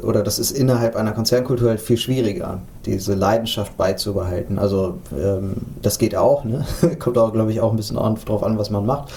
oder 0.01 0.23
das 0.23 0.39
ist 0.39 0.51
innerhalb 0.51 0.95
einer 0.95 1.11
Konzernkultur 1.11 1.69
halt 1.69 1.81
viel 1.81 1.97
schwieriger, 1.97 2.61
diese 2.85 3.15
Leidenschaft 3.15 3.75
beizubehalten. 3.77 4.57
Also 4.57 4.99
ähm, 5.11 5.57
das 5.81 5.99
geht 5.99 6.15
auch, 6.15 6.43
ne? 6.45 6.65
kommt 6.99 7.17
auch, 7.17 7.33
glaube 7.33 7.51
ich, 7.51 7.59
auch 7.59 7.71
ein 7.71 7.77
bisschen 7.77 7.97
drauf 7.97 8.43
an, 8.43 8.57
was 8.57 8.69
man 8.69 8.85
macht. 8.85 9.11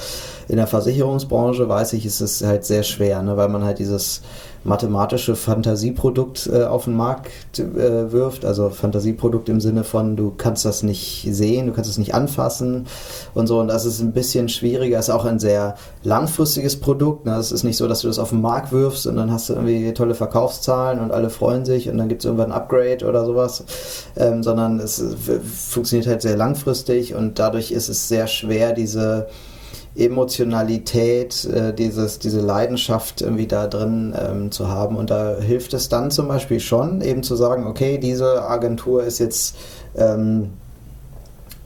In 0.51 0.57
der 0.57 0.67
Versicherungsbranche 0.67 1.69
weiß 1.69 1.93
ich, 1.93 2.05
ist 2.05 2.21
es 2.21 2.43
halt 2.43 2.65
sehr 2.65 2.83
schwer, 2.83 3.23
ne? 3.23 3.37
weil 3.37 3.49
man 3.49 3.63
halt 3.63 3.79
dieses 3.79 4.21
mathematische 4.65 5.37
Fantasieprodukt 5.37 6.51
äh, 6.53 6.65
auf 6.65 6.87
den 6.87 6.97
Markt 6.97 7.61
äh, 7.61 8.11
wirft. 8.11 8.45
Also 8.45 8.69
Fantasieprodukt 8.69 9.49
im 9.49 9.61
Sinne 9.61 9.85
von, 9.85 10.17
du 10.17 10.35
kannst 10.37 10.65
das 10.65 10.83
nicht 10.83 11.29
sehen, 11.31 11.69
du 11.69 11.73
kannst 11.73 11.89
es 11.89 11.99
nicht 11.99 12.15
anfassen 12.15 12.89
und 13.33 13.47
so. 13.47 13.61
Und 13.61 13.69
das 13.69 13.85
ist 13.85 14.01
ein 14.01 14.13
bisschen 14.13 14.49
schwieriger. 14.49 14.99
Es 14.99 15.07
ist 15.07 15.15
auch 15.15 15.25
ein 15.25 15.39
sehr 15.39 15.77
langfristiges 16.03 16.81
Produkt. 16.81 17.27
Ne? 17.27 17.37
Es 17.37 17.53
ist 17.53 17.63
nicht 17.63 17.77
so, 17.77 17.87
dass 17.87 18.01
du 18.01 18.09
das 18.09 18.19
auf 18.19 18.31
den 18.31 18.41
Markt 18.41 18.73
wirfst 18.73 19.07
und 19.07 19.15
dann 19.15 19.31
hast 19.31 19.51
du 19.51 19.53
irgendwie 19.53 19.95
tolle 19.95 20.17
Verkaufszahlen 20.17 20.99
und 20.99 21.13
alle 21.13 21.31
freuen 21.31 21.65
sich 21.65 21.89
und 21.89 21.97
dann 21.97 22.09
gibt 22.09 22.23
es 22.23 22.25
irgendwann 22.25 22.51
ein 22.51 22.59
Upgrade 22.59 23.07
oder 23.09 23.25
sowas. 23.25 23.63
Ähm, 24.17 24.43
sondern 24.43 24.81
es 24.81 25.01
funktioniert 25.45 26.09
halt 26.09 26.23
sehr 26.23 26.37
langfristig 26.37 27.15
und 27.15 27.39
dadurch 27.39 27.71
ist 27.71 27.89
es 27.89 28.09
sehr 28.09 28.27
schwer, 28.27 28.73
diese 28.73 29.29
Emotionalität, 29.97 31.45
äh, 31.47 31.75
dieses, 31.75 32.19
diese 32.19 32.41
Leidenschaft 32.41 33.23
irgendwie 33.23 33.47
da 33.47 33.67
drin 33.67 34.15
ähm, 34.17 34.51
zu 34.51 34.69
haben. 34.69 34.97
Und 34.97 35.11
da 35.11 35.37
hilft 35.39 35.75
es 35.75 35.89
dann 35.89 36.11
zum 36.11 36.29
Beispiel 36.29 36.61
schon, 36.61 37.01
eben 37.01 37.23
zu 37.23 37.35
sagen, 37.37 37.67
okay, 37.67 37.99
diese 37.99 38.43
Agentur 38.43 39.03
ist 39.03 39.19
jetzt 39.19 39.57
ähm, 39.97 40.51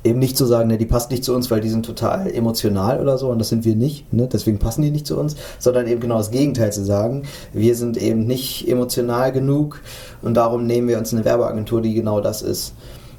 eben 0.04 0.18
nicht 0.18 0.36
zu 0.36 0.44
sagen, 0.44 0.68
ne, 0.68 0.78
die 0.78 0.86
passt 0.86 1.10
nicht 1.10 1.24
zu 1.24 1.34
uns, 1.34 1.50
weil 1.50 1.60
die 1.60 1.70
sind 1.70 1.84
total 1.84 2.30
emotional 2.30 3.00
oder 3.00 3.18
so 3.18 3.30
und 3.30 3.38
das 3.38 3.48
sind 3.48 3.64
wir 3.64 3.74
nicht, 3.74 4.12
ne? 4.12 4.28
deswegen 4.30 4.58
passen 4.58 4.82
die 4.82 4.90
nicht 4.90 5.06
zu 5.06 5.18
uns, 5.18 5.34
sondern 5.58 5.86
eben 5.86 6.00
genau 6.00 6.18
das 6.18 6.30
Gegenteil 6.30 6.72
zu 6.72 6.84
sagen, 6.84 7.22
wir 7.52 7.74
sind 7.74 7.96
eben 7.96 8.26
nicht 8.26 8.68
emotional 8.68 9.32
genug 9.32 9.80
und 10.20 10.34
darum 10.34 10.66
nehmen 10.66 10.88
wir 10.88 10.98
uns 10.98 11.12
eine 11.12 11.24
Werbeagentur, 11.24 11.80
die 11.80 11.94
genau 11.94 12.20
das 12.20 12.42
ist. 12.42 12.74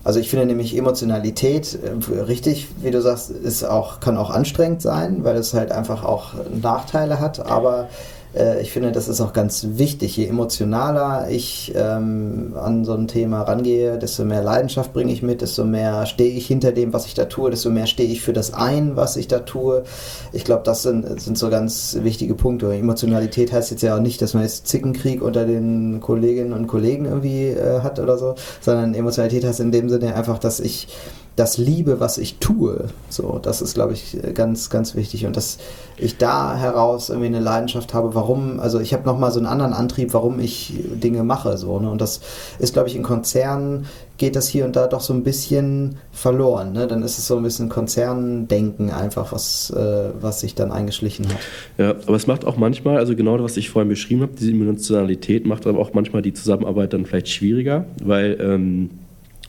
Also 0.06 0.20
ich 0.20 0.30
finde 0.30 0.45
nämlich 0.45 0.78
Emotionalität, 0.78 1.80
äh, 1.84 2.20
richtig, 2.22 2.68
wie 2.82 2.91
du 2.91 3.01
sagst, 3.01 3.32
ist 3.32 3.64
auch, 3.64 3.99
kann 3.99 4.18
auch 4.18 4.30
anstrengend 4.30 4.84
sein, 4.84 5.24
weil 5.24 5.36
es 5.36 5.56
halt 5.56 5.72
einfach 5.72 6.03
auch 6.06 6.36
Nachteile 6.62 7.20
hat, 7.20 7.39
aber 7.51 7.89
äh, 8.36 8.61
ich 8.61 8.71
finde, 8.71 8.91
das 8.91 9.07
ist 9.07 9.21
auch 9.21 9.33
ganz 9.33 9.65
wichtig. 9.71 10.17
Je 10.17 10.27
emotionaler 10.27 11.27
ich 11.29 11.73
ähm, 11.75 12.53
an 12.55 12.86
so 12.86 12.93
ein 12.93 13.07
Thema 13.07 13.43
rangehe, 13.43 13.97
desto 13.97 14.25
mehr 14.25 14.43
Leidenschaft 14.43 14.93
bringe 14.93 15.11
ich 15.11 15.21
mit, 15.21 15.41
desto 15.41 15.63
mehr 15.63 16.05
stehe 16.05 16.31
ich 16.31 16.47
hinter 16.47 16.71
dem, 16.71 16.93
was 16.93 17.05
ich 17.05 17.13
da 17.13 17.25
tue, 17.25 17.49
desto 17.49 17.69
mehr 17.69 17.88
stehe 17.88 18.09
ich 18.09 18.21
für 18.21 18.33
das 18.33 18.53
ein, 18.53 18.95
was 18.95 19.17
ich 19.17 19.27
da 19.27 19.39
tue. 19.39 19.83
Ich 20.31 20.43
glaube, 20.43 20.63
das 20.63 20.83
sind, 20.83 21.21
sind 21.21 21.38
so 21.38 21.49
ganz 21.49 21.97
wichtige 22.01 22.36
Punkte. 22.36 22.73
Emotionalität 22.73 23.51
heißt 23.51 23.71
jetzt 23.71 23.83
ja 23.83 23.95
auch 23.95 24.01
nicht, 24.01 24.21
dass 24.21 24.33
man 24.33 24.43
jetzt 24.43 24.67
Zickenkrieg 24.67 25.21
unter 25.21 25.45
den 25.45 25.99
Kolleginnen 26.01 26.53
und 26.53 26.67
Kollegen 26.67 27.05
irgendwie 27.05 27.47
äh, 27.47 27.81
hat 27.81 27.99
oder 27.99 28.17
so, 28.17 28.36
sondern 28.61 28.93
Emotionalität 28.93 29.45
heißt 29.45 29.59
in 29.59 29.71
dem 29.71 29.89
Sinne 29.89 30.15
einfach, 30.15 30.39
dass 30.39 30.59
ich 30.59 30.88
das 31.36 31.57
liebe, 31.57 31.99
was 31.99 32.17
ich 32.17 32.38
tue. 32.38 32.86
So, 33.09 33.39
das 33.41 33.61
ist, 33.61 33.73
glaube 33.73 33.93
ich, 33.93 34.17
ganz, 34.33 34.69
ganz 34.69 34.95
wichtig. 34.95 35.25
Und 35.25 35.36
dass 35.36 35.57
ich 35.97 36.17
da 36.17 36.55
heraus 36.55 37.09
irgendwie 37.09 37.27
eine 37.27 37.41
Leidenschaft 37.41 37.93
habe, 37.93 38.15
warum, 38.15 38.59
also 38.61 38.79
ich 38.79 38.93
habe 38.93 39.05
nochmal 39.05 39.31
so 39.31 39.39
einen 39.39 39.47
anderen 39.47 39.73
Antrieb, 39.73 40.13
warum 40.13 40.39
ich 40.39 40.73
Dinge 40.93 41.23
mache. 41.23 41.57
So, 41.57 41.79
ne? 41.79 41.89
Und 41.89 41.99
das 41.99 42.21
ist, 42.59 42.73
glaube 42.73 42.88
ich, 42.88 42.95
in 42.95 43.03
Konzernen 43.03 43.86
geht 44.17 44.38
das 44.38 44.47
hier 44.47 44.63
und 44.63 44.77
da 44.77 44.88
doch 44.88 45.01
so 45.01 45.13
ein 45.13 45.23
bisschen 45.23 45.97
verloren. 46.13 46.71
Ne? 46.71 46.88
Dann 46.88 47.03
ist 47.03 47.17
es 47.17 47.27
so 47.27 47.36
ein 47.36 47.43
bisschen 47.43 47.67
Konzerndenken 47.67 48.89
einfach, 48.89 49.33
was, 49.33 49.71
äh, 49.71 50.11
was 50.21 50.39
sich 50.39 50.55
dann 50.55 50.71
eingeschlichen 50.71 51.27
hat. 51.27 51.38
Ja, 51.77 51.89
aber 51.89 52.15
es 52.15 52.27
macht 52.27 52.45
auch 52.45 52.55
manchmal, 52.55 52.97
also 52.97 53.13
genau 53.13 53.36
das, 53.36 53.43
was 53.43 53.57
ich 53.57 53.69
vorhin 53.69 53.89
beschrieben 53.89 54.21
habe, 54.21 54.31
diese 54.39 54.51
Emotionalität 54.51 55.45
macht 55.45 55.67
aber 55.67 55.79
auch 55.79 55.93
manchmal 55.93 56.21
die 56.21 56.33
Zusammenarbeit 56.33 56.93
dann 56.93 57.05
vielleicht 57.05 57.27
schwieriger, 57.27 57.86
weil 58.01 58.38
ähm, 58.39 58.89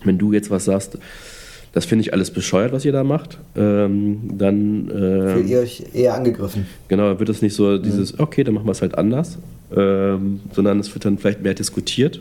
wenn 0.03 0.19
du 0.19 0.33
jetzt 0.33 0.51
was 0.51 0.65
sagst, 0.65 0.99
das 1.77 1.85
finde 1.85 2.05
ich 2.05 2.15
alles 2.15 2.31
bescheuert, 2.31 2.73
was 2.73 2.87
ihr 2.87 2.93
da 2.93 3.05
macht. 3.05 3.37
Ähm, 3.55 4.31
dann. 4.39 4.89
Äh, 4.89 5.35
Fühlt 5.35 5.47
ihr 5.47 5.59
euch 5.59 5.83
eher 5.93 6.15
angegriffen? 6.15 6.67
Genau, 6.89 7.19
wird 7.19 7.29
es 7.29 7.43
nicht 7.43 7.55
so 7.55 7.77
dieses, 7.77 8.15
mhm. 8.15 8.21
okay, 8.21 8.45
dann 8.45 8.55
machen 8.55 8.65
wir 8.65 8.73
es 8.73 8.81
halt 8.81 8.97
anders. 8.97 9.37
Ähm, 9.77 10.41
sondern 10.55 10.81
es 10.81 10.95
wird 10.95 11.05
dann 11.05 11.19
vielleicht 11.19 11.43
mehr 11.43 11.53
diskutiert. 11.53 12.19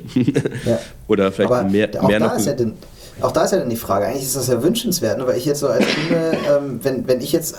ja. 0.65 0.77
Oder 1.07 1.31
vielleicht 1.31 1.53
Aber 1.53 1.69
mehr, 1.69 1.87
auch 1.97 2.09
mehr 2.09 2.19
da 2.19 2.27
noch. 2.27 2.37
Ist 2.37 2.47
ja 2.47 2.53
den, 2.53 2.73
auch 3.21 3.31
da 3.31 3.45
ist 3.45 3.53
ja 3.53 3.59
dann 3.59 3.69
die 3.69 3.77
Frage, 3.77 4.07
eigentlich 4.07 4.23
ist 4.23 4.35
das 4.35 4.47
ja 4.49 4.61
wünschenswert, 4.61 5.19
ne? 5.19 5.25
weil 5.25 5.37
ich 5.37 5.45
jetzt 5.45 5.61
so 5.61 5.69
als 5.69 5.85
Kunde, 5.85 6.37
ähm, 6.53 6.79
wenn, 6.83 7.07
wenn 7.07 7.21
ich 7.21 7.31
jetzt, 7.31 7.55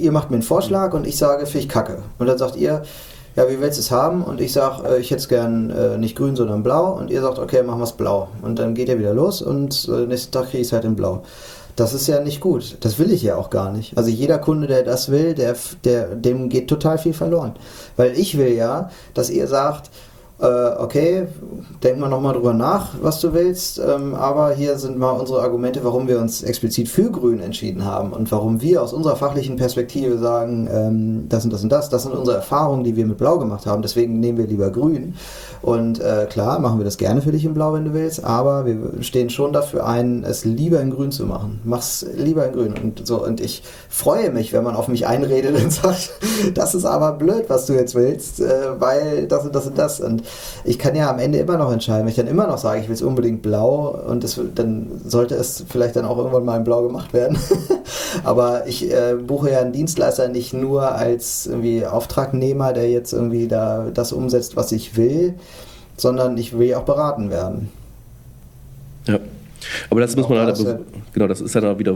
ihr 0.00 0.10
macht 0.10 0.30
mir 0.30 0.34
einen 0.34 0.42
Vorschlag 0.42 0.94
und 0.94 1.06
ich 1.06 1.16
sage, 1.16 1.46
finde 1.46 1.60
ich 1.60 1.68
kacke. 1.68 1.98
Und 2.18 2.26
dann 2.26 2.38
sagt 2.38 2.56
ihr, 2.56 2.82
ja, 3.36 3.48
wie 3.48 3.60
willst 3.60 3.78
du 3.78 3.82
es 3.82 3.90
haben? 3.90 4.22
Und 4.22 4.40
ich 4.40 4.52
sage, 4.52 4.88
äh, 4.88 5.00
ich 5.00 5.10
hätte 5.10 5.20
es 5.20 5.28
gern 5.28 5.70
äh, 5.70 5.98
nicht 5.98 6.16
grün, 6.16 6.36
sondern 6.36 6.62
blau. 6.62 6.92
Und 6.92 7.10
ihr 7.10 7.20
sagt, 7.20 7.38
okay, 7.38 7.62
machen 7.62 7.80
wir 7.80 7.84
es 7.84 7.92
blau. 7.92 8.28
Und 8.42 8.58
dann 8.58 8.74
geht 8.74 8.88
er 8.88 8.98
wieder 8.98 9.14
los 9.14 9.42
und 9.42 9.88
äh, 9.88 10.06
nächsten 10.06 10.32
Tag 10.32 10.46
kriege 10.46 10.58
ich 10.58 10.66
es 10.66 10.72
halt 10.72 10.84
in 10.84 10.96
blau. 10.96 11.22
Das 11.76 11.94
ist 11.94 12.08
ja 12.08 12.20
nicht 12.20 12.40
gut. 12.40 12.76
Das 12.80 12.98
will 12.98 13.10
ich 13.10 13.22
ja 13.22 13.36
auch 13.36 13.48
gar 13.48 13.72
nicht. 13.72 13.96
Also 13.96 14.10
jeder 14.10 14.38
Kunde, 14.38 14.66
der 14.66 14.82
das 14.82 15.10
will, 15.10 15.34
der, 15.34 15.56
der, 15.84 16.14
dem 16.14 16.48
geht 16.48 16.68
total 16.68 16.98
viel 16.98 17.14
verloren. 17.14 17.54
Weil 17.96 18.18
ich 18.18 18.36
will 18.36 18.52
ja, 18.52 18.90
dass 19.14 19.30
ihr 19.30 19.46
sagt, 19.46 19.90
okay, 20.46 21.26
denk 21.82 21.98
mal 21.98 22.08
nochmal 22.08 22.34
drüber 22.34 22.52
nach, 22.52 22.94
was 23.02 23.20
du 23.20 23.32
willst, 23.32 23.78
ähm, 23.78 24.14
aber 24.14 24.52
hier 24.52 24.78
sind 24.78 24.98
mal 24.98 25.10
unsere 25.12 25.42
Argumente, 25.42 25.84
warum 25.84 26.08
wir 26.08 26.18
uns 26.18 26.42
explizit 26.42 26.88
für 26.88 27.10
Grün 27.10 27.40
entschieden 27.40 27.84
haben 27.84 28.12
und 28.12 28.30
warum 28.32 28.60
wir 28.60 28.82
aus 28.82 28.92
unserer 28.92 29.16
fachlichen 29.16 29.56
Perspektive 29.56 30.18
sagen, 30.18 30.68
ähm, 30.72 31.26
das 31.28 31.44
und 31.44 31.52
das 31.52 31.62
und 31.62 31.70
das, 31.70 31.88
das 31.90 32.02
sind 32.04 32.12
unsere 32.12 32.36
Erfahrungen, 32.36 32.84
die 32.84 32.96
wir 32.96 33.06
mit 33.06 33.18
Blau 33.18 33.38
gemacht 33.38 33.66
haben, 33.66 33.82
deswegen 33.82 34.20
nehmen 34.20 34.38
wir 34.38 34.46
lieber 34.46 34.70
Grün. 34.70 35.14
Und 35.62 36.00
äh, 36.00 36.26
klar, 36.28 36.58
machen 36.58 36.78
wir 36.78 36.84
das 36.84 36.96
gerne 36.96 37.20
für 37.20 37.32
dich 37.32 37.44
in 37.44 37.52
Blau, 37.52 37.74
wenn 37.74 37.84
du 37.84 37.92
willst, 37.92 38.24
aber 38.24 38.64
wir 38.64 39.02
stehen 39.02 39.28
schon 39.28 39.52
dafür 39.52 39.86
ein, 39.86 40.24
es 40.24 40.44
lieber 40.44 40.80
in 40.80 40.90
Grün 40.90 41.12
zu 41.12 41.26
machen. 41.26 41.60
Mach's 41.64 42.06
lieber 42.16 42.46
in 42.46 42.52
Grün. 42.52 42.74
Und 42.82 43.06
so, 43.06 43.22
und 43.22 43.40
ich 43.40 43.62
freue 43.88 44.30
mich, 44.30 44.52
wenn 44.54 44.64
man 44.64 44.74
auf 44.74 44.88
mich 44.88 45.06
einredet 45.06 45.62
und 45.62 45.70
sagt, 45.72 46.12
das 46.54 46.74
ist 46.74 46.86
aber 46.86 47.12
blöd, 47.12 47.44
was 47.48 47.66
du 47.66 47.74
jetzt 47.74 47.94
willst, 47.94 48.40
äh, 48.40 48.80
weil 48.80 49.26
das 49.28 49.44
und 49.44 49.54
das 49.54 49.66
und 49.66 49.76
das. 49.76 50.00
Und 50.00 50.22
ich 50.64 50.78
kann 50.78 50.94
ja 50.94 51.10
am 51.10 51.18
Ende 51.18 51.38
immer 51.38 51.56
noch 51.56 51.72
entscheiden, 51.72 52.02
wenn 52.02 52.10
ich 52.10 52.16
dann 52.16 52.26
immer 52.26 52.46
noch 52.46 52.58
sage, 52.58 52.80
ich 52.80 52.88
will 52.88 52.94
es 52.94 53.02
unbedingt 53.02 53.42
blau 53.42 53.98
und 54.06 54.24
das, 54.24 54.40
dann 54.54 55.00
sollte 55.04 55.34
es 55.34 55.64
vielleicht 55.68 55.96
dann 55.96 56.04
auch 56.04 56.18
irgendwann 56.18 56.44
mal 56.44 56.56
in 56.56 56.64
blau 56.64 56.82
gemacht 56.82 57.12
werden. 57.12 57.38
aber 58.24 58.66
ich 58.66 58.90
äh, 58.92 59.14
buche 59.14 59.50
ja 59.50 59.60
einen 59.60 59.72
Dienstleister 59.72 60.28
nicht 60.28 60.52
nur 60.52 60.92
als 60.92 61.46
irgendwie 61.46 61.86
Auftragnehmer, 61.86 62.72
der 62.72 62.90
jetzt 62.90 63.12
irgendwie 63.12 63.48
da 63.48 63.86
das 63.92 64.12
umsetzt, 64.12 64.56
was 64.56 64.72
ich 64.72 64.96
will, 64.96 65.34
sondern 65.96 66.36
ich 66.36 66.58
will 66.58 66.68
ja 66.68 66.78
auch 66.78 66.84
beraten 66.84 67.30
werden. 67.30 67.70
Ja. 69.06 69.18
Aber 69.90 70.00
das 70.00 70.16
muss 70.16 70.28
man 70.28 70.38
halt, 70.38 70.78
genau, 71.12 71.26
das 71.26 71.40
ist 71.40 71.54
dann 71.54 71.64
auch 71.66 71.78
wieder, 71.78 71.94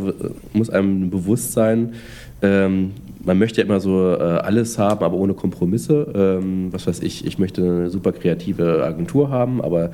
muss 0.52 0.68
einem 0.68 1.10
bewusst 1.10 1.52
sein, 1.52 1.94
ähm, 2.42 2.92
man 3.24 3.38
möchte 3.38 3.60
ja 3.60 3.66
immer 3.66 3.80
so 3.80 4.12
äh, 4.12 4.22
alles 4.22 4.78
haben, 4.78 5.04
aber 5.04 5.16
ohne 5.16 5.34
Kompromisse. 5.34 6.06
Ähm, 6.14 6.72
was 6.72 6.86
weiß 6.86 7.00
ich, 7.00 7.26
ich 7.26 7.38
möchte 7.38 7.62
eine 7.62 7.90
super 7.90 8.12
kreative 8.12 8.84
Agentur 8.84 9.30
haben, 9.30 9.62
aber 9.62 9.90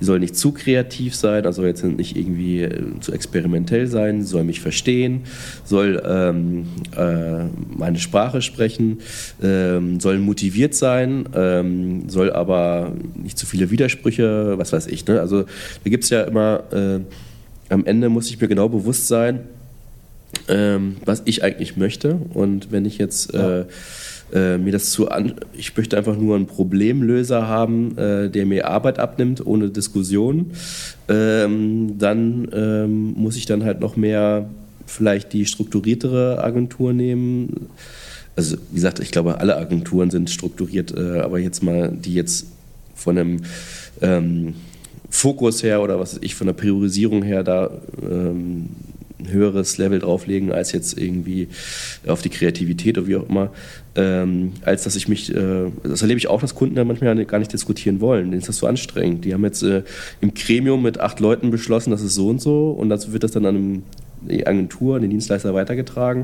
die 0.00 0.04
soll 0.04 0.20
nicht 0.20 0.36
zu 0.36 0.52
kreativ 0.52 1.14
sein, 1.14 1.46
also 1.46 1.64
jetzt 1.64 1.84
nicht 1.84 2.16
irgendwie 2.16 2.62
äh, 2.62 3.00
zu 3.00 3.12
experimentell 3.12 3.86
sein, 3.86 4.24
soll 4.24 4.44
mich 4.44 4.60
verstehen, 4.60 5.22
soll 5.64 6.02
ähm, 6.06 6.66
äh, 6.96 7.44
meine 7.76 7.98
Sprache 7.98 8.42
sprechen, 8.42 8.98
ähm, 9.42 10.00
soll 10.00 10.18
motiviert 10.18 10.74
sein, 10.74 11.28
ähm, 11.34 12.08
soll 12.08 12.32
aber 12.32 12.92
nicht 13.14 13.38
zu 13.38 13.46
viele 13.46 13.70
Widersprüche, 13.70 14.58
was 14.58 14.72
weiß 14.72 14.86
ich. 14.88 15.06
Ne? 15.06 15.20
Also 15.20 15.42
da 15.42 15.90
gibt 15.90 16.04
es 16.04 16.10
ja 16.10 16.22
immer, 16.22 16.64
äh, 16.72 17.00
am 17.70 17.86
Ende 17.86 18.08
muss 18.08 18.28
ich 18.28 18.40
mir 18.40 18.48
genau 18.48 18.68
bewusst 18.68 19.08
sein, 19.08 19.40
ähm, 20.48 20.96
was 21.04 21.22
ich 21.24 21.42
eigentlich 21.42 21.76
möchte. 21.76 22.18
Und 22.34 22.72
wenn 22.72 22.84
ich 22.84 22.98
jetzt 22.98 23.32
ja. 23.32 23.60
äh, 23.60 23.64
äh, 24.32 24.58
mir 24.58 24.72
das 24.72 24.90
zu 24.90 25.08
an, 25.10 25.34
ich 25.56 25.76
möchte 25.76 25.96
einfach 25.96 26.16
nur 26.16 26.36
einen 26.36 26.46
Problemlöser 26.46 27.46
haben, 27.46 27.96
äh, 27.96 28.30
der 28.30 28.46
mir 28.46 28.68
Arbeit 28.68 28.98
abnimmt 28.98 29.44
ohne 29.46 29.70
Diskussion, 29.70 30.50
ähm, 31.08 31.98
dann 31.98 32.48
ähm, 32.52 33.14
muss 33.14 33.36
ich 33.36 33.46
dann 33.46 33.64
halt 33.64 33.80
noch 33.80 33.96
mehr 33.96 34.48
vielleicht 34.86 35.32
die 35.32 35.46
strukturiertere 35.46 36.42
Agentur 36.42 36.92
nehmen. 36.92 37.68
Also 38.36 38.56
wie 38.70 38.74
gesagt, 38.74 39.00
ich 39.00 39.10
glaube, 39.10 39.38
alle 39.38 39.56
Agenturen 39.56 40.10
sind 40.10 40.30
strukturiert, 40.30 40.94
äh, 40.96 41.20
aber 41.20 41.38
jetzt 41.38 41.62
mal 41.62 41.90
die 41.92 42.14
jetzt 42.14 42.46
von 42.94 43.18
einem 43.18 43.40
ähm, 44.00 44.54
Fokus 45.10 45.62
her 45.62 45.80
oder 45.80 46.00
was 46.00 46.16
weiß 46.16 46.22
ich, 46.22 46.34
von 46.34 46.48
der 46.48 46.54
Priorisierung 46.54 47.22
her 47.22 47.44
da 47.44 47.70
ähm, 48.02 48.70
ein 49.24 49.32
höheres 49.32 49.78
Level 49.78 49.98
drauflegen 49.98 50.52
als 50.52 50.72
jetzt 50.72 50.98
irgendwie 50.98 51.48
auf 52.06 52.22
die 52.22 52.28
Kreativität 52.28 52.98
oder 52.98 53.06
wie 53.06 53.16
auch 53.16 53.28
immer, 53.28 53.50
ähm, 53.96 54.52
als 54.62 54.84
dass 54.84 54.96
ich 54.96 55.08
mich, 55.08 55.34
äh, 55.34 55.70
das 55.82 56.02
erlebe 56.02 56.18
ich 56.18 56.28
auch, 56.28 56.40
dass 56.40 56.54
Kunden 56.54 56.74
da 56.74 56.84
manchmal 56.84 57.24
gar 57.24 57.38
nicht 57.38 57.52
diskutieren 57.52 58.00
wollen. 58.00 58.30
Denen 58.30 58.40
ist 58.40 58.48
das 58.48 58.58
so 58.58 58.66
anstrengend. 58.66 59.24
Die 59.24 59.34
haben 59.34 59.44
jetzt 59.44 59.62
äh, 59.62 59.82
im 60.20 60.34
Gremium 60.34 60.82
mit 60.82 61.00
acht 61.00 61.20
Leuten 61.20 61.50
beschlossen, 61.50 61.90
das 61.90 62.02
ist 62.02 62.14
so 62.14 62.28
und 62.28 62.40
so 62.40 62.70
und 62.70 62.88
dazu 62.88 63.12
wird 63.12 63.24
das 63.24 63.32
dann 63.32 63.46
an 63.46 63.82
eine 64.28 64.46
Agentur, 64.46 64.96
an 64.96 65.02
den 65.02 65.10
Dienstleister 65.10 65.54
weitergetragen. 65.54 66.22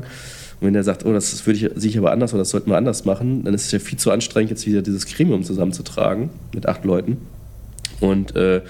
Und 0.59 0.67
wenn 0.67 0.73
der 0.73 0.83
sagt, 0.83 1.05
oh, 1.05 1.13
das 1.13 1.45
würde 1.45 1.59
ich 1.59 1.81
sich 1.81 1.97
aber 1.97 2.11
anders 2.11 2.33
oder 2.33 2.41
das 2.41 2.51
sollten 2.51 2.69
wir 2.69 2.77
anders 2.77 3.05
machen, 3.05 3.43
dann 3.43 3.53
ist 3.53 3.65
es 3.65 3.71
ja 3.71 3.79
viel 3.79 3.97
zu 3.97 4.11
anstrengend, 4.11 4.51
jetzt 4.51 4.67
wieder 4.67 4.81
dieses 4.81 5.05
Gremium 5.07 5.43
zusammenzutragen 5.43 6.29
mit 6.53 6.67
acht 6.67 6.85
Leuten. 6.85 7.17
Und 7.99 8.35
äh, 8.35 8.61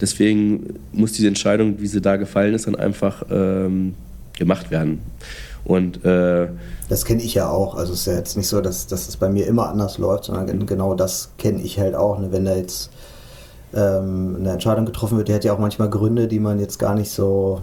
Deswegen 0.00 0.78
muss 0.92 1.12
diese 1.12 1.28
Entscheidung, 1.28 1.80
wie 1.80 1.86
sie 1.86 2.00
da 2.00 2.16
gefallen 2.16 2.54
ist, 2.54 2.66
dann 2.66 2.74
einfach 2.74 3.24
ähm, 3.30 3.94
gemacht 4.38 4.70
werden. 4.70 5.00
Und 5.64 6.04
äh, 6.04 6.48
das 6.88 7.04
kenne 7.04 7.22
ich 7.22 7.34
ja 7.34 7.48
auch. 7.48 7.74
Also 7.74 7.92
es 7.92 8.00
ist 8.00 8.06
ja 8.06 8.14
jetzt 8.14 8.36
nicht 8.36 8.46
so, 8.46 8.60
dass, 8.60 8.86
dass 8.86 9.08
es 9.08 9.16
bei 9.16 9.28
mir 9.28 9.46
immer 9.46 9.68
anders 9.68 9.98
läuft, 9.98 10.24
sondern 10.24 10.66
genau 10.66 10.94
das 10.94 11.30
kenne 11.38 11.60
ich 11.62 11.78
halt 11.78 11.94
auch. 11.94 12.18
Ne? 12.18 12.30
Wenn 12.30 12.44
da 12.44 12.54
jetzt 12.54 12.90
ähm, 13.74 14.36
eine 14.38 14.52
Entscheidung 14.52 14.86
getroffen 14.86 15.16
wird, 15.16 15.28
die 15.28 15.34
hat 15.34 15.44
ja 15.44 15.52
auch 15.52 15.58
manchmal 15.58 15.90
Gründe, 15.90 16.28
die 16.28 16.38
man 16.38 16.60
jetzt 16.60 16.78
gar 16.78 16.94
nicht 16.94 17.10
so 17.10 17.62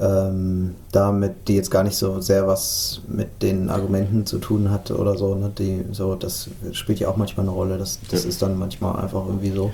ähm, 0.00 0.74
damit, 0.92 1.48
die 1.48 1.54
jetzt 1.54 1.70
gar 1.70 1.84
nicht 1.84 1.96
so 1.96 2.20
sehr 2.20 2.46
was 2.46 3.02
mit 3.06 3.42
den 3.42 3.70
Argumenten 3.70 4.26
zu 4.26 4.38
tun 4.38 4.70
hat 4.70 4.90
oder 4.90 5.16
so. 5.16 5.34
Ne? 5.36 5.52
Die, 5.56 5.84
so 5.92 6.16
das 6.16 6.48
spielt 6.72 6.98
ja 6.98 7.08
auch 7.08 7.16
manchmal 7.16 7.46
eine 7.46 7.54
Rolle. 7.54 7.78
Das, 7.78 8.00
das 8.10 8.24
ja. 8.24 8.28
ist 8.28 8.42
dann 8.42 8.58
manchmal 8.58 8.96
einfach 8.96 9.26
irgendwie 9.26 9.52
so. 9.52 9.70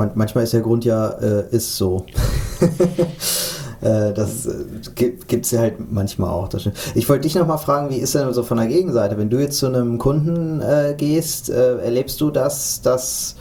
Man, 0.00 0.12
manchmal 0.14 0.44
ist 0.44 0.54
der 0.54 0.62
Grund 0.62 0.86
ja, 0.86 1.10
äh, 1.10 1.44
ist 1.50 1.76
so. 1.76 2.06
äh, 3.82 4.14
das 4.14 4.46
äh, 4.46 4.64
gibt 4.94 5.44
es 5.44 5.50
ja 5.50 5.60
halt 5.60 5.92
manchmal 5.92 6.30
auch. 6.30 6.48
ich 6.94 7.06
wollte 7.06 7.24
dich 7.24 7.34
nochmal 7.34 7.58
fragen, 7.58 7.90
wie 7.90 7.98
ist 7.98 8.14
denn 8.14 8.32
so 8.32 8.42
von 8.42 8.56
der 8.56 8.66
Gegenseite? 8.66 9.18
Wenn 9.18 9.28
du 9.28 9.38
jetzt 9.38 9.58
zu 9.58 9.66
einem 9.66 9.98
Kunden 9.98 10.62
äh, 10.62 10.94
gehst, 10.96 11.50
äh, 11.50 11.76
erlebst 11.80 12.18
du 12.22 12.30
das, 12.30 12.80
dass 12.80 13.36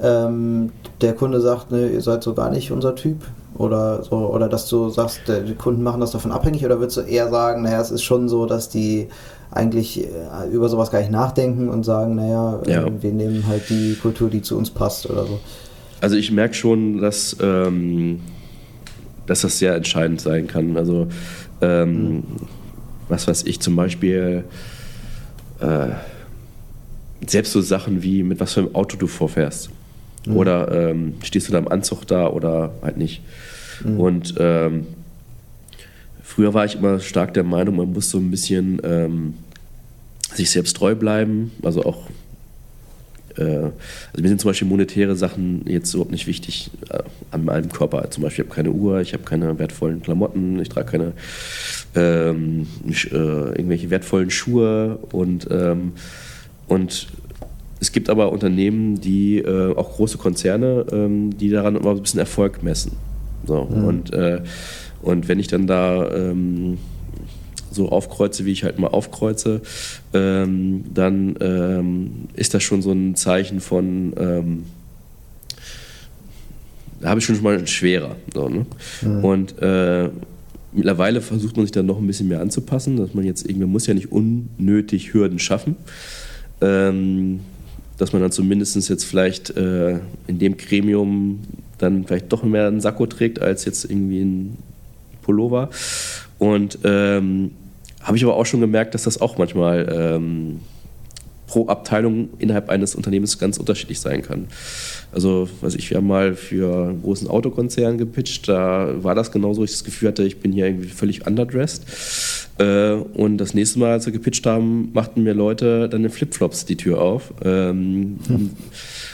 ähm, 0.00 0.72
der 1.02 1.12
Kunde 1.12 1.42
sagt, 1.42 1.72
ne, 1.72 1.88
ihr 1.88 2.00
seid 2.00 2.22
so 2.22 2.32
gar 2.32 2.48
nicht 2.48 2.72
unser 2.72 2.94
Typ? 2.94 3.18
Oder 3.58 4.02
so, 4.02 4.16
oder 4.16 4.48
dass 4.48 4.66
du 4.66 4.88
sagst, 4.88 5.20
die 5.28 5.56
Kunden 5.56 5.82
machen 5.82 6.00
das 6.00 6.12
davon 6.12 6.32
abhängig, 6.32 6.64
oder 6.64 6.80
würdest 6.80 6.96
du 6.96 7.00
eher 7.02 7.28
sagen, 7.28 7.64
naja, 7.64 7.82
es 7.82 7.90
ist 7.90 8.02
schon 8.02 8.30
so, 8.30 8.46
dass 8.46 8.70
die 8.70 9.08
eigentlich 9.50 10.04
äh, 10.04 10.48
über 10.50 10.70
sowas 10.70 10.90
gar 10.90 11.00
nicht 11.00 11.10
nachdenken 11.10 11.68
und 11.68 11.84
sagen, 11.84 12.14
naja, 12.14 12.60
ja. 12.66 12.86
wir 12.98 13.12
nehmen 13.12 13.46
halt 13.46 13.68
die 13.68 13.94
Kultur, 14.00 14.30
die 14.30 14.40
zu 14.40 14.56
uns 14.56 14.70
passt 14.70 15.10
oder 15.10 15.26
so. 15.26 15.38
Also 16.00 16.16
ich 16.16 16.30
merke 16.30 16.54
schon, 16.54 17.00
dass, 17.00 17.36
ähm, 17.40 18.20
dass 19.26 19.42
das 19.42 19.58
sehr 19.58 19.74
entscheidend 19.74 20.20
sein 20.20 20.46
kann. 20.46 20.76
Also 20.76 21.08
ähm, 21.60 22.10
mhm. 22.10 22.22
was 23.08 23.26
weiß 23.26 23.44
ich 23.44 23.60
zum 23.60 23.76
Beispiel, 23.76 24.44
äh, 25.60 25.88
selbst 27.26 27.52
so 27.52 27.60
Sachen 27.60 28.02
wie 28.02 28.22
mit 28.22 28.40
was 28.40 28.54
für 28.54 28.60
einem 28.60 28.74
Auto 28.74 28.96
du 28.96 29.06
vorfährst. 29.06 29.70
Mhm. 30.26 30.36
Oder 30.36 30.90
ähm, 30.90 31.14
stehst 31.22 31.48
du 31.48 31.52
da 31.52 31.58
im 31.58 31.68
Anzug 31.68 32.06
da 32.06 32.28
oder 32.28 32.72
halt 32.82 32.96
nicht. 32.96 33.22
Mhm. 33.84 34.00
Und 34.00 34.34
ähm, 34.38 34.86
früher 36.22 36.54
war 36.54 36.64
ich 36.64 36.76
immer 36.76 37.00
stark 37.00 37.34
der 37.34 37.44
Meinung, 37.44 37.76
man 37.76 37.92
muss 37.92 38.10
so 38.10 38.18
ein 38.18 38.30
bisschen 38.30 38.80
ähm, 38.84 39.34
sich 40.32 40.50
selbst 40.50 40.76
treu 40.76 40.94
bleiben, 40.94 41.50
also 41.62 41.84
auch 41.84 42.08
also 43.42 44.22
mir 44.22 44.28
sind 44.28 44.40
zum 44.40 44.50
Beispiel 44.50 44.68
monetäre 44.68 45.16
Sachen 45.16 45.64
jetzt 45.66 45.94
überhaupt 45.94 46.12
nicht 46.12 46.26
wichtig 46.26 46.70
äh, 46.90 46.98
an 47.30 47.44
meinem 47.44 47.70
Körper. 47.70 48.10
Zum 48.10 48.22
Beispiel, 48.22 48.44
ich 48.44 48.50
habe 48.50 48.54
keine 48.54 48.70
Uhr, 48.72 49.00
ich 49.00 49.12
habe 49.12 49.24
keine 49.24 49.58
wertvollen 49.58 50.02
Klamotten, 50.02 50.60
ich 50.60 50.68
trage 50.68 50.90
keine 50.90 51.12
ähm, 51.94 52.66
äh, 52.86 53.14
irgendwelche 53.14 53.90
wertvollen 53.90 54.30
Schuhe 54.30 54.98
und, 55.12 55.48
ähm, 55.50 55.92
und 56.66 57.08
es 57.80 57.92
gibt 57.92 58.10
aber 58.10 58.32
Unternehmen, 58.32 59.00
die 59.00 59.38
äh, 59.38 59.74
auch 59.74 59.96
große 59.96 60.18
Konzerne, 60.18 60.86
ähm, 60.90 61.36
die 61.36 61.50
daran 61.50 61.76
immer 61.76 61.90
ein 61.90 62.02
bisschen 62.02 62.20
Erfolg 62.20 62.62
messen. 62.62 62.92
So, 63.46 63.64
mhm. 63.64 63.84
und, 63.84 64.12
äh, 64.12 64.40
und 65.02 65.28
wenn 65.28 65.38
ich 65.38 65.46
dann 65.46 65.66
da 65.66 66.10
ähm, 66.10 66.78
so 67.70 67.88
aufkreuze, 67.88 68.44
wie 68.44 68.52
ich 68.52 68.64
halt 68.64 68.78
mal 68.78 68.88
aufkreuze, 68.88 69.60
ähm, 70.12 70.84
dann 70.92 71.36
ähm, 71.40 72.10
ist 72.34 72.54
das 72.54 72.62
schon 72.62 72.82
so 72.82 72.92
ein 72.92 73.14
Zeichen 73.14 73.60
von, 73.60 74.12
ähm, 74.18 74.64
da 77.00 77.10
habe 77.10 77.20
ich 77.20 77.26
schon 77.26 77.40
mal 77.42 77.66
schwerer. 77.66 78.16
So, 78.34 78.48
ne? 78.48 78.66
mhm. 79.02 79.24
Und 79.24 79.54
äh, 79.60 80.08
mittlerweile 80.72 81.20
versucht 81.20 81.56
man 81.56 81.66
sich 81.66 81.72
dann 81.72 81.86
noch 81.86 81.98
ein 81.98 82.06
bisschen 82.06 82.28
mehr 82.28 82.40
anzupassen, 82.40 82.96
dass 82.96 83.14
man 83.14 83.24
jetzt 83.24 83.42
irgendwie, 83.44 83.60
man 83.60 83.72
muss 83.72 83.86
ja 83.86 83.94
nicht 83.94 84.10
unnötig 84.10 85.12
Hürden 85.12 85.38
schaffen. 85.38 85.76
Ähm, 86.60 87.40
dass 87.98 88.12
man 88.12 88.22
dann 88.22 88.30
zumindest 88.30 88.76
jetzt 88.88 89.04
vielleicht 89.04 89.50
äh, 89.56 89.98
in 90.28 90.38
dem 90.38 90.56
Gremium 90.56 91.40
dann 91.78 92.04
vielleicht 92.04 92.32
doch 92.32 92.44
mehr 92.44 92.68
einen 92.68 92.80
Sakko 92.80 93.06
trägt 93.06 93.40
als 93.40 93.64
jetzt 93.64 93.84
irgendwie 93.84 94.20
ein 94.20 94.56
Pullover. 95.22 95.70
Und 96.38 96.78
ähm, 96.84 97.52
habe 98.02 98.16
ich 98.16 98.24
aber 98.24 98.36
auch 98.36 98.46
schon 98.46 98.60
gemerkt, 98.60 98.94
dass 98.94 99.02
das 99.02 99.20
auch 99.20 99.38
manchmal 99.38 99.88
ähm, 99.90 100.60
pro 101.48 101.66
Abteilung 101.66 102.28
innerhalb 102.38 102.68
eines 102.68 102.94
Unternehmens 102.94 103.38
ganz 103.38 103.56
unterschiedlich 103.56 103.98
sein 103.98 104.22
kann. 104.22 104.46
Also, 105.10 105.48
was 105.62 105.74
ich, 105.74 105.90
wir 105.90 105.96
haben 105.96 106.06
mal 106.06 106.34
für 106.34 106.88
einen 106.90 107.02
großen 107.02 107.26
Autokonzern 107.26 107.98
gepitcht, 107.98 108.48
da 108.48 109.02
war 109.02 109.14
das 109.14 109.32
genauso, 109.32 109.64
ich 109.64 109.72
das 109.72 109.82
Gefühl 109.82 110.08
hatte, 110.08 110.22
ich 110.24 110.38
bin 110.38 110.52
hier 110.52 110.66
irgendwie 110.66 110.88
völlig 110.88 111.26
underdressed. 111.26 111.86
Äh, 112.58 112.92
und 112.92 113.38
das 113.38 113.54
nächste 113.54 113.78
Mal, 113.78 113.92
als 113.92 114.06
wir 114.06 114.12
gepitcht 114.12 114.46
haben, 114.46 114.90
machten 114.92 115.22
mir 115.22 115.32
Leute 115.32 115.88
dann 115.88 116.04
in 116.04 116.10
Flipflops 116.10 116.66
die 116.66 116.76
Tür 116.76 117.00
auf. 117.00 117.32
Ähm, 117.42 118.18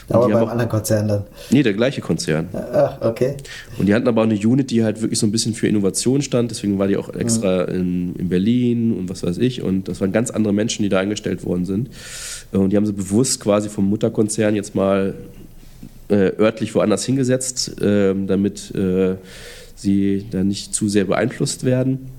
hm. 0.08 0.16
Aber 0.16 0.28
beim 0.28 0.36
auch, 0.36 0.50
anderen 0.50 0.70
Konzern 0.70 1.08
dann? 1.08 1.24
Nee, 1.50 1.62
der 1.62 1.72
gleiche 1.72 2.00
Konzern. 2.00 2.48
Ach, 2.52 3.00
okay. 3.00 3.36
Und 3.78 3.86
die 3.86 3.94
hatten 3.94 4.06
aber 4.06 4.22
auch 4.22 4.26
eine 4.26 4.34
Unit, 4.34 4.70
die 4.70 4.84
halt 4.84 5.00
wirklich 5.00 5.18
so 5.18 5.26
ein 5.26 5.32
bisschen 5.32 5.54
für 5.54 5.66
Innovation 5.66 6.22
stand. 6.22 6.50
Deswegen 6.50 6.78
war 6.78 6.88
die 6.88 6.96
auch 6.96 7.12
extra 7.14 7.64
mhm. 7.64 7.74
in, 7.74 8.16
in 8.16 8.28
Berlin 8.28 8.96
und 8.96 9.08
was 9.08 9.22
weiß 9.22 9.38
ich. 9.38 9.62
Und 9.62 9.88
das 9.88 10.00
waren 10.00 10.12
ganz 10.12 10.30
andere 10.30 10.52
Menschen, 10.52 10.82
die 10.82 10.88
da 10.88 10.98
eingestellt 10.98 11.44
worden 11.44 11.64
sind. 11.64 11.88
Und 12.52 12.70
die 12.70 12.76
haben 12.76 12.86
sie 12.86 12.92
bewusst 12.92 13.40
quasi 13.40 13.68
vom 13.68 13.88
Mutterkonzern 13.88 14.54
jetzt 14.54 14.74
mal 14.74 15.14
äh, 16.08 16.32
örtlich 16.38 16.74
woanders 16.74 17.04
hingesetzt, 17.04 17.80
äh, 17.80 18.14
damit 18.26 18.74
äh, 18.74 19.16
sie 19.74 20.26
da 20.30 20.44
nicht 20.44 20.74
zu 20.74 20.88
sehr 20.88 21.04
beeinflusst 21.04 21.64
werden. 21.64 22.10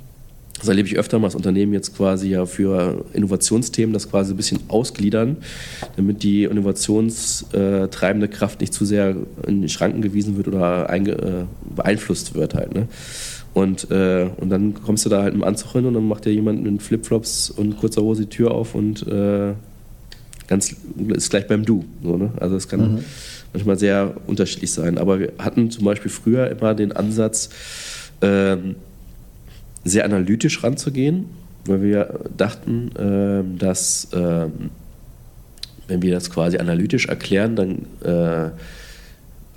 Das 0.60 0.70
erlebe 0.70 0.88
ich 0.88 0.98
öfter 0.98 1.20
mal, 1.20 1.28
das 1.28 1.36
Unternehmen 1.36 1.74
jetzt 1.74 1.96
quasi 1.96 2.30
ja 2.30 2.46
für 2.46 3.04
Innovationsthemen 3.14 3.94
das 3.94 4.10
quasi 4.10 4.34
ein 4.34 4.38
bisschen 4.38 4.62
ausgliedern, 4.70 5.38
damit 5.98 6.24
die 6.24 6.46
innovationstreibende 6.46 8.30
Kraft 8.30 8.62
nicht 8.62 8.74
zu 8.74 8.86
sehr 8.86 9.16
in 9.46 9.62
die 9.62 9.70
Schranken 9.70 10.02
gewiesen 10.02 10.38
wird 10.38 10.48
oder 10.48 10.90
äh, 10.90 11.46
beeinflusst 11.76 12.36
wird 12.36 12.54
halt. 12.54 12.74
Ne? 12.74 12.88
Und, 13.54 13.92
äh, 13.92 14.30
und 14.38 14.50
dann 14.50 14.74
kommst 14.74 15.06
du 15.06 15.10
da 15.10 15.24
halt 15.24 15.34
im 15.34 15.44
Anzug 15.44 15.74
hin 15.74 15.86
und 15.86 15.94
dann 15.94 16.08
macht 16.08 16.26
dir 16.26 16.34
jemand 16.34 16.64
mit 16.64 16.82
Flipflops 16.82 17.50
und 17.50 17.78
kurzer 17.78 18.02
Hose 18.02 18.24
die 18.24 18.30
Tür 18.30 18.52
auf 18.52 18.76
und 18.76 19.06
äh, 19.08 19.54
ganz 20.48 20.76
ist 21.08 21.30
gleich 21.30 21.48
beim 21.48 21.66
Du. 21.66 21.86
So, 22.04 22.18
ne? 22.18 22.32
Also 22.38 22.56
es 22.56 22.68
kann 22.68 22.96
mhm. 22.96 23.00
manchmal 23.54 23.78
sehr 23.78 24.16
unterschiedlich 24.28 24.72
sein. 24.72 24.98
Aber 24.98 25.20
wir 25.20 25.34
hatten 25.38 25.72
zum 25.72 25.86
Beispiel 25.86 26.12
früher 26.12 26.50
immer 26.50 26.74
den 26.74 26.92
Ansatz, 26.92 27.50
ähm, 28.22 28.76
sehr 29.86 30.04
analytisch 30.04 30.64
ranzugehen, 30.64 31.26
weil 31.66 31.82
wir 31.82 32.20
dachten, 32.36 32.92
äh, 32.96 33.58
dass 33.58 34.12
äh, 34.12 34.48
wenn 35.88 36.02
wir 36.02 36.12
das 36.12 36.30
quasi 36.30 36.58
analytisch 36.58 37.06
erklären, 37.08 37.56
dann 37.56 37.86
äh, 38.04 38.50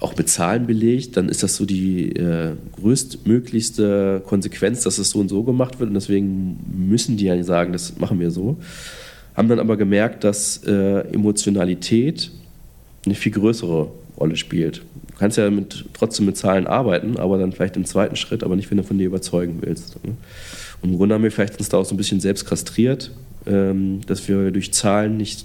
auch 0.00 0.16
mit 0.16 0.28
Zahlen 0.28 0.66
belegt, 0.66 1.16
dann 1.16 1.28
ist 1.28 1.42
das 1.42 1.56
so 1.56 1.64
die 1.64 2.12
äh, 2.12 2.52
größtmöglichste 2.80 4.22
Konsequenz, 4.24 4.82
dass 4.82 4.98
es 4.98 5.10
so 5.10 5.18
und 5.18 5.28
so 5.28 5.42
gemacht 5.42 5.80
wird 5.80 5.88
und 5.88 5.94
deswegen 5.94 6.58
müssen 6.72 7.16
die 7.16 7.24
ja 7.24 7.42
sagen, 7.42 7.72
das 7.72 7.98
machen 7.98 8.20
wir 8.20 8.30
so. 8.30 8.58
Haben 9.34 9.48
dann 9.48 9.58
aber 9.58 9.76
gemerkt, 9.76 10.24
dass 10.24 10.62
äh, 10.64 11.00
Emotionalität 11.12 12.30
eine 13.06 13.14
viel 13.14 13.32
größere 13.32 13.88
Rolle 14.18 14.36
spielt. 14.36 14.82
Du 15.18 15.24
kannst 15.24 15.36
ja 15.36 15.50
mit, 15.50 15.84
trotzdem 15.94 16.26
mit 16.26 16.36
Zahlen 16.36 16.68
arbeiten, 16.68 17.16
aber 17.16 17.38
dann 17.38 17.50
vielleicht 17.50 17.76
im 17.76 17.84
zweiten 17.84 18.14
Schritt, 18.14 18.44
aber 18.44 18.54
nicht, 18.54 18.70
wenn 18.70 18.78
du 18.78 18.84
von 18.84 18.98
dir 18.98 19.08
überzeugen 19.08 19.58
willst. 19.62 19.96
Und 20.04 20.16
im 20.92 20.96
Grunde 20.96 21.16
haben 21.16 21.24
wir 21.24 21.32
vielleicht 21.32 21.58
uns 21.58 21.68
da 21.68 21.78
auch 21.78 21.84
so 21.84 21.92
ein 21.92 21.96
bisschen 21.96 22.20
selbst 22.20 22.46
kastriert, 22.46 23.10
ähm, 23.44 24.00
dass 24.06 24.28
wir 24.28 24.52
durch 24.52 24.72
Zahlen 24.72 25.16
nicht 25.16 25.44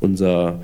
unser, 0.00 0.60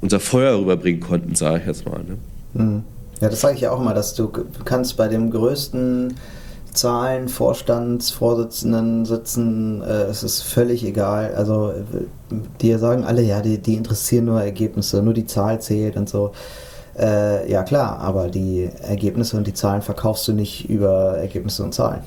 unser 0.00 0.20
Feuer 0.20 0.60
rüberbringen 0.60 1.00
konnten, 1.00 1.34
sage 1.34 1.58
ich 1.58 1.66
jetzt 1.66 1.84
mal. 1.86 2.04
Ne? 2.04 2.18
Mhm. 2.52 2.84
Ja, 3.20 3.28
das 3.28 3.40
sage 3.40 3.56
ich 3.56 3.62
ja 3.62 3.72
auch 3.72 3.80
immer, 3.80 3.94
dass 3.94 4.14
du 4.14 4.30
kannst 4.64 4.96
bei 4.96 5.08
dem 5.08 5.32
größten 5.32 6.14
Zahlen, 6.72 7.28
Vorstandsvorsitzenden 7.28 9.06
sitzen, 9.06 9.82
äh, 9.82 10.04
es 10.04 10.22
ist 10.22 10.42
völlig 10.42 10.84
egal. 10.84 11.34
Also 11.34 11.72
die 12.60 12.74
sagen 12.74 13.02
alle, 13.02 13.22
ja, 13.22 13.40
die, 13.40 13.58
die 13.58 13.74
interessieren 13.74 14.26
nur 14.26 14.40
Ergebnisse, 14.40 15.02
nur 15.02 15.14
die 15.14 15.26
Zahl 15.26 15.60
zählt 15.60 15.96
und 15.96 16.08
so. 16.08 16.30
Äh, 16.98 17.50
ja 17.50 17.62
klar, 17.62 17.98
aber 17.98 18.28
die 18.28 18.70
Ergebnisse 18.82 19.36
und 19.36 19.46
die 19.46 19.54
Zahlen 19.54 19.82
verkaufst 19.82 20.26
du 20.28 20.32
nicht 20.32 20.68
über 20.68 21.16
Ergebnisse 21.18 21.64
und 21.64 21.74
Zahlen. 21.74 22.02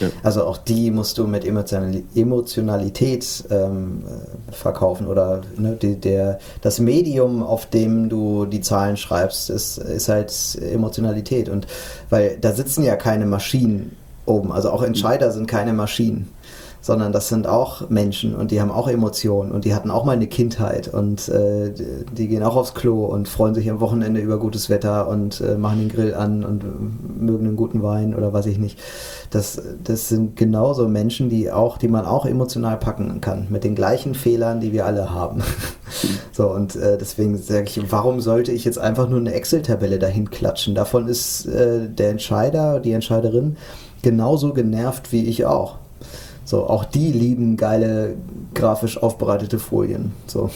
Ja. 0.00 0.08
Also 0.22 0.44
auch 0.44 0.58
die 0.58 0.90
musst 0.90 1.16
du 1.18 1.26
mit 1.26 1.44
Emotionalität 1.46 3.44
ähm, 3.50 4.04
verkaufen 4.50 5.06
oder 5.06 5.40
ne, 5.56 5.76
die, 5.80 5.96
der, 5.96 6.38
das 6.60 6.78
Medium, 6.80 7.42
auf 7.42 7.66
dem 7.66 8.08
du 8.08 8.46
die 8.46 8.60
Zahlen 8.60 8.96
schreibst, 8.96 9.50
ist, 9.50 9.78
ist 9.78 10.08
halt 10.08 10.32
Emotionalität. 10.60 11.48
Und 11.48 11.66
weil 12.10 12.36
da 12.40 12.52
sitzen 12.52 12.84
ja 12.84 12.96
keine 12.96 13.26
Maschinen 13.26 13.96
oben, 14.26 14.52
also 14.52 14.70
auch 14.70 14.82
Entscheider 14.82 15.30
sind 15.30 15.46
keine 15.46 15.72
Maschinen 15.72 16.32
sondern 16.86 17.10
das 17.10 17.28
sind 17.28 17.48
auch 17.48 17.90
Menschen 17.90 18.36
und 18.36 18.52
die 18.52 18.60
haben 18.60 18.70
auch 18.70 18.86
Emotionen 18.86 19.50
und 19.50 19.64
die 19.64 19.74
hatten 19.74 19.90
auch 19.90 20.04
mal 20.04 20.12
eine 20.12 20.28
Kindheit 20.28 20.86
und 20.86 21.28
äh, 21.28 21.72
die 22.12 22.28
gehen 22.28 22.44
auch 22.44 22.54
aufs 22.54 22.74
Klo 22.74 23.06
und 23.06 23.28
freuen 23.28 23.56
sich 23.56 23.68
am 23.68 23.80
Wochenende 23.80 24.20
über 24.20 24.38
gutes 24.38 24.70
Wetter 24.70 25.08
und 25.08 25.40
äh, 25.40 25.56
machen 25.56 25.80
den 25.80 25.88
Grill 25.88 26.14
an 26.14 26.44
und 26.44 26.62
mögen 27.20 27.44
einen 27.44 27.56
guten 27.56 27.82
Wein 27.82 28.14
oder 28.14 28.32
weiß 28.32 28.46
ich 28.46 28.58
nicht. 28.58 28.78
Das, 29.30 29.60
das 29.82 30.08
sind 30.08 30.36
genauso 30.36 30.86
Menschen, 30.86 31.28
die 31.28 31.50
auch, 31.50 31.76
die 31.76 31.88
man 31.88 32.06
auch 32.06 32.24
emotional 32.24 32.76
packen 32.76 33.20
kann, 33.20 33.48
mit 33.50 33.64
den 33.64 33.74
gleichen 33.74 34.14
Fehlern, 34.14 34.60
die 34.60 34.72
wir 34.72 34.86
alle 34.86 35.10
haben. 35.10 35.42
so, 36.30 36.52
und 36.52 36.76
äh, 36.76 36.98
deswegen 36.98 37.36
sage 37.36 37.64
ich, 37.66 37.90
warum 37.90 38.20
sollte 38.20 38.52
ich 38.52 38.64
jetzt 38.64 38.78
einfach 38.78 39.08
nur 39.08 39.18
eine 39.18 39.32
Excel-Tabelle 39.32 39.98
dahin 39.98 40.30
klatschen? 40.30 40.76
Davon 40.76 41.08
ist 41.08 41.46
äh, 41.46 41.88
der 41.88 42.10
Entscheider, 42.10 42.78
die 42.78 42.92
Entscheiderin 42.92 43.56
genauso 44.02 44.52
genervt 44.52 45.10
wie 45.10 45.24
ich 45.24 45.46
auch. 45.46 45.78
So, 46.46 46.66
auch 46.68 46.84
die 46.84 47.10
lieben 47.10 47.56
geile 47.56 48.14
grafisch 48.54 49.02
aufbereitete 49.02 49.58
Folien. 49.58 50.12
So. 50.26 50.50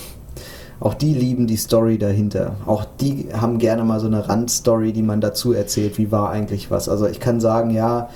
Auch 0.79 0.95
die 0.95 1.13
lieben 1.13 1.47
die 1.47 1.57
Story 1.57 1.99
dahinter. 1.99 2.53
Auch 2.65 2.87
die 3.01 3.29
haben 3.33 3.59
gerne 3.59 3.85
mal 3.85 4.01
so 4.01 4.07
eine 4.07 4.27
Randstory, 4.29 4.93
die 4.93 5.03
man 5.03 5.21
dazu 5.21 5.53
erzählt, 5.53 5.99
wie 5.99 6.11
war 6.11 6.31
eigentlich 6.31 6.71
was. 6.71 6.89
Also 6.89 7.07
ich 7.07 7.21
kann 7.21 7.41
sagen, 7.41 7.71
ja, 7.71 8.09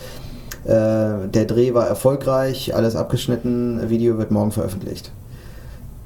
äh, 0.64 1.28
der 1.28 1.44
Dreh 1.46 1.74
war 1.74 1.86
erfolgreich, 1.86 2.74
alles 2.74 2.96
abgeschnitten, 2.96 3.90
Video 3.90 4.18
wird 4.18 4.30
morgen 4.30 4.52
veröffentlicht. 4.52 5.10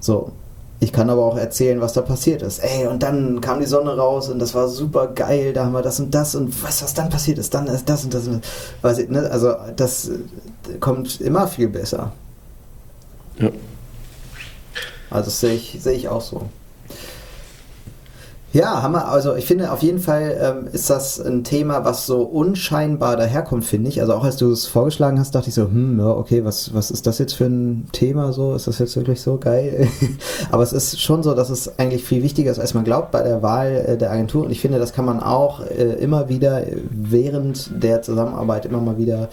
So, 0.00 0.32
ich 0.80 0.92
kann 0.92 1.10
aber 1.10 1.24
auch 1.24 1.36
erzählen, 1.36 1.80
was 1.80 1.92
da 1.92 2.00
passiert 2.00 2.42
ist. 2.42 2.60
Ey, 2.60 2.86
und 2.86 3.02
dann 3.02 3.40
kam 3.40 3.60
die 3.60 3.66
Sonne 3.66 3.96
raus 3.96 4.28
und 4.28 4.38
das 4.38 4.54
war 4.54 4.68
super 4.68 5.08
geil, 5.08 5.52
da 5.52 5.64
haben 5.64 5.72
wir 5.72 5.82
das 5.82 6.00
und 6.00 6.14
das 6.14 6.34
und 6.34 6.62
was, 6.62 6.82
was 6.82 6.94
dann 6.94 7.08
passiert 7.08 7.38
ist, 7.38 7.52
dann 7.52 7.66
ist 7.66 7.88
das 7.88 8.04
und 8.04 8.14
das 8.14 8.26
und 8.26 8.42
das. 8.42 8.50
Weiß 8.82 8.98
ich, 8.98 9.10
ne? 9.10 9.28
Also 9.30 9.54
das 9.76 10.10
kommt 10.80 11.20
immer 11.20 11.48
viel 11.48 11.68
besser. 11.68 12.12
Ja. 13.38 13.50
Also 15.10 15.26
das 15.26 15.40
sehe 15.40 15.54
ich, 15.54 15.78
sehe 15.80 15.94
ich 15.94 16.08
auch 16.08 16.20
so. 16.20 16.48
Ja, 18.50 18.82
haben 18.82 18.92
wir, 18.92 19.06
also 19.08 19.34
ich 19.34 19.44
finde 19.44 19.70
auf 19.70 19.82
jeden 19.82 19.98
Fall 19.98 20.38
ähm, 20.40 20.68
ist 20.72 20.88
das 20.88 21.20
ein 21.20 21.44
Thema, 21.44 21.84
was 21.84 22.06
so 22.06 22.22
unscheinbar 22.22 23.18
daherkommt, 23.18 23.66
finde 23.66 23.90
ich. 23.90 24.00
Also 24.00 24.14
auch 24.14 24.24
als 24.24 24.38
du 24.38 24.50
es 24.50 24.66
vorgeschlagen 24.66 25.20
hast, 25.20 25.34
dachte 25.34 25.50
ich 25.50 25.54
so, 25.54 25.64
hm, 25.64 25.98
ja, 25.98 26.06
okay, 26.06 26.46
was, 26.46 26.72
was 26.72 26.90
ist 26.90 27.06
das 27.06 27.18
jetzt 27.18 27.34
für 27.34 27.44
ein 27.44 27.88
Thema 27.92 28.32
so? 28.32 28.54
Ist 28.54 28.66
das 28.66 28.78
jetzt 28.78 28.96
wirklich 28.96 29.20
so 29.20 29.36
geil? 29.36 29.88
Aber 30.50 30.62
es 30.62 30.72
ist 30.72 30.98
schon 30.98 31.22
so, 31.22 31.34
dass 31.34 31.50
es 31.50 31.78
eigentlich 31.78 32.04
viel 32.04 32.22
wichtiger 32.22 32.50
ist, 32.50 32.58
als 32.58 32.72
man 32.72 32.84
glaubt 32.84 33.10
bei 33.10 33.22
der 33.22 33.42
Wahl 33.42 33.84
äh, 33.86 33.98
der 33.98 34.10
Agentur. 34.10 34.46
Und 34.46 34.50
ich 34.50 34.62
finde, 34.62 34.78
das 34.78 34.94
kann 34.94 35.04
man 35.04 35.22
auch 35.22 35.60
äh, 35.60 35.94
immer 36.00 36.30
wieder 36.30 36.62
während 36.90 37.82
der 37.82 38.00
Zusammenarbeit 38.00 38.64
immer 38.64 38.80
mal 38.80 38.96
wieder 38.96 39.28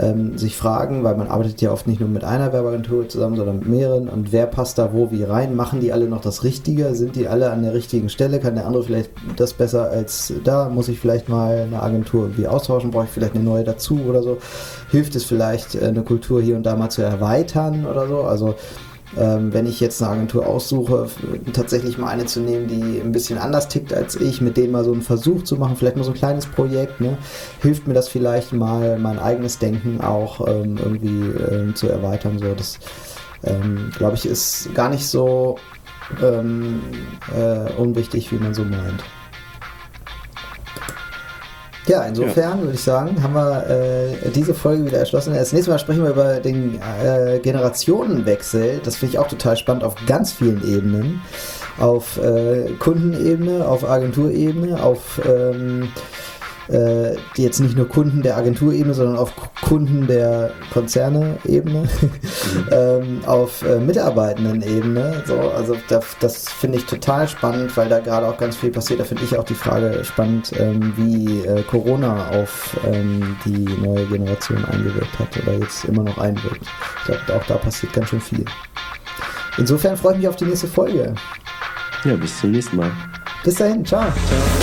ähm, 0.00 0.38
sich 0.38 0.56
fragen, 0.56 1.04
weil 1.04 1.16
man 1.16 1.28
arbeitet 1.28 1.60
ja 1.60 1.72
oft 1.72 1.86
nicht 1.86 2.00
nur 2.00 2.08
mit 2.08 2.24
einer 2.24 2.52
Werbeagentur 2.52 3.08
zusammen, 3.08 3.36
sondern 3.36 3.58
mit 3.58 3.68
mehreren 3.68 4.08
und 4.08 4.32
wer 4.32 4.46
passt 4.46 4.78
da 4.78 4.92
wo 4.92 5.10
wie 5.10 5.24
rein? 5.24 5.54
Machen 5.54 5.80
die 5.80 5.92
alle 5.92 6.08
noch 6.08 6.20
das 6.20 6.42
Richtige? 6.42 6.94
Sind 6.94 7.16
die 7.16 7.28
alle 7.28 7.50
an 7.50 7.62
der 7.62 7.74
richtigen 7.74 8.08
Stelle? 8.08 8.40
Kann 8.40 8.54
der 8.54 8.66
andere 8.66 8.82
vielleicht 8.82 9.10
das 9.36 9.52
besser 9.52 9.90
als 9.90 10.32
da? 10.44 10.68
Muss 10.68 10.88
ich 10.88 10.98
vielleicht 10.98 11.28
mal 11.28 11.66
eine 11.66 11.82
Agentur 11.82 12.22
irgendwie 12.22 12.48
austauschen? 12.48 12.90
Brauche 12.90 13.04
ich 13.04 13.10
vielleicht 13.10 13.34
eine 13.34 13.44
neue 13.44 13.64
dazu 13.64 14.00
oder 14.08 14.22
so? 14.22 14.38
Hilft 14.90 15.14
es 15.16 15.24
vielleicht, 15.24 15.74
äh, 15.74 15.86
eine 15.86 16.02
Kultur 16.02 16.40
hier 16.40 16.56
und 16.56 16.64
da 16.64 16.76
mal 16.76 16.90
zu 16.90 17.02
erweitern 17.02 17.86
oder 17.86 18.08
so? 18.08 18.22
Also 18.22 18.54
ähm, 19.16 19.52
wenn 19.52 19.66
ich 19.66 19.80
jetzt 19.80 20.02
eine 20.02 20.12
Agentur 20.12 20.46
aussuche, 20.46 21.08
tatsächlich 21.52 21.98
mal 21.98 22.08
eine 22.08 22.26
zu 22.26 22.40
nehmen, 22.40 22.68
die 22.68 23.00
ein 23.00 23.12
bisschen 23.12 23.38
anders 23.38 23.68
tickt 23.68 23.92
als 23.92 24.16
ich, 24.16 24.40
mit 24.40 24.56
denen 24.56 24.72
mal 24.72 24.84
so 24.84 24.92
einen 24.92 25.02
Versuch 25.02 25.42
zu 25.42 25.56
machen, 25.56 25.76
vielleicht 25.76 25.96
mal 25.96 26.04
so 26.04 26.12
ein 26.12 26.16
kleines 26.16 26.46
Projekt, 26.46 27.00
ne, 27.00 27.18
hilft 27.60 27.88
mir 27.88 27.94
das 27.94 28.08
vielleicht 28.08 28.52
mal, 28.52 28.98
mein 28.98 29.18
eigenes 29.18 29.58
Denken 29.58 30.00
auch 30.00 30.46
ähm, 30.46 30.76
irgendwie 30.78 31.22
ähm, 31.50 31.74
zu 31.74 31.88
erweitern. 31.88 32.38
So, 32.38 32.54
das 32.54 32.78
ähm, 33.44 33.90
glaube 33.96 34.14
ich 34.14 34.26
ist 34.26 34.74
gar 34.74 34.88
nicht 34.88 35.06
so 35.06 35.56
ähm, 36.22 36.80
äh, 37.34 37.72
unwichtig, 37.80 38.30
wie 38.32 38.36
man 38.36 38.54
so 38.54 38.64
meint. 38.64 39.02
Ja, 41.90 42.04
insofern 42.04 42.58
ja. 42.58 42.62
würde 42.62 42.74
ich 42.74 42.82
sagen, 42.84 43.20
haben 43.20 43.34
wir 43.34 43.66
äh, 43.68 44.30
diese 44.30 44.54
Folge 44.54 44.86
wieder 44.86 44.98
erschlossen. 44.98 45.34
Das 45.34 45.52
nächste 45.52 45.72
Mal 45.72 45.78
sprechen 45.80 46.04
wir 46.04 46.10
über 46.10 46.38
den 46.38 46.80
äh, 47.04 47.40
Generationenwechsel. 47.40 48.80
Das 48.84 48.94
finde 48.94 49.14
ich 49.14 49.18
auch 49.18 49.26
total 49.26 49.56
spannend 49.56 49.82
auf 49.82 49.96
ganz 50.06 50.32
vielen 50.32 50.62
Ebenen. 50.62 51.20
Auf 51.80 52.16
äh, 52.18 52.74
Kundenebene, 52.78 53.66
auf 53.66 53.88
Agenturebene, 53.88 54.80
auf 54.80 55.20
ähm, 55.26 55.88
äh, 56.70 57.16
die 57.36 57.42
jetzt 57.42 57.60
nicht 57.60 57.76
nur 57.76 57.88
Kunden 57.88 58.22
der 58.22 58.36
Agenturebene, 58.36 58.94
sondern 58.94 59.16
auf 59.16 59.32
Kunden 59.60 60.06
der 60.06 60.50
Konzerne-Ebene, 60.72 61.82
mhm. 61.82 62.10
ähm, 62.70 63.20
auf 63.26 63.62
äh, 63.62 63.78
Mitarbeitenden-Ebene. 63.78 65.24
So, 65.26 65.38
also 65.40 65.76
das, 65.88 66.04
das 66.20 66.48
finde 66.48 66.78
ich 66.78 66.86
total 66.86 67.28
spannend, 67.28 67.76
weil 67.76 67.88
da 67.88 67.98
gerade 67.98 68.26
auch 68.26 68.36
ganz 68.36 68.56
viel 68.56 68.70
passiert. 68.70 69.00
Da 69.00 69.04
finde 69.04 69.24
ich 69.24 69.36
auch 69.36 69.44
die 69.44 69.54
Frage 69.54 70.04
spannend, 70.04 70.52
ähm, 70.58 70.92
wie 70.96 71.40
äh, 71.40 71.62
Corona 71.62 72.28
auf 72.30 72.76
ähm, 72.90 73.36
die 73.44 73.64
neue 73.84 74.06
Generation 74.06 74.64
eingewirkt 74.64 75.18
hat 75.18 75.36
oder 75.42 75.58
jetzt 75.58 75.84
immer 75.84 76.04
noch 76.04 76.18
einwirkt. 76.18 76.62
Ich 76.62 77.04
glaube, 77.06 77.40
auch 77.40 77.46
da 77.46 77.56
passiert 77.56 77.92
ganz 77.92 78.10
schön 78.10 78.20
viel. 78.20 78.44
Insofern 79.58 79.96
freue 79.96 80.12
ich 80.12 80.18
mich 80.18 80.28
auf 80.28 80.36
die 80.36 80.44
nächste 80.44 80.68
Folge. 80.68 81.14
Ja, 82.04 82.16
bis 82.16 82.40
zum 82.40 82.52
nächsten 82.52 82.76
Mal. 82.76 82.90
Bis 83.44 83.56
dahin, 83.56 83.84
ciao. 83.84 84.02
Ciao. 84.02 84.59